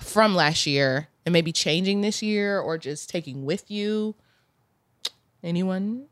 from 0.00 0.34
last 0.34 0.66
year 0.66 1.08
and 1.24 1.32
maybe 1.32 1.52
changing 1.52 2.00
this 2.00 2.22
year 2.22 2.60
or 2.60 2.78
just 2.78 3.08
taking 3.08 3.44
with 3.44 3.70
you? 3.70 4.14
Anyone? 5.42 6.06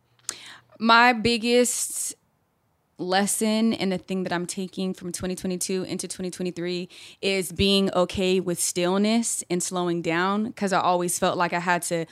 my 0.82 1.12
biggest 1.12 2.16
lesson 3.02 3.74
and 3.74 3.92
the 3.92 3.98
thing 3.98 4.22
that 4.22 4.32
I'm 4.32 4.46
taking 4.46 4.94
from 4.94 5.12
2022 5.12 5.84
into 5.84 6.08
2023 6.08 6.88
is 7.20 7.52
being 7.52 7.92
okay 7.94 8.40
with 8.40 8.60
stillness 8.60 9.44
and 9.50 9.62
slowing 9.62 10.02
down 10.02 10.44
because 10.44 10.72
I 10.72 10.80
always 10.80 11.18
felt 11.18 11.36
like 11.36 11.52
I 11.52 11.60
had 11.60 11.82
to 11.82 12.06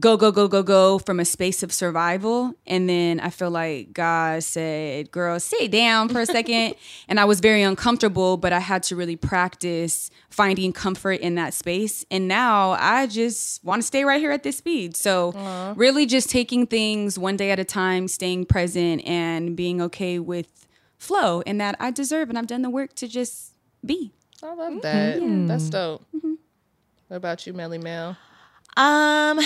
go 0.00 0.16
go 0.16 0.32
go 0.32 0.48
go 0.48 0.62
go 0.62 0.98
from 0.98 1.20
a 1.20 1.24
space 1.24 1.62
of 1.62 1.72
survival 1.72 2.54
and 2.66 2.88
then 2.88 3.20
I 3.20 3.30
feel 3.30 3.50
like 3.50 3.92
God 3.92 4.42
said, 4.42 5.10
"Girl, 5.10 5.38
sit 5.38 5.70
down 5.70 6.08
for 6.08 6.20
a 6.20 6.26
second. 6.26 6.74
and 7.08 7.20
I 7.20 7.24
was 7.24 7.40
very 7.40 7.62
uncomfortable, 7.62 8.36
but 8.36 8.52
I 8.52 8.60
had 8.60 8.82
to 8.84 8.96
really 8.96 9.16
practice 9.16 10.10
finding 10.30 10.72
comfort 10.72 11.20
in 11.20 11.34
that 11.34 11.54
space. 11.54 12.04
And 12.10 12.26
now 12.26 12.70
I 12.72 13.06
just 13.06 13.62
want 13.64 13.82
to 13.82 13.86
stay 13.86 14.04
right 14.04 14.20
here 14.20 14.30
at 14.30 14.42
this 14.42 14.56
speed. 14.56 14.96
So, 14.96 15.32
really 15.76 16.06
just 16.06 16.30
taking 16.30 16.66
things 16.66 17.18
one 17.18 17.36
day 17.36 17.50
at 17.50 17.58
a 17.58 17.64
time, 17.64 18.08
staying 18.08 18.46
present 18.46 19.04
and 19.06 19.56
being 19.56 19.80
okay 19.82 20.18
with 20.18 20.31
flow 20.98 21.42
and 21.46 21.60
that 21.60 21.76
I 21.80 21.90
deserve 21.90 22.28
and 22.28 22.38
I've 22.38 22.46
done 22.46 22.62
the 22.62 22.70
work 22.70 22.94
to 22.94 23.08
just 23.08 23.54
be. 23.84 24.12
I 24.42 24.54
love 24.54 24.82
that. 24.82 25.20
That's 25.48 25.70
dope. 25.70 26.04
What 27.08 27.16
about 27.16 27.46
you, 27.46 27.52
Melly 27.52 27.78
Mel? 27.78 28.16
Um, 28.76 29.38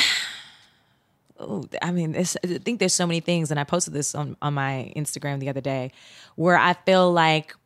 oh, 1.38 1.64
I 1.83 1.90
mean, 1.90 2.14
it's, 2.14 2.37
I 2.44 2.59
think 2.59 2.79
there's 2.79 2.94
so 2.94 3.07
many 3.07 3.20
things, 3.20 3.51
and 3.51 3.59
I 3.59 3.64
posted 3.64 3.92
this 3.92 4.14
on 4.14 4.37
on 4.40 4.55
my 4.55 4.92
Instagram 4.94 5.40
the 5.40 5.49
other 5.49 5.61
day, 5.61 5.90
where 6.37 6.57
I 6.57 6.75
feel 6.75 7.12
like 7.12 7.57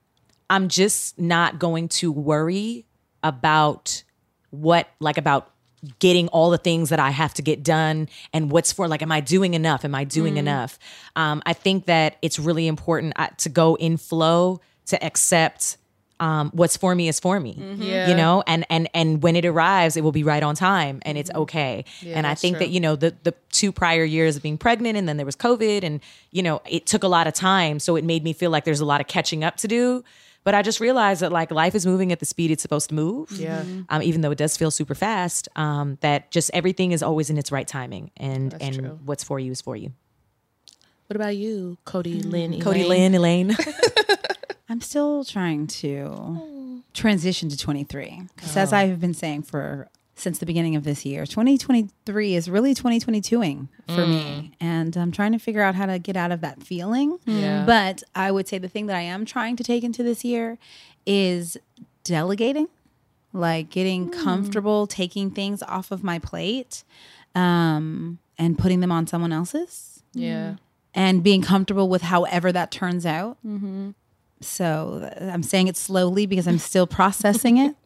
I'm 0.48 0.68
just 0.68 1.18
not 1.18 1.58
going 1.58 1.88
to 1.88 2.10
worry 2.10 2.86
about 3.22 4.02
what, 4.48 4.88
like, 5.00 5.18
about 5.18 5.50
getting 5.98 6.28
all 6.28 6.50
the 6.50 6.58
things 6.58 6.90
that 6.90 7.00
I 7.00 7.10
have 7.10 7.32
to 7.34 7.42
get 7.42 7.62
done 7.62 8.08
and 8.32 8.50
what's 8.50 8.72
for 8.72 8.86
like 8.88 9.02
am 9.02 9.12
I 9.12 9.20
doing 9.20 9.54
enough? 9.54 9.84
Am 9.84 9.94
I 9.94 10.04
doing 10.04 10.36
enough? 10.36 10.78
Um, 11.16 11.42
I 11.46 11.52
think 11.54 11.86
that 11.86 12.16
it's 12.22 12.38
really 12.38 12.66
important 12.66 13.14
uh, 13.16 13.28
to 13.38 13.48
go 13.48 13.76
in 13.76 13.96
flow 13.96 14.60
to 14.86 15.02
accept 15.04 15.76
um, 16.18 16.50
what's 16.52 16.76
for 16.76 16.94
me 16.94 17.08
is 17.08 17.18
for 17.18 17.40
me 17.40 17.56
Yeah. 17.78 18.10
you 18.10 18.14
know? 18.14 18.44
And 18.46 18.66
and 18.68 18.90
and 18.92 19.22
when 19.22 19.36
it 19.36 19.46
arrives 19.46 19.96
it 19.96 20.02
will 20.04 20.12
be 20.12 20.22
right 20.22 20.42
on 20.42 20.54
time 20.54 21.00
and 21.06 21.16
it's 21.16 21.30
okay. 21.34 21.86
And 22.04 22.26
i 22.26 22.34
think 22.34 22.56
true. 22.58 22.66
that 22.66 22.70
you 22.70 22.78
know 22.80 22.94
the 22.94 23.14
the 23.22 23.32
two 23.50 23.72
prior 23.72 24.04
years 24.04 24.36
of 24.36 24.42
being 24.42 24.58
pregnant 24.58 24.98
and 24.98 25.08
then 25.08 25.16
there 25.16 25.24
was 25.24 25.36
covid 25.36 25.82
and 25.82 26.00
you 26.30 26.42
know 26.42 26.60
it 26.68 26.84
took 26.84 27.02
a 27.04 27.08
lot 27.08 27.26
of 27.26 27.32
time. 27.32 27.78
So 27.78 27.96
it 27.96 28.04
made 28.04 28.22
me 28.22 28.34
feel 28.34 28.50
like 28.50 28.64
there's 28.64 28.80
a 28.80 28.84
lot 28.84 29.00
of 29.00 29.06
catching 29.06 29.42
up 29.44 29.56
to 29.58 29.68
do 29.68 30.04
but 30.44 30.54
i 30.54 30.62
just 30.62 30.80
realized 30.80 31.20
that 31.22 31.30
like 31.32 31.50
life 31.50 31.74
is 31.74 31.84
moving 31.86 32.12
at 32.12 32.18
the 32.20 32.26
speed 32.26 32.50
it's 32.50 32.62
supposed 32.62 32.88
to 32.88 32.94
move. 32.94 33.30
Yeah. 33.32 33.64
um, 33.88 34.02
even 34.02 34.20
though 34.20 34.30
it 34.30 34.38
does 34.38 34.56
feel 34.56 34.70
super 34.70 34.94
fast 34.94 35.48
um, 35.56 35.98
that 36.00 36.30
just 36.30 36.50
everything 36.54 36.92
is 36.92 37.02
always 37.02 37.30
in 37.30 37.38
its 37.38 37.50
right 37.52 37.66
timing 37.68 38.10
and 38.16 38.54
and 38.60 38.74
true. 38.74 38.98
what's 39.04 39.24
for 39.24 39.38
you 39.38 39.52
is 39.52 39.60
for 39.60 39.76
you. 39.76 39.92
What 41.06 41.16
about 41.16 41.36
you, 41.36 41.76
Codie 41.84 42.24
Lynn? 42.24 42.52
codie 42.60 42.86
lynn 42.86 43.14
elaine. 43.14 43.56
I'm 44.68 44.80
still 44.80 45.24
trying 45.24 45.66
to 45.66 46.82
transition 46.94 47.48
to 47.48 47.56
23 47.56 48.22
because, 48.36 48.56
as 48.56 48.72
I've 48.72 49.00
been 49.00 49.14
saying 49.14 49.42
for 49.42 49.88
since 50.20 50.38
the 50.38 50.46
beginning 50.46 50.76
of 50.76 50.84
this 50.84 51.04
year, 51.04 51.24
2023 51.26 52.34
is 52.34 52.50
really 52.50 52.74
2022ing 52.74 53.68
for 53.88 54.06
me, 54.06 54.22
mm. 54.22 54.52
and 54.60 54.96
I'm 54.96 55.10
trying 55.12 55.32
to 55.32 55.38
figure 55.38 55.62
out 55.62 55.74
how 55.74 55.86
to 55.86 55.98
get 55.98 56.16
out 56.16 56.30
of 56.30 56.40
that 56.42 56.62
feeling. 56.62 57.18
Yeah. 57.24 57.64
But 57.66 58.02
I 58.14 58.30
would 58.30 58.46
say 58.46 58.58
the 58.58 58.68
thing 58.68 58.86
that 58.86 58.96
I 58.96 59.00
am 59.02 59.24
trying 59.24 59.56
to 59.56 59.64
take 59.64 59.82
into 59.82 60.02
this 60.02 60.24
year 60.24 60.58
is 61.06 61.56
delegating, 62.04 62.68
like 63.32 63.70
getting 63.70 64.10
mm. 64.10 64.22
comfortable 64.22 64.86
taking 64.86 65.30
things 65.30 65.62
off 65.62 65.90
of 65.90 66.04
my 66.04 66.18
plate, 66.18 66.84
um, 67.34 68.18
and 68.38 68.58
putting 68.58 68.80
them 68.80 68.92
on 68.92 69.06
someone 69.06 69.32
else's 69.32 70.02
Yeah. 70.12 70.56
and 70.94 71.22
being 71.22 71.42
comfortable 71.42 71.88
with 71.88 72.02
however 72.02 72.52
that 72.52 72.70
turns 72.70 73.06
out. 73.06 73.38
Mm-hmm. 73.46 73.90
So 74.40 75.10
I'm 75.20 75.42
saying 75.42 75.68
it 75.68 75.76
slowly 75.76 76.26
because 76.26 76.48
I'm 76.48 76.58
still 76.58 76.86
processing 76.86 77.58
it. 77.58 77.76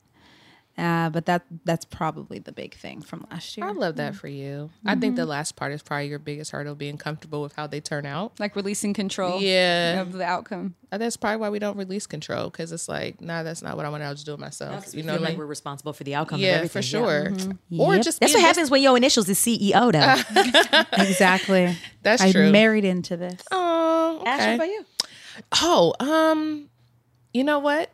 Uh, 0.76 1.08
but 1.08 1.26
that 1.26 1.44
that's 1.64 1.84
probably 1.84 2.40
the 2.40 2.50
big 2.50 2.74
thing 2.74 3.00
from 3.00 3.24
last 3.30 3.56
year. 3.56 3.64
I 3.64 3.70
love 3.70 3.94
that 3.96 4.16
for 4.16 4.26
you. 4.26 4.70
I 4.84 4.96
think 4.96 5.14
the 5.14 5.24
last 5.24 5.54
part 5.54 5.70
is 5.72 5.82
probably 5.82 6.08
your 6.08 6.18
biggest 6.18 6.50
hurdle, 6.50 6.74
being 6.74 6.98
comfortable 6.98 7.42
with 7.42 7.54
how 7.54 7.68
they 7.68 7.80
turn 7.80 8.06
out. 8.06 8.40
Like 8.40 8.56
releasing 8.56 8.92
control 8.92 9.40
Yeah. 9.40 10.00
of 10.00 10.12
the 10.12 10.24
outcome. 10.24 10.74
Uh, 10.90 10.98
That's 10.98 11.16
probably 11.16 11.36
why 11.36 11.50
we 11.50 11.58
don't 11.60 11.76
release 11.76 12.06
control 12.08 12.50
because 12.50 12.72
it's 12.72 12.88
like, 12.88 13.20
nah, 13.20 13.42
that's 13.44 13.62
not 13.62 13.76
what 13.76 13.86
I 13.86 13.88
want. 13.88 14.02
I'll 14.02 14.14
just 14.14 14.26
do 14.26 14.34
it 14.34 14.40
myself. 14.40 14.92
you 14.94 15.04
know 15.04 15.12
what 15.14 15.22
I 15.22 15.28
mean? 15.30 15.38
we're 15.38 15.46
responsible 15.46 15.92
for 15.92 16.02
the 16.02 16.16
outcome 16.16 16.36
of 16.36 16.40
Yeah, 16.40 16.54
everything 16.54 16.82
for 16.82 16.82
sure. 16.82 17.32
Or 17.78 17.94
Yep. 17.94 18.04
just 18.04 18.18
that's 18.20 18.32
what 18.32 18.40
just- 18.40 18.46
happens 18.46 18.70
when 18.70 18.82
your 18.82 18.96
initials 18.96 19.28
is 19.28 19.38
ceo 19.38 19.92
though 19.92 20.82
exactly. 21.04 21.76
That's 22.02 22.20
true. 22.20 22.28
I 22.30 22.32
true. 22.32 22.50
married 22.52 22.84
into 22.84 23.16
this. 23.16 23.40
Oh, 23.52 24.18
okay. 24.22 24.56
you 24.66 24.84
Oh, 25.62 25.94
um, 26.00 26.68
you 27.32 27.44
know 27.44 27.58
what? 27.60 27.90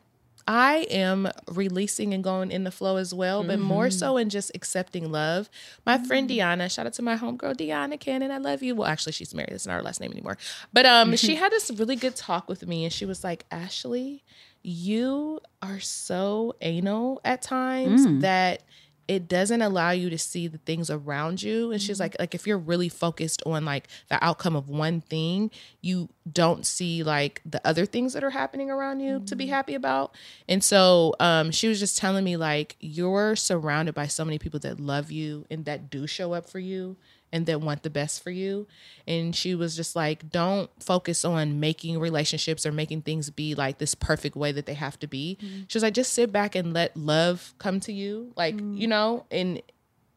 I 0.50 0.78
am 0.90 1.30
releasing 1.46 2.12
and 2.12 2.24
going 2.24 2.50
in 2.50 2.64
the 2.64 2.72
flow 2.72 2.96
as 2.96 3.14
well, 3.14 3.44
but 3.44 3.60
more 3.60 3.86
mm-hmm. 3.86 3.96
so 3.96 4.16
in 4.16 4.30
just 4.30 4.50
accepting 4.52 5.12
love. 5.12 5.48
My 5.86 5.96
friend 5.96 6.28
mm-hmm. 6.28 6.40
Deanna, 6.40 6.68
shout 6.68 6.86
out 6.86 6.92
to 6.94 7.02
my 7.02 7.14
homegirl 7.14 7.54
Deanna 7.54 8.00
Cannon, 8.00 8.32
I 8.32 8.38
love 8.38 8.60
you. 8.60 8.74
Well, 8.74 8.88
actually, 8.88 9.12
she's 9.12 9.32
married. 9.32 9.50
That's 9.52 9.68
not 9.68 9.74
her 9.74 9.82
last 9.82 10.00
name 10.00 10.10
anymore. 10.10 10.38
But 10.72 10.86
um, 10.86 11.14
she 11.24 11.36
had 11.36 11.52
this 11.52 11.70
really 11.70 11.94
good 11.94 12.16
talk 12.16 12.48
with 12.48 12.66
me, 12.66 12.82
and 12.82 12.92
she 12.92 13.06
was 13.06 13.22
like, 13.22 13.46
Ashley, 13.52 14.24
you 14.64 15.38
are 15.62 15.78
so 15.78 16.56
anal 16.60 17.20
at 17.24 17.42
times 17.42 18.04
mm. 18.04 18.20
that 18.22 18.64
it 19.10 19.26
doesn't 19.26 19.60
allow 19.60 19.90
you 19.90 20.08
to 20.08 20.16
see 20.16 20.46
the 20.46 20.58
things 20.58 20.88
around 20.88 21.42
you. 21.42 21.72
And 21.72 21.82
she's 21.82 21.98
like 21.98 22.14
like 22.20 22.32
if 22.32 22.46
you're 22.46 22.56
really 22.56 22.88
focused 22.88 23.42
on 23.44 23.64
like 23.64 23.88
the 24.08 24.24
outcome 24.24 24.54
of 24.54 24.68
one 24.68 25.00
thing 25.00 25.50
you 25.80 26.08
don't 26.30 26.64
see 26.64 27.02
like 27.02 27.42
the 27.44 27.60
other 27.66 27.86
things 27.86 28.12
that 28.12 28.22
are 28.22 28.30
happening 28.30 28.70
around 28.70 29.00
you 29.00 29.18
to 29.26 29.34
be 29.34 29.48
happy 29.48 29.74
about. 29.74 30.14
And 30.48 30.62
so 30.62 31.16
um 31.18 31.50
she 31.50 31.66
was 31.66 31.80
just 31.80 31.98
telling 31.98 32.22
me 32.22 32.36
like 32.36 32.76
you're 32.78 33.34
surrounded 33.34 33.96
by 33.96 34.06
so 34.06 34.24
many 34.24 34.38
people 34.38 34.60
that 34.60 34.78
love 34.78 35.10
you 35.10 35.44
and 35.50 35.64
that 35.64 35.90
do 35.90 36.06
show 36.06 36.32
up 36.32 36.48
for 36.48 36.60
you 36.60 36.96
and 37.32 37.46
that 37.46 37.60
want 37.60 37.82
the 37.82 37.90
best 37.90 38.22
for 38.22 38.30
you. 38.30 38.66
And 39.06 39.34
she 39.34 39.54
was 39.54 39.76
just 39.76 39.94
like, 39.94 40.30
don't 40.30 40.70
focus 40.82 41.24
on 41.24 41.60
making 41.60 41.98
relationships 41.98 42.66
or 42.66 42.72
making 42.72 43.02
things 43.02 43.30
be 43.30 43.54
like 43.54 43.78
this 43.78 43.94
perfect 43.94 44.36
way 44.36 44.52
that 44.52 44.66
they 44.66 44.74
have 44.74 44.98
to 45.00 45.06
be. 45.06 45.38
Mm-hmm. 45.40 45.62
She 45.68 45.76
was 45.76 45.82
like, 45.82 45.94
just 45.94 46.12
sit 46.12 46.32
back 46.32 46.54
and 46.54 46.72
let 46.72 46.96
love 46.96 47.54
come 47.58 47.80
to 47.80 47.92
you. 47.92 48.32
Like, 48.36 48.56
mm-hmm. 48.56 48.76
you 48.76 48.88
know, 48.88 49.26
and 49.30 49.62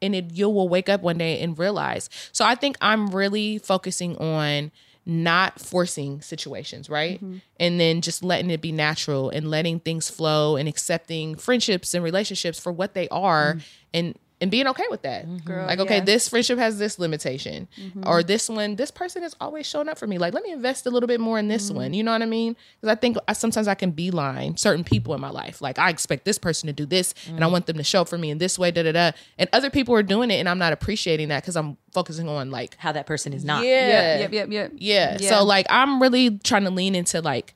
and 0.01 0.15
it 0.15 0.31
you 0.31 0.49
will 0.49 0.67
wake 0.67 0.89
up 0.89 1.01
one 1.01 1.17
day 1.17 1.39
and 1.39 1.57
realize. 1.57 2.09
So 2.31 2.45
I 2.45 2.55
think 2.55 2.77
I'm 2.81 3.07
really 3.07 3.57
focusing 3.57 4.17
on 4.17 4.71
not 5.05 5.59
forcing 5.59 6.21
situations, 6.21 6.89
right? 6.89 7.17
Mm-hmm. 7.17 7.37
And 7.59 7.79
then 7.79 8.01
just 8.01 8.23
letting 8.23 8.49
it 8.49 8.61
be 8.61 8.71
natural 8.71 9.29
and 9.29 9.49
letting 9.49 9.79
things 9.79 10.09
flow 10.09 10.55
and 10.55 10.67
accepting 10.69 11.35
friendships 11.35 11.93
and 11.93 12.03
relationships 12.03 12.59
for 12.59 12.71
what 12.71 12.93
they 12.93 13.09
are 13.09 13.55
mm. 13.55 13.63
and 13.93 14.17
and 14.43 14.51
being 14.51 14.67
okay 14.67 14.83
with 14.91 15.03
that. 15.03 15.25
Mm-hmm. 15.25 15.37
Girl, 15.45 15.65
like, 15.65 15.79
okay, 15.79 15.99
yeah. 15.99 16.03
this 16.03 16.27
friendship 16.27 16.59
has 16.59 16.77
this 16.77 16.99
limitation. 16.99 17.69
Mm-hmm. 17.79 18.03
Or 18.05 18.21
this 18.23 18.49
one, 18.49 18.75
this 18.75 18.91
person 18.91 19.23
is 19.23 19.37
always 19.39 19.65
showing 19.65 19.87
up 19.87 19.97
for 19.97 20.05
me. 20.05 20.17
Like, 20.17 20.33
let 20.33 20.43
me 20.43 20.51
invest 20.51 20.85
a 20.85 20.89
little 20.89 21.07
bit 21.07 21.21
more 21.21 21.39
in 21.39 21.47
this 21.47 21.69
mm-hmm. 21.69 21.77
one. 21.77 21.93
You 21.93 22.03
know 22.03 22.11
what 22.11 22.21
I 22.21 22.25
mean? 22.25 22.57
Because 22.81 22.91
I 22.91 22.99
think 22.99 23.15
I, 23.25 23.31
sometimes 23.31 23.69
I 23.69 23.75
can 23.75 23.91
beeline 23.91 24.57
certain 24.57 24.83
people 24.83 25.13
in 25.13 25.21
my 25.21 25.29
life. 25.29 25.61
Like, 25.61 25.79
I 25.79 25.89
expect 25.89 26.25
this 26.25 26.37
person 26.37 26.67
to 26.67 26.73
do 26.73 26.85
this 26.85 27.13
and 27.29 27.41
I 27.41 27.47
want 27.47 27.67
them 27.67 27.77
to 27.77 27.83
show 27.83 28.01
up 28.01 28.09
for 28.09 28.17
me 28.17 28.31
in 28.31 28.37
this 28.37 28.59
way, 28.59 28.69
da 28.69 28.83
da 28.83 28.91
da. 28.91 29.11
And 29.37 29.49
other 29.53 29.69
people 29.69 29.95
are 29.95 30.03
doing 30.03 30.29
it 30.29 30.35
and 30.35 30.49
I'm 30.49 30.59
not 30.59 30.73
appreciating 30.73 31.29
that 31.29 31.41
because 31.41 31.55
I'm 31.55 31.77
focusing 31.93 32.27
on 32.27 32.51
like, 32.51 32.75
How 32.77 32.91
that 32.91 33.05
person 33.05 33.31
is 33.31 33.45
not. 33.45 33.63
yeah, 33.63 34.19
Yep, 34.19 34.33
yep, 34.33 34.49
yep. 34.51 34.71
yeah. 34.77 35.17
Yeah. 35.21 35.29
So 35.29 35.45
like 35.45 35.67
I'm 35.69 36.01
really 36.01 36.37
trying 36.39 36.65
to 36.65 36.69
lean 36.69 36.95
into 36.95 37.21
like 37.21 37.55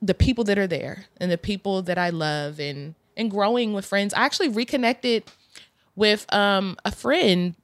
the 0.00 0.14
people 0.14 0.44
that 0.44 0.58
are 0.58 0.68
there 0.68 1.06
and 1.16 1.28
the 1.28 1.38
people 1.38 1.82
that 1.82 1.98
I 1.98 2.10
love 2.10 2.60
and 2.60 2.94
and 3.18 3.30
growing 3.30 3.74
with 3.74 3.84
friends. 3.84 4.14
I 4.14 4.20
actually 4.24 4.48
reconnected 4.48 5.24
with 5.98 6.24
um 6.32 6.76
a 6.84 6.92
friend 6.92 7.54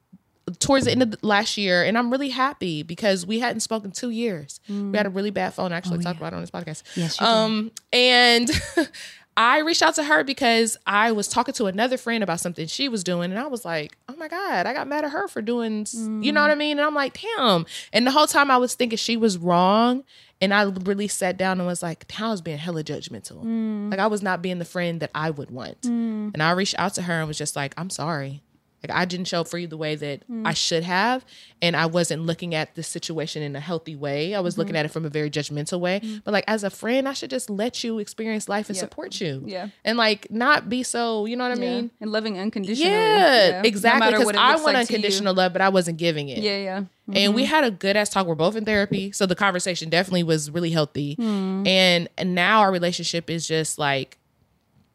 towards 0.59 0.85
the 0.85 0.91
end 0.91 1.01
of 1.01 1.15
last 1.23 1.57
year 1.57 1.83
and 1.83 1.97
I'm 1.97 2.11
really 2.11 2.29
happy 2.29 2.83
because 2.83 3.25
we 3.25 3.39
hadn't 3.39 3.61
spoken 3.61 3.89
two 3.91 4.11
years. 4.11 4.59
We 4.69 4.95
had 4.95 5.07
a 5.07 5.09
really 5.09 5.31
bad 5.31 5.53
phone. 5.55 5.73
I 5.73 5.77
actually 5.77 6.03
talked 6.03 6.17
about 6.19 6.33
it 6.33 6.35
on 6.35 6.41
this 6.41 6.51
podcast. 6.51 6.83
Yes, 6.95 7.19
you 7.19 7.25
did. 7.25 7.31
Um 7.31 7.71
and 7.91 8.51
I 9.37 9.59
reached 9.59 9.81
out 9.81 9.95
to 9.95 10.03
her 10.03 10.23
because 10.23 10.77
I 10.87 11.11
was 11.11 11.27
talking 11.27 11.53
to 11.55 11.65
another 11.65 11.97
friend 11.97 12.23
about 12.23 12.39
something 12.39 12.67
she 12.67 12.87
was 12.87 13.03
doing, 13.03 13.31
and 13.31 13.39
I 13.39 13.47
was 13.47 13.65
like, 13.65 13.97
"Oh 14.07 14.15
my 14.15 14.29
god, 14.29 14.65
I 14.65 14.71
got 14.73 14.87
mad 14.87 15.03
at 15.03 15.11
her 15.11 15.27
for 15.27 15.41
doing, 15.41 15.81
s- 15.81 15.93
you 16.21 16.31
know 16.31 16.41
what 16.41 16.51
I 16.51 16.55
mean?" 16.55 16.77
And 16.77 16.87
I'm 16.87 16.95
like, 16.95 17.19
"Damn!" 17.19 17.65
And 17.91 18.07
the 18.07 18.11
whole 18.11 18.27
time 18.27 18.49
I 18.49 18.55
was 18.55 18.75
thinking 18.75 18.95
she 18.95 19.17
was 19.17 19.37
wrong, 19.37 20.05
and 20.41 20.53
I 20.53 20.63
really 20.63 21.07
sat 21.07 21.37
down 21.37 21.59
and 21.59 21.67
was 21.67 21.83
like, 21.83 22.07
"Damn, 22.07 22.27
I 22.27 22.31
was 22.31 22.41
being 22.41 22.57
hella 22.57 22.83
judgmental. 22.83 23.43
Mm. 23.43 23.91
Like 23.91 23.99
I 23.99 24.07
was 24.07 24.21
not 24.21 24.41
being 24.41 24.59
the 24.59 24.65
friend 24.65 24.99
that 25.01 25.11
I 25.15 25.29
would 25.29 25.51
want." 25.51 25.81
Mm. 25.81 26.31
And 26.33 26.43
I 26.43 26.51
reached 26.51 26.75
out 26.77 26.93
to 26.95 27.03
her 27.03 27.19
and 27.19 27.27
was 27.27 27.37
just 27.37 27.55
like, 27.55 27.73
"I'm 27.77 27.89
sorry." 27.89 28.41
Like 28.87 28.97
I 28.97 29.05
didn't 29.05 29.25
show 29.25 29.41
up 29.41 29.47
for 29.47 29.57
you 29.57 29.67
the 29.67 29.77
way 29.77 29.95
that 29.95 30.21
I 30.29 30.51
mm. 30.51 30.55
should 30.55 30.83
have, 30.83 31.25
and 31.61 31.75
I 31.75 31.85
wasn't 31.87 32.23
looking 32.23 32.53
at 32.53 32.75
the 32.75 32.83
situation 32.83 33.41
in 33.41 33.55
a 33.55 33.59
healthy 33.59 33.95
way. 33.95 34.35
I 34.35 34.39
was 34.39 34.57
looking 34.57 34.73
mm-hmm. 34.73 34.77
at 34.77 34.85
it 34.85 34.91
from 34.91 35.05
a 35.05 35.09
very 35.09 35.29
judgmental 35.29 35.79
way. 35.79 36.01
Mm. 36.01 36.21
But 36.23 36.33
like 36.33 36.43
as 36.47 36.63
a 36.63 36.69
friend, 36.69 37.07
I 37.07 37.13
should 37.13 37.29
just 37.29 37.49
let 37.49 37.83
you 37.83 37.99
experience 37.99 38.47
life 38.47 38.69
and 38.69 38.75
Yep. 38.75 38.83
support 38.83 39.21
you. 39.21 39.43
Yeah. 39.45 39.69
and 39.83 39.97
like 39.97 40.29
not 40.29 40.69
be 40.69 40.83
so. 40.83 41.25
You 41.25 41.35
know 41.35 41.47
what 41.49 41.57
I 41.57 41.61
Yeah. 41.61 41.75
mean? 41.75 41.91
and 41.99 42.11
loving 42.11 42.37
unconditionally. 42.37 42.91
Yeah, 42.91 43.61
No 43.61 43.67
exactly. 43.67 44.11
Because 44.11 44.29
it 44.29 44.35
I 44.35 44.53
want 44.55 44.65
like 44.65 44.75
unconditional 44.77 45.33
love, 45.33 45.53
but 45.53 45.61
I 45.61 45.69
wasn't 45.69 45.97
giving 45.97 46.29
it. 46.29 46.39
Yeah, 46.39 46.57
yeah. 46.57 46.83
And 47.13 47.35
we 47.35 47.43
mm-hmm. 47.43 47.51
had 47.51 47.63
a 47.63 47.71
good 47.71 47.95
ass 47.95 48.09
talk. 48.09 48.25
We're 48.25 48.35
both 48.35 48.55
in 48.55 48.65
therapy, 48.65 49.11
so 49.11 49.25
the 49.25 49.35
conversation 49.35 49.89
definitely 49.89 50.23
was 50.23 50.49
really 50.49 50.71
healthy. 50.71 51.15
Hmm. 51.15 51.65
And 51.67 52.09
and 52.17 52.33
now 52.33 52.61
our 52.61 52.71
relationship 52.71 53.29
is 53.29 53.47
just 53.47 53.77
like 53.77 54.17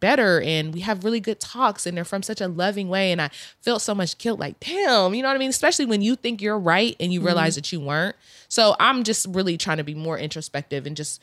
better 0.01 0.41
and 0.41 0.75
we 0.75 0.81
have 0.81 1.05
really 1.05 1.21
good 1.21 1.39
talks 1.39 1.87
and 1.87 1.97
they're 1.97 2.05
from 2.05 2.23
such 2.23 2.41
a 2.41 2.49
loving 2.49 2.89
way 2.89 3.13
and 3.13 3.21
I 3.21 3.31
felt 3.61 3.83
so 3.83 3.95
much 3.95 4.19
guilt 4.19 4.41
like 4.41 4.59
damn 4.61 5.15
you 5.15 5.23
know 5.23 5.29
what 5.29 5.35
I 5.35 5.39
mean? 5.39 5.51
Especially 5.51 5.87
when 5.87 6.03
you 6.03 6.17
think 6.17 6.43
you're 6.43 6.59
right 6.59 6.97
and 6.99 7.13
you 7.13 7.21
mm-hmm. 7.21 7.27
realize 7.27 7.55
that 7.55 7.71
you 7.73 7.81
weren't. 7.81 8.17
So 8.49 8.75
I'm 8.81 9.05
just 9.05 9.27
really 9.31 9.57
trying 9.57 9.77
to 9.77 9.85
be 9.85 9.95
more 9.95 10.19
introspective 10.19 10.87
and 10.87 10.97
just 10.97 11.21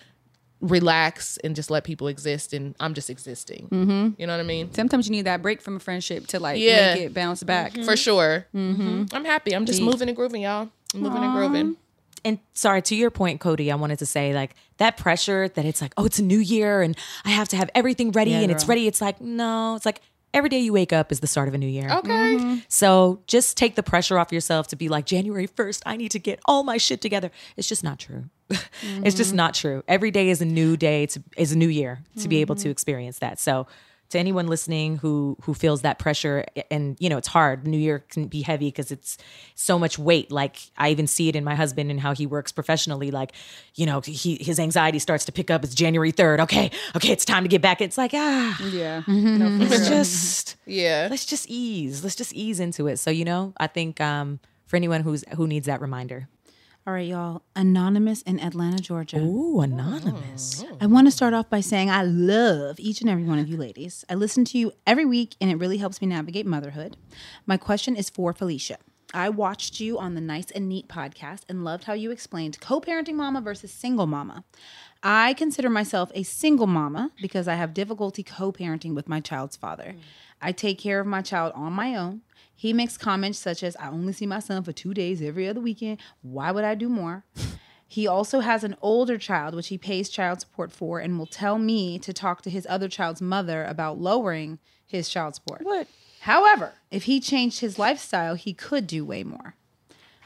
relax 0.61 1.37
and 1.37 1.55
just 1.55 1.69
let 1.69 1.83
people 1.83 2.07
exist 2.07 2.53
and 2.53 2.75
I'm 2.79 2.93
just 2.93 3.09
existing. 3.09 3.67
Mm-hmm. 3.69 4.19
You 4.19 4.27
know 4.27 4.33
what 4.33 4.39
I 4.39 4.43
mean? 4.43 4.73
Sometimes 4.73 5.07
you 5.07 5.11
need 5.11 5.25
that 5.25 5.41
break 5.41 5.61
from 5.61 5.75
a 5.75 5.79
friendship 5.79 6.27
to 6.27 6.39
like 6.39 6.59
Yeah. 6.59 6.95
make 6.95 7.03
it 7.03 7.13
bounce 7.13 7.43
back. 7.43 7.73
for 7.73 7.95
sure. 7.95 8.47
Mm-hmm. 8.55 9.05
I'm 9.11 9.25
happy. 9.25 9.53
I'm 9.55 9.65
just 9.65 9.81
moving 9.81 10.07
and 10.07 10.15
grooving 10.15 10.43
y'all. 10.43 10.69
I'm 10.93 11.01
moving 11.01 11.23
and 11.23 11.33
grooving 11.33 11.77
And 12.27 12.39
sorry, 12.53 12.81
to 12.81 12.95
your 12.95 13.09
point, 13.09 13.39
Codie, 13.39 13.71
I 13.71 13.75
wanted 13.75 13.99
to 13.99 14.05
say 14.05 14.33
like 14.33 14.53
that 14.77 14.97
pressure 14.97 15.47
that 15.47 15.63
it's 15.63 15.81
like, 15.81 15.93
oh, 15.95 16.03
it's 16.03 16.19
a 16.19 16.23
new 16.23 16.39
year 16.39 16.81
and 16.81 16.97
I 17.23 17.29
have 17.29 17.47
to 17.49 17.55
have 17.55 17.69
everything 17.73 18.11
ready 18.11 18.31
Yeah, 18.31 18.41
and 18.41 18.51
it's 18.51 18.65
girl. 18.65 18.69
ready. 18.69 18.85
It's 18.85 18.99
like, 18.99 19.21
no, 19.21 19.75
it's 19.77 19.85
like 19.85 20.01
every 20.33 20.49
day 20.49 20.59
you 20.59 20.73
wake 20.73 20.91
up 20.91 21.09
is 21.09 21.21
the 21.21 21.27
start 21.27 21.47
of 21.47 21.53
a 21.53 21.57
new 21.57 21.69
year. 21.69 21.89
okay 21.89 22.35
mm-hmm. 22.35 22.55
So 22.67 23.21
just 23.27 23.55
take 23.55 23.75
the 23.75 23.81
pressure 23.81 24.19
off 24.19 24.33
yourself 24.33 24.67
to 24.67 24.75
be 24.75 24.89
like, 24.89 25.05
January 25.05 25.47
1st, 25.47 25.83
I 25.85 25.95
need 25.95 26.11
to 26.11 26.19
get 26.19 26.41
all 26.43 26.63
my 26.63 26.75
shit 26.75 26.99
together. 26.99 27.31
It's 27.55 27.69
just 27.69 27.81
not 27.81 27.97
true. 27.97 28.25
it's 28.49 29.15
just 29.15 29.29
mm-hmm. 29.29 29.37
not 29.37 29.53
true. 29.53 29.85
Every 29.87 30.11
day 30.11 30.29
is 30.29 30.41
a 30.41 30.45
new 30.45 30.75
day, 30.75 31.05
to, 31.05 31.23
is 31.37 31.53
a 31.53 31.57
new 31.57 31.69
year 31.69 31.99
to 32.19 32.27
be 32.27 32.41
able 32.41 32.55
to 32.55 32.63
mm-hmm. 32.63 32.71
experience 32.71 33.19
that. 33.19 33.39
So 33.39 33.67
to 34.09 34.19
anyone 34.19 34.47
listening 34.47 34.97
who 34.97 35.37
who 35.43 35.53
feels 35.53 35.81
that 35.81 35.99
pressure 35.99 36.45
and 36.71 36.95
you 36.99 37.09
know 37.09 37.17
it's 37.17 37.27
hard. 37.27 37.67
New 37.67 37.77
year 37.77 37.99
can 38.09 38.27
be 38.27 38.41
heavy 38.41 38.67
because 38.67 38.91
it's 38.91 39.17
so 39.55 39.77
much 39.77 39.99
weight. 39.99 40.31
Like 40.31 40.57
i 40.77 40.89
even 40.89 41.07
see 41.07 41.29
it 41.29 41.35
in 41.35 41.43
my 41.43 41.55
husband 41.55 41.91
and 41.91 41.99
how 41.99 42.13
he 42.13 42.25
works 42.25 42.51
professionally. 42.51 43.11
Like 43.11 43.33
you 43.75 43.85
know 43.85 44.01
he 44.01 44.37
his 44.41 44.59
anxiety 44.59 44.99
starts 44.99 45.25
to 45.25 45.31
pick 45.31 45.51
up. 45.51 45.63
It's 45.63 45.75
january 45.75 46.11
3rd 46.11 46.39
okay 46.41 46.71
okay 46.95 47.09
it's 47.11 47.25
time 47.25 47.43
to 47.43 47.49
get 47.49 47.61
back. 47.61 47.81
It's 47.81 47.97
like 47.97 48.11
ah 48.13 48.57
Yeah. 48.63 49.03
let's 49.07 49.87
just 49.89 50.55
yeah. 50.65 51.07
let's 51.09 51.25
just 51.25 51.47
ease. 51.49 52.03
Let's 52.03 52.15
just 52.15 52.33
ease 52.33 52.59
into 52.59 52.87
it. 52.87 52.97
So 52.97 53.09
you 53.11 53.25
know 53.25 53.53
i 53.57 53.67
think 53.67 53.99
um 54.01 54.39
for 54.65 54.75
anyone 54.75 55.01
who's 55.01 55.23
who 55.35 55.47
needs 55.47 55.65
that 55.67 55.81
reminder 55.81 56.27
All 56.87 56.93
right, 56.93 57.05
y'all. 57.05 57.41
Anonymous 57.53 58.21
in 58.21 58.39
Atlanta, 58.39 58.81
Georgia. 58.81 59.17
ooh 59.17 59.59
anonymous 59.59 60.63
mm, 60.63 60.69
mm. 60.69 60.77
I 60.79 60.85
want 60.85 61.05
to 61.05 61.11
start 61.11 61.33
off 61.33 61.49
by 61.49 61.59
saying 61.59 61.89
I 61.89 62.03
love 62.03 62.79
each 62.79 63.01
and 63.01 63.09
every 63.09 63.25
one 63.25 63.39
of 63.39 63.49
you 63.49 63.57
ladies. 63.57 64.05
I 64.09 64.13
listen 64.13 64.45
to 64.45 64.57
you 64.57 64.71
every 64.85 65.03
week 65.03 65.35
and 65.41 65.51
it 65.51 65.57
really 65.57 65.79
helps 65.79 65.99
me 65.99 66.07
navigate 66.07 66.45
motherhood. 66.45 66.95
My 67.45 67.57
question 67.57 67.97
is 67.97 68.09
for 68.09 68.31
Felicia. 68.31 68.77
I 69.13 69.27
watched 69.27 69.81
you 69.81 69.99
on 69.99 70.15
the 70.15 70.21
Nice 70.21 70.49
and 70.51 70.69
Neat 70.69 70.87
podcast 70.87 71.41
and 71.49 71.65
loved 71.65 71.83
how 71.83 71.93
you 71.93 72.09
explained 72.09 72.61
co 72.61 72.79
parenting 72.79 73.15
mama 73.15 73.41
versus 73.41 73.73
single 73.73 74.07
mama. 74.07 74.45
I 75.03 75.33
consider 75.33 75.69
myself 75.69 76.09
a 76.15 76.23
single 76.23 76.67
mama 76.67 77.11
because 77.21 77.49
I 77.49 77.55
have 77.55 77.73
difficulty 77.73 78.23
co 78.23 78.53
parenting 78.53 78.95
with 78.95 79.09
my 79.09 79.19
child's 79.19 79.57
father. 79.57 79.95
Mm. 79.97 80.01
I 80.41 80.53
take 80.53 80.79
care 80.79 81.01
of 81.01 81.07
my 81.07 81.21
child 81.21 81.51
on 81.53 81.73
my 81.73 81.97
own. 81.97 82.21
He 82.59 82.73
makes 82.73 82.97
comments 82.97 83.37
such 83.37 83.61
as, 83.61 83.75
I 83.77 83.89
only 83.89 84.13
see 84.13 84.25
my 84.25 84.39
son 84.39 84.63
for 84.63 84.73
two 84.73 84.93
days 84.93 85.21
every 85.21 85.47
other 85.47 85.61
weekend. 85.61 85.99
Why 86.23 86.51
would 86.51 86.63
I 86.63 86.75
do 86.75 86.89
more? 86.89 87.23
He 87.89 88.05
also 88.05 88.41
has 88.41 88.65
an 88.65 88.75
older 88.81 89.17
child, 89.17 89.55
which 89.55 89.69
he 89.69 89.77
pays 89.77 90.09
child 90.09 90.41
support 90.41 90.73
for, 90.73 90.99
and 90.99 91.17
will 91.17 91.25
tell 91.25 91.57
me 91.57 91.97
to 91.99 92.11
talk 92.11 92.41
to 92.41 92.49
his 92.49 92.67
other 92.69 92.89
child's 92.89 93.21
mother 93.21 93.63
about 93.63 93.97
lowering 93.97 94.59
his 94.85 95.07
child 95.07 95.35
support. 95.35 95.61
What? 95.63 95.87
However, 96.19 96.73
if 96.91 97.03
he 97.03 97.21
changed 97.21 97.61
his 97.61 97.79
lifestyle, 97.79 98.35
he 98.35 98.53
could 98.53 98.87
do 98.87 99.05
way 99.05 99.23
more. 99.23 99.55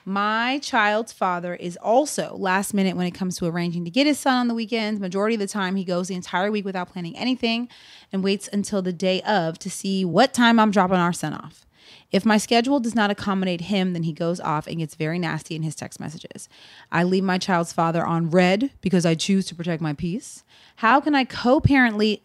My 0.03 0.57
child's 0.63 1.13
father 1.13 1.53
is 1.53 1.77
also 1.77 2.35
last 2.35 2.73
minute 2.73 2.97
when 2.97 3.05
it 3.05 3.11
comes 3.11 3.37
to 3.37 3.45
arranging 3.45 3.85
to 3.85 3.91
get 3.91 4.07
his 4.07 4.17
son 4.17 4.37
on 4.37 4.47
the 4.47 4.55
weekends. 4.55 4.99
Majority 4.99 5.35
of 5.35 5.41
the 5.41 5.47
time, 5.47 5.75
he 5.75 5.83
goes 5.83 6.07
the 6.07 6.15
entire 6.15 6.51
week 6.51 6.65
without 6.65 6.91
planning 6.91 7.15
anything 7.15 7.69
and 8.11 8.23
waits 8.23 8.49
until 8.51 8.81
the 8.81 8.91
day 8.91 9.21
of 9.21 9.59
to 9.59 9.69
see 9.69 10.03
what 10.03 10.33
time 10.33 10.59
I'm 10.59 10.71
dropping 10.71 10.97
our 10.97 11.13
son 11.13 11.35
off. 11.35 11.67
If 12.11 12.25
my 12.25 12.37
schedule 12.37 12.79
does 12.79 12.95
not 12.95 13.09
accommodate 13.09 13.61
him, 13.61 13.93
then 13.93 14.03
he 14.03 14.13
goes 14.13 14.39
off 14.39 14.67
and 14.67 14.79
gets 14.79 14.95
very 14.95 15.17
nasty 15.17 15.55
in 15.55 15.63
his 15.63 15.75
text 15.75 15.99
messages. 15.99 16.49
I 16.91 17.03
leave 17.03 17.23
my 17.23 17.37
child's 17.37 17.71
father 17.71 18.05
on 18.05 18.29
read 18.29 18.71
because 18.81 19.05
I 19.05 19.15
choose 19.15 19.45
to 19.47 19.55
protect 19.55 19.81
my 19.81 19.93
peace. 19.93 20.43
How 20.77 20.99
can 20.99 21.15
I 21.15 21.23
co-parently 21.25 22.21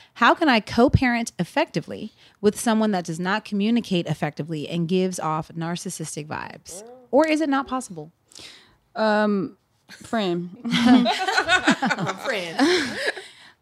how 0.14 0.34
can 0.34 0.48
I 0.48 0.60
co-parent 0.60 1.32
effectively 1.38 2.12
with 2.40 2.58
someone 2.60 2.90
that 2.90 3.04
does 3.04 3.20
not 3.20 3.44
communicate 3.44 4.06
effectively 4.06 4.68
and 4.68 4.88
gives 4.88 5.18
off 5.18 5.50
narcissistic 5.56 6.26
vibes? 6.26 6.82
Or 7.10 7.26
is 7.26 7.40
it 7.40 7.48
not 7.48 7.66
possible? 7.66 8.12
Um, 8.94 9.56
friend. 9.88 10.50
friend 12.24 12.98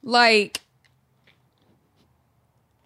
like 0.04 0.60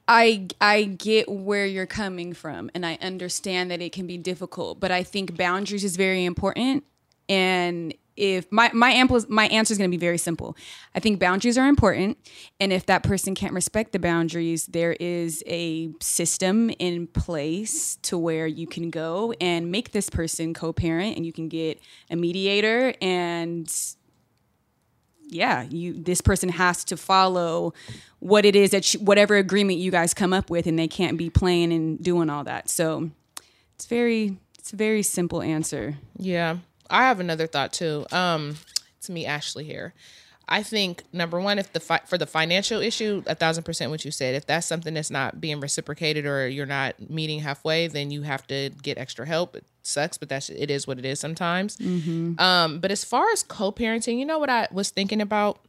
I 0.09 0.49
I 0.61 0.85
get 0.85 1.31
where 1.31 1.67
you're 1.67 1.87
coming 1.87 2.33
from 2.33 2.71
and 2.75 2.85
I 2.85 2.99
understand 3.03 3.71
that 3.71 3.83
it 3.83 3.93
can 3.93 4.07
be 4.07 4.17
difficult, 4.17 4.81
but 4.81 4.91
I 4.91 5.03
think 5.03 5.37
boundaries 5.37 5.85
is 5.85 5.97
very 5.97 6.25
important 6.25 6.85
and 7.29 7.95
if 8.17 8.51
my 8.51 8.71
my 8.73 8.91
ample 8.91 9.23
my 9.29 9.47
answer 9.49 9.71
is 9.71 9.79
going 9.79 9.91
to 9.91 9.97
be 9.97 10.01
very 10.01 10.19
simple. 10.19 10.57
I 10.95 10.99
think 10.99 11.21
boundaries 11.21 11.57
are 11.57 11.69
important 11.69 12.19
and 12.59 12.73
if 12.73 12.87
that 12.87 13.03
person 13.03 13.35
can't 13.35 13.53
respect 13.53 13.93
the 13.93 13.99
boundaries, 13.99 14.67
there 14.67 14.95
is 14.95 15.45
a 15.47 15.91
system 16.01 16.71
in 16.79 17.07
place 17.07 17.97
to 18.03 18.19
where 18.19 18.47
you 18.47 18.67
can 18.67 18.91
go 18.91 19.35
and 19.41 19.71
make 19.71 19.93
this 19.93 20.11
person 20.11 20.55
co-parent 20.55 21.17
and 21.17 21.27
you 21.27 21.33
can 21.33 21.49
get 21.49 21.81
a 22.11 22.17
mediator 22.17 22.95
and 23.01 23.71
yeah, 25.31 25.62
you 25.62 25.93
this 25.93 26.20
person 26.20 26.49
has 26.49 26.85
to 26.85 26.97
follow 26.97 27.74
what 28.20 28.45
it 28.45 28.57
is 28.57 28.70
that 28.70 28.95
you, 28.95 29.01
whatever 29.01 29.37
agreement 29.37 29.79
you 29.79 29.91
guys 29.91 30.14
come 30.14 30.33
up 30.33 30.51
with, 30.51 30.66
and 30.66 30.79
they 30.79 30.89
can't 30.89 31.18
be 31.18 31.31
playing 31.31 31.72
and 31.72 32.03
doing 32.03 32.31
all 32.31 32.45
that. 32.45 32.68
So 32.68 33.11
it's 33.74 33.87
very 33.87 34.37
it's 34.59 34.72
a 34.72 34.76
very 34.76 35.03
simple 35.03 35.43
answer. 35.43 35.97
Yeah, 36.16 36.59
I 36.91 37.05
have 37.05 37.20
another 37.20 37.47
thought 37.47 37.72
too. 37.72 38.07
Um, 38.11 38.57
it's 38.97 39.09
me, 39.09 39.26
Ashley 39.26 39.64
here. 39.64 39.95
I 40.51 40.63
think 40.63 41.05
number 41.13 41.39
one, 41.39 41.59
if 41.59 41.73
the 41.73 41.81
fi- 41.81 42.01
for 42.07 42.17
the 42.17 42.27
financial 42.27 42.81
issue, 42.81 43.23
a 43.27 43.35
thousand 43.35 43.65
percent 43.65 43.91
what 43.91 44.05
you 44.05 44.11
said. 44.11 44.35
If 44.35 44.47
that's 44.47 44.67
something 44.67 44.95
that's 44.95 45.11
not 45.11 45.41
being 45.41 45.61
reciprocated 45.61 46.25
or 46.25 46.49
you're 46.49 46.65
not 46.67 47.11
meeting 47.11 47.41
halfway, 47.41 47.87
then 47.87 48.11
you 48.11 48.23
have 48.23 48.47
to 48.47 48.71
get 48.83 48.97
extra 48.97 49.27
help. 49.27 49.57
It 49.57 49.67
sucks, 49.83 50.17
but 50.17 50.29
that's 50.31 50.49
it 50.49 50.71
is 50.71 50.87
what 50.87 50.99
it 50.99 51.05
is 51.05 51.21
sometimes. 51.21 51.77
Um, 52.41 52.81
but 52.81 52.91
as 52.91 53.05
far 53.05 53.31
as 53.31 53.43
co-parenting, 53.43 54.19
you 54.19 54.25
know 54.25 54.39
what 54.39 54.49
I 54.51 54.69
was 54.73 54.91
thinking 54.91 55.21
about. 55.21 55.61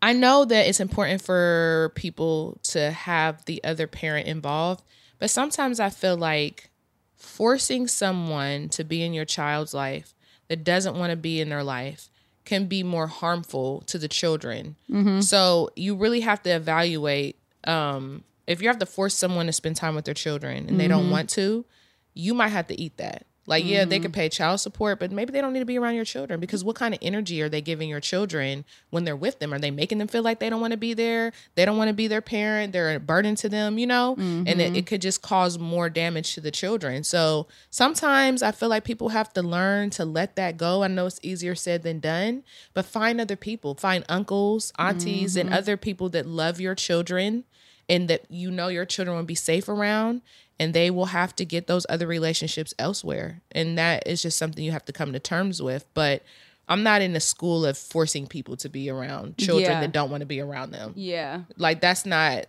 I 0.00 0.12
know 0.12 0.44
that 0.44 0.66
it's 0.66 0.80
important 0.80 1.22
for 1.22 1.92
people 1.94 2.58
to 2.64 2.90
have 2.90 3.44
the 3.46 3.62
other 3.64 3.86
parent 3.86 4.26
involved, 4.26 4.84
but 5.18 5.30
sometimes 5.30 5.80
I 5.80 5.88
feel 5.90 6.16
like 6.16 6.70
forcing 7.16 7.88
someone 7.88 8.68
to 8.70 8.84
be 8.84 9.02
in 9.02 9.14
your 9.14 9.24
child's 9.24 9.72
life 9.72 10.14
that 10.48 10.62
doesn't 10.62 10.96
want 10.96 11.10
to 11.10 11.16
be 11.16 11.40
in 11.40 11.48
their 11.48 11.62
life 11.62 12.10
can 12.44 12.66
be 12.66 12.82
more 12.82 13.06
harmful 13.06 13.82
to 13.86 13.98
the 13.98 14.08
children. 14.08 14.76
So 15.20 15.70
you 15.76 15.94
really 15.94 16.20
have 16.20 16.42
to 16.42 16.50
evaluate 16.50 17.36
um, 17.64 18.24
if 18.46 18.60
you 18.60 18.68
have 18.68 18.78
to 18.80 18.86
force 18.86 19.14
someone 19.14 19.46
to 19.46 19.52
spend 19.52 19.76
time 19.76 19.94
with 19.94 20.04
their 20.04 20.14
children 20.14 20.68
and 20.68 20.78
they 20.78 20.86
don't 20.88 21.08
want 21.10 21.30
to, 21.30 21.64
you 22.12 22.34
might 22.34 22.48
have 22.48 22.66
to 22.66 22.78
eat 22.80 22.96
that. 22.98 23.26
Like, 23.46 23.64
yeah, 23.64 23.84
they 23.84 23.98
could 23.98 24.12
mm-hmm. 24.12 24.20
pay 24.20 24.28
child 24.30 24.60
support, 24.60 24.98
but 24.98 25.12
maybe 25.12 25.32
they 25.32 25.40
don't 25.40 25.52
need 25.52 25.60
to 25.60 25.66
be 25.66 25.78
around 25.78 25.96
your 25.96 26.04
children 26.04 26.40
because 26.40 26.64
what 26.64 26.76
kind 26.76 26.94
of 26.94 27.00
energy 27.02 27.42
are 27.42 27.48
they 27.48 27.60
giving 27.60 27.88
your 27.88 28.00
children 28.00 28.64
when 28.90 29.04
they're 29.04 29.14
with 29.14 29.38
them? 29.38 29.52
Are 29.52 29.58
they 29.58 29.70
making 29.70 29.98
them 29.98 30.08
feel 30.08 30.22
like 30.22 30.40
they 30.40 30.48
don't 30.48 30.60
want 30.60 30.70
to 30.70 30.78
be 30.78 30.94
there? 30.94 31.32
They 31.54 31.64
don't 31.64 31.76
want 31.76 31.88
to 31.88 31.94
be 31.94 32.06
their 32.06 32.22
parent. 32.22 32.72
They're 32.72 32.94
a 32.94 33.00
burden 33.00 33.34
to 33.36 33.48
them, 33.48 33.76
you 33.76 33.86
know? 33.86 34.14
And 34.16 34.48
it, 34.48 34.58
mm-hmm. 34.58 34.76
it 34.76 34.86
could 34.86 35.02
just 35.02 35.20
cause 35.20 35.58
more 35.58 35.90
damage 35.90 36.34
to 36.34 36.40
the 36.40 36.50
children. 36.50 37.04
So 37.04 37.46
sometimes 37.70 38.42
I 38.42 38.52
feel 38.52 38.68
like 38.70 38.84
people 38.84 39.10
have 39.10 39.32
to 39.34 39.42
learn 39.42 39.90
to 39.90 40.04
let 40.04 40.36
that 40.36 40.56
go. 40.56 40.82
I 40.82 40.88
know 40.88 41.06
it's 41.06 41.20
easier 41.22 41.54
said 41.54 41.82
than 41.82 42.00
done, 42.00 42.44
but 42.72 42.86
find 42.86 43.20
other 43.20 43.36
people, 43.36 43.74
find 43.74 44.04
uncles, 44.08 44.72
aunties, 44.78 45.36
and 45.36 45.50
mm-hmm. 45.50 45.58
other 45.58 45.76
people 45.76 46.08
that 46.10 46.26
love 46.26 46.60
your 46.60 46.74
children 46.74 47.44
and 47.88 48.08
that 48.08 48.24
you 48.30 48.50
know 48.50 48.68
your 48.68 48.84
children 48.84 49.16
will 49.16 49.24
be 49.24 49.34
safe 49.34 49.68
around 49.68 50.22
and 50.60 50.72
they 50.74 50.90
will 50.90 51.06
have 51.06 51.34
to 51.36 51.44
get 51.44 51.66
those 51.66 51.84
other 51.88 52.06
relationships 52.06 52.72
elsewhere 52.78 53.40
and 53.52 53.76
that 53.78 54.06
is 54.06 54.22
just 54.22 54.38
something 54.38 54.64
you 54.64 54.72
have 54.72 54.84
to 54.84 54.92
come 54.92 55.12
to 55.12 55.18
terms 55.18 55.60
with 55.62 55.84
but 55.94 56.22
i'm 56.68 56.82
not 56.82 57.02
in 57.02 57.12
the 57.12 57.20
school 57.20 57.64
of 57.66 57.76
forcing 57.76 58.26
people 58.26 58.56
to 58.56 58.68
be 58.68 58.88
around 58.90 59.36
children 59.38 59.70
Yeah. 59.72 59.80
that 59.80 59.92
don't 59.92 60.10
want 60.10 60.20
to 60.20 60.26
be 60.26 60.40
around 60.40 60.70
them 60.72 60.92
Yeah. 60.96 61.42
like 61.56 61.80
that's 61.80 62.06
not 62.06 62.44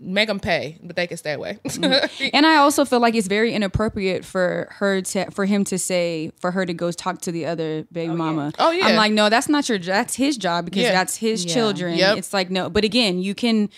make 0.00 0.26
them 0.26 0.40
pay 0.40 0.76
but 0.82 0.96
they 0.96 1.06
can 1.06 1.16
stay 1.16 1.32
away 1.32 1.58
mm-hmm. 1.64 2.28
And 2.34 2.44
I 2.44 2.56
also 2.56 2.84
feel 2.84 2.98
like 3.00 3.14
it's 3.14 3.28
very 3.28 3.54
inappropriate 3.54 4.24
for 4.24 4.66
her 4.72 5.00
to 5.02 5.30
for 5.30 5.44
him 5.44 5.64
to 5.64 5.78
say 5.78 6.32
for 6.40 6.50
her 6.50 6.66
to 6.66 6.74
go 6.74 6.90
talk 6.90 7.20
to 7.22 7.32
the 7.32 7.46
other 7.46 7.84
baby 7.92 8.10
oh, 8.12 8.16
mama. 8.16 8.52
Oh, 8.58 8.72
yeah. 8.72 8.86
I'm 8.86 8.96
like, 8.96 9.12
no, 9.12 9.28
that's 9.28 9.48
not 9.48 9.68
your 9.68 9.78
that's 9.78 10.16
his 10.16 10.36
job 10.36 10.64
because 10.64 10.82
Yeah. 10.82 10.92
that's 10.92 11.16
his 11.16 11.44
children. 11.44 11.96
Yep. 11.96 12.18
It's 12.18 12.32
like 12.34 12.50
no, 12.50 12.68
but 12.68 12.82
again, 12.84 13.20
you 13.20 13.34
can 13.36 13.70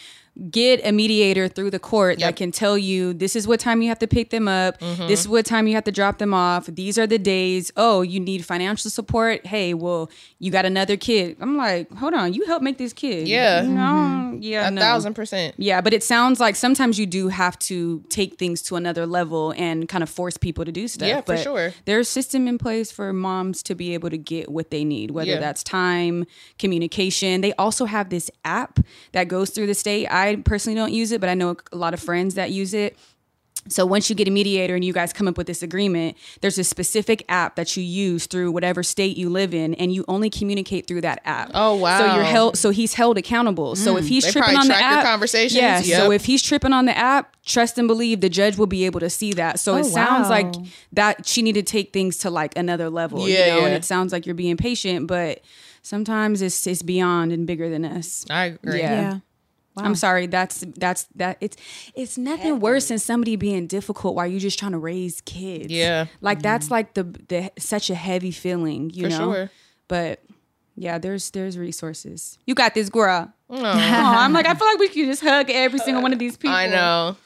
get 0.51 0.85
a 0.85 0.93
mediator 0.93 1.49
through 1.49 1.71
the 1.71 1.79
court 1.79 2.19
Yep. 2.19 2.29
that 2.29 2.37
can 2.37 2.53
tell 2.53 2.77
you 2.77 3.15
this 3.15 3.35
is 3.35 3.47
what 3.49 3.59
time 3.59 3.81
you 3.81 3.89
have 3.89 3.99
to 4.01 4.07
pick 4.07 4.31
them 4.31 4.49
up, 4.49 4.79
Mm-hmm. 4.81 5.09
this 5.09 5.21
is 5.21 5.29
what 5.29 5.47
time 5.47 5.67
you 5.67 5.75
have 5.75 5.85
to 5.85 5.93
drop 5.93 6.19
them 6.19 6.35
off, 6.35 6.67
these 6.67 6.99
are 6.99 7.07
the 7.07 7.19
days. 7.19 7.73
Oh, 7.77 8.03
you 8.03 8.21
need 8.21 8.45
financial 8.45 8.91
support. 8.91 9.47
Hey, 9.47 9.73
well, 9.75 10.11
you 10.39 10.51
got 10.51 10.67
another 10.67 10.97
kid. 10.97 11.37
I'm 11.41 11.57
like, 11.57 11.91
hold 11.93 12.13
on, 12.13 12.35
you 12.35 12.45
help 12.47 12.63
make 12.63 12.77
this 12.77 12.93
kid. 12.93 13.27
Yeah. 13.29 13.63
No, 13.63 14.37
yeah, 14.41 14.69
a 14.69 14.71
no. 14.71 14.81
thousand 14.81 15.15
percent 15.15 15.55
Yeah, 15.57 15.81
but 15.81 15.95
it 15.95 16.03
sounds 16.05 16.39
like 16.41 16.55
sometimes 16.57 16.99
you 16.99 17.07
do 17.07 17.29
have 17.29 17.59
to 17.61 18.03
take 18.11 18.39
things 18.39 18.61
to 18.63 18.77
another 18.77 19.07
level 19.07 19.55
and 19.57 19.89
kind 19.89 20.03
of 20.03 20.11
force 20.11 20.37
people 20.37 20.65
to 20.67 20.73
do 20.73 20.87
stuff. 20.89 21.09
Yeah, 21.09 21.21
for 21.23 21.37
sure. 21.39 21.73
There's 21.87 22.09
a 22.09 22.11
system 22.13 22.47
in 22.47 22.59
place 22.59 22.91
for 22.93 23.13
moms 23.13 23.63
to 23.65 23.75
be 23.75 23.95
able 23.95 24.11
to 24.11 24.19
get 24.19 24.51
what 24.51 24.71
they 24.71 24.85
need, 24.85 25.13
whether 25.13 25.31
Yeah. 25.31 25.41
that's 25.41 25.63
time, 25.63 26.27
communication. 26.59 27.41
They 27.41 27.53
also 27.55 27.85
have 27.87 28.11
this 28.11 28.31
app 28.45 28.81
that 29.13 29.29
goes 29.29 29.51
through 29.51 29.67
the 29.69 29.75
state. 29.75 30.07
I 30.09 30.26
personally 30.35 30.77
don't 30.77 30.93
use 30.93 31.13
it, 31.13 31.21
but 31.21 31.31
I 31.31 31.35
know 31.35 31.57
a 31.73 31.77
lot 31.77 31.95
of 31.95 32.01
friends 32.01 32.35
that 32.35 32.51
use 32.51 32.75
it. 32.75 32.99
So 33.69 33.85
once 33.85 34.09
you 34.09 34.17
get 34.17 34.29
a 34.29 34.31
mediator 34.31 34.75
and 34.75 34.85
you 34.85 34.93
guys 34.93 35.13
come 35.13 35.27
up 35.29 35.37
with 35.37 35.47
this 35.47 35.63
agreement, 35.63 36.17
there's 36.41 36.59
a 36.59 36.65
specific 36.65 37.25
app 37.29 37.57
that 37.57 37.77
you 37.77 37.83
use 37.83 38.27
through 38.27 38.53
whatever 38.53 38.83
state 38.83 39.17
you 39.17 39.29
live 39.29 39.55
in, 39.55 39.75
and 39.75 39.93
you 39.93 40.05
only 40.09 40.31
communicate 40.31 40.87
through 40.87 41.01
that 41.03 41.21
app. 41.25 41.51
Oh, 41.55 41.75
wow. 41.77 41.99
So 41.99 42.15
you're 42.15 42.25
held. 42.25 42.59
So 42.59 42.71
he's 42.71 42.95
held 42.95 43.19
accountable. 43.19 43.77
So 43.77 43.97
if 43.97 44.05
hmm. 44.05 44.09
he's 44.09 44.33
tripping 44.33 44.57
on 44.57 44.69
the 44.69 44.77
app, 44.77 45.05
conversations. 45.05 45.61
yeah. 45.61 45.81
So 45.81 46.11
if 46.13 46.25
he's 46.25 46.43
tripping 46.43 46.73
on 46.73 46.87
the 46.87 46.97
app, 46.97 47.37
trust 47.45 47.79
and 47.79 47.89
believe 47.89 48.21
the 48.21 48.29
judge 48.29 48.57
will 48.57 48.67
be 48.67 48.85
able 48.87 49.01
to 49.01 49.11
see 49.11 49.33
that. 49.35 49.59
So 49.61 49.75
Oh, 49.75 49.79
it 49.79 49.85
sounds 49.85 50.29
wow. 50.29 50.31
like 50.31 50.55
that 50.93 51.27
she 51.27 51.43
need 51.43 51.55
to 51.55 51.63
take 51.63 51.93
things 51.93 52.19
to 52.19 52.31
like 52.31 52.57
another 52.57 52.89
level. 52.91 53.29
Yeah, 53.29 53.47
you 53.47 53.61
know? 53.61 53.67
And 53.67 53.75
it 53.75 53.85
sounds 53.85 54.13
like 54.13 54.27
you're 54.27 54.35
being 54.35 54.57
patient, 54.57 55.07
but 55.07 55.43
sometimes 55.83 56.43
it's 56.43 56.67
it's 56.67 56.83
beyond 56.83 57.33
and 57.33 57.47
bigger 57.47 57.69
than 57.69 57.85
us. 57.85 58.27
i 58.31 58.47
agree 58.47 58.81
Yeah. 58.81 59.01
Yeah. 59.01 59.19
I'm 59.77 59.95
sorry. 59.95 60.27
That's 60.27 60.65
that's 60.77 61.05
that. 61.17 61.39
It's 61.41 61.57
it's 61.95 62.19
nothing 62.19 62.61
worse 62.61 62.89
than 62.89 62.99
somebody 62.99 63.37
being 63.37 63.67
difficult 63.67 64.15
while 64.15 64.27
you're 64.27 64.41
just 64.41 64.59
trying 64.59 64.73
to 64.73 64.79
raise 64.79 65.21
kids. 65.23 65.73
Yeah. 65.73 66.07
like 66.21 66.43
that's 66.43 66.67
mm-hmm. 66.67 66.75
like 66.75 66.95
the 66.95 67.05
the 67.05 67.53
such 67.59 67.91
a 67.91 67.95
heavy 67.95 68.31
feeling, 68.31 68.91
you 68.91 69.05
For 69.05 69.11
know. 69.11 69.19
sure. 69.33 69.51
But 69.89 70.23
yeah, 70.77 70.99
there's 70.99 71.31
there's 71.31 71.57
resources. 71.59 72.39
You 72.47 72.55
got 72.55 72.75
this, 72.75 72.89
girl. 72.89 73.33
Oh, 73.49 73.63
I'm 73.63 74.33
like 74.33 74.47
I 74.47 74.55
feel 74.55 74.67
like 74.67 74.79
we 74.79 74.89
could 74.89 75.07
just 75.07 75.23
hug 75.23 75.51
every 75.51 75.79
single 75.79 76.03
one 76.03 76.13
of 76.13 76.19
these 76.19 76.37
people. 76.37 76.57
i 76.57 76.67
know 76.67 77.17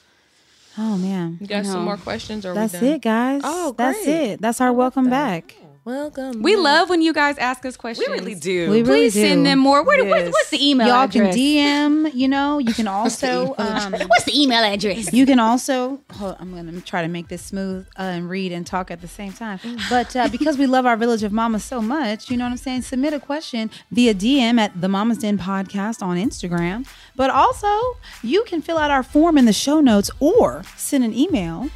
Oh 0.78 0.96
man. 0.96 1.38
you 1.40 1.46
got 1.46 1.66
some 1.66 1.84
more 1.84 1.96
questions 1.96 2.46
or 2.46 2.54
That's 2.54 2.74
we 2.74 2.80
done? 2.80 2.88
it, 2.88 3.02
guys. 3.02 3.40
Oh, 3.44 3.74
That's 3.76 4.06
it. 4.06 4.40
That's 4.40 4.60
our 4.60 4.72
welcome 4.72 5.10
back. 5.10 5.54
Welcome 5.84 6.42
We 6.42 6.56
love 6.56 6.90
when 6.90 7.00
you 7.02 7.12
guys 7.12 7.38
ask 7.38 7.64
us 7.64 7.76
questions. 7.76 8.06
We 8.08 8.14
really 8.14 8.34
do. 8.34 8.70
We 8.70 8.82
really 8.82 9.00
Please 9.10 9.14
send 9.14 9.44
do. 9.44 9.50
them 9.50 9.58
more. 9.58 9.82
Where, 9.82 10.04
what's, 10.04 10.24
Yes. 10.24 10.32
what's 10.32 10.50
the 10.50 10.68
email 10.70 10.88
Y'all 10.88 11.04
address? 11.04 11.34
can 11.34 12.04
DM, 12.06 12.14
you 12.14 12.28
know, 12.28 12.58
you 12.58 12.74
can 12.74 12.86
also 12.98 13.54
um, 13.58 13.92
What's 13.92 14.24
the 14.24 14.38
email 14.40 14.62
address? 14.62 15.12
You 15.12 15.24
can 15.26 15.40
also, 15.40 16.00
hold, 16.12 16.36
I'm 16.38 16.52
going 16.52 16.70
to 16.72 16.80
try 16.82 17.02
to 17.02 17.08
make 17.08 17.28
this 17.28 17.42
smooth 17.42 17.86
uh, 17.98 18.02
and 18.02 18.28
read 18.28 18.52
and 18.52 18.66
talk 18.66 18.90
at 18.90 19.00
the 19.00 19.08
same 19.08 19.32
time. 19.32 19.58
But 19.88 20.14
uh, 20.14 20.28
because 20.28 20.58
we 20.58 20.66
love 20.66 20.86
our 20.86 20.96
Village 20.96 21.22
of 21.22 21.32
Mamas 21.32 21.64
so 21.64 21.80
much, 21.80 22.30
you 22.30 22.36
know 22.36 22.44
what 22.44 22.50
I'm 22.50 22.56
saying? 22.58 22.82
Submit 22.82 23.14
a 23.14 23.20
question 23.20 23.70
via 23.90 24.14
DM 24.14 24.58
at 24.58 24.78
the 24.80 24.88
Mama's 24.88 25.18
Den 25.18 25.38
Podcast 25.38 26.02
on 26.02 26.16
Instagram. 26.16 26.86
But 27.16 27.30
also, 27.30 27.96
you 28.22 28.44
can 28.44 28.60
fill 28.62 28.78
out 28.78 28.90
our 28.90 29.02
form 29.02 29.38
in 29.38 29.44
the 29.46 29.52
show 29.52 29.80
notes 29.80 30.10
or 30.20 30.62
send 30.76 31.04
an 31.04 31.14
email 31.14 31.70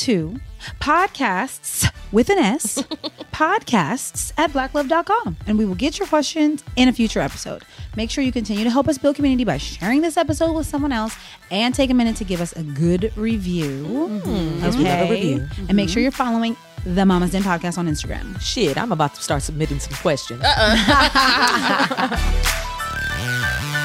to 0.00 0.38
podcasts 0.80 1.90
with 2.12 2.28
an 2.28 2.38
S, 2.38 2.78
podcasts 3.32 4.32
at 4.36 4.50
blacklove.com. 4.50 5.36
And 5.46 5.56
we 5.58 5.64
will 5.64 5.74
get 5.74 5.98
your 5.98 6.08
questions 6.08 6.62
in 6.76 6.88
a 6.88 6.92
future 6.92 7.20
episode. 7.20 7.62
Make 7.96 8.10
sure 8.10 8.22
you 8.24 8.32
continue 8.32 8.64
to 8.64 8.70
help 8.70 8.88
us 8.88 8.98
build 8.98 9.16
community 9.16 9.44
by 9.44 9.58
sharing 9.58 10.00
this 10.02 10.16
episode 10.16 10.52
with 10.52 10.66
someone 10.66 10.92
else 10.92 11.14
and 11.50 11.74
take 11.74 11.90
a 11.90 11.94
minute 11.94 12.16
to 12.16 12.24
give 12.24 12.40
us 12.40 12.52
a 12.52 12.62
good 12.62 13.12
review. 13.16 13.84
Mm-hmm. 13.86 14.64
Yes, 14.64 14.76
we 14.76 14.84
love 14.84 14.98
a 14.98 15.02
Okay. 15.04 15.10
review. 15.14 15.48
And 15.68 15.74
make 15.76 15.88
sure 15.88 16.02
you're 16.02 16.10
following 16.12 16.56
the 16.84 17.04
Mama's 17.06 17.30
Den 17.32 17.42
podcast 17.42 17.78
on 17.78 17.86
Instagram. 17.88 18.40
Shit, 18.40 18.76
I'm 18.78 18.92
about 18.92 19.14
to 19.14 19.22
start 19.22 19.42
submitting 19.42 19.78
some 19.80 19.94
questions. 19.98 20.42
Uh-uh. 20.44 22.16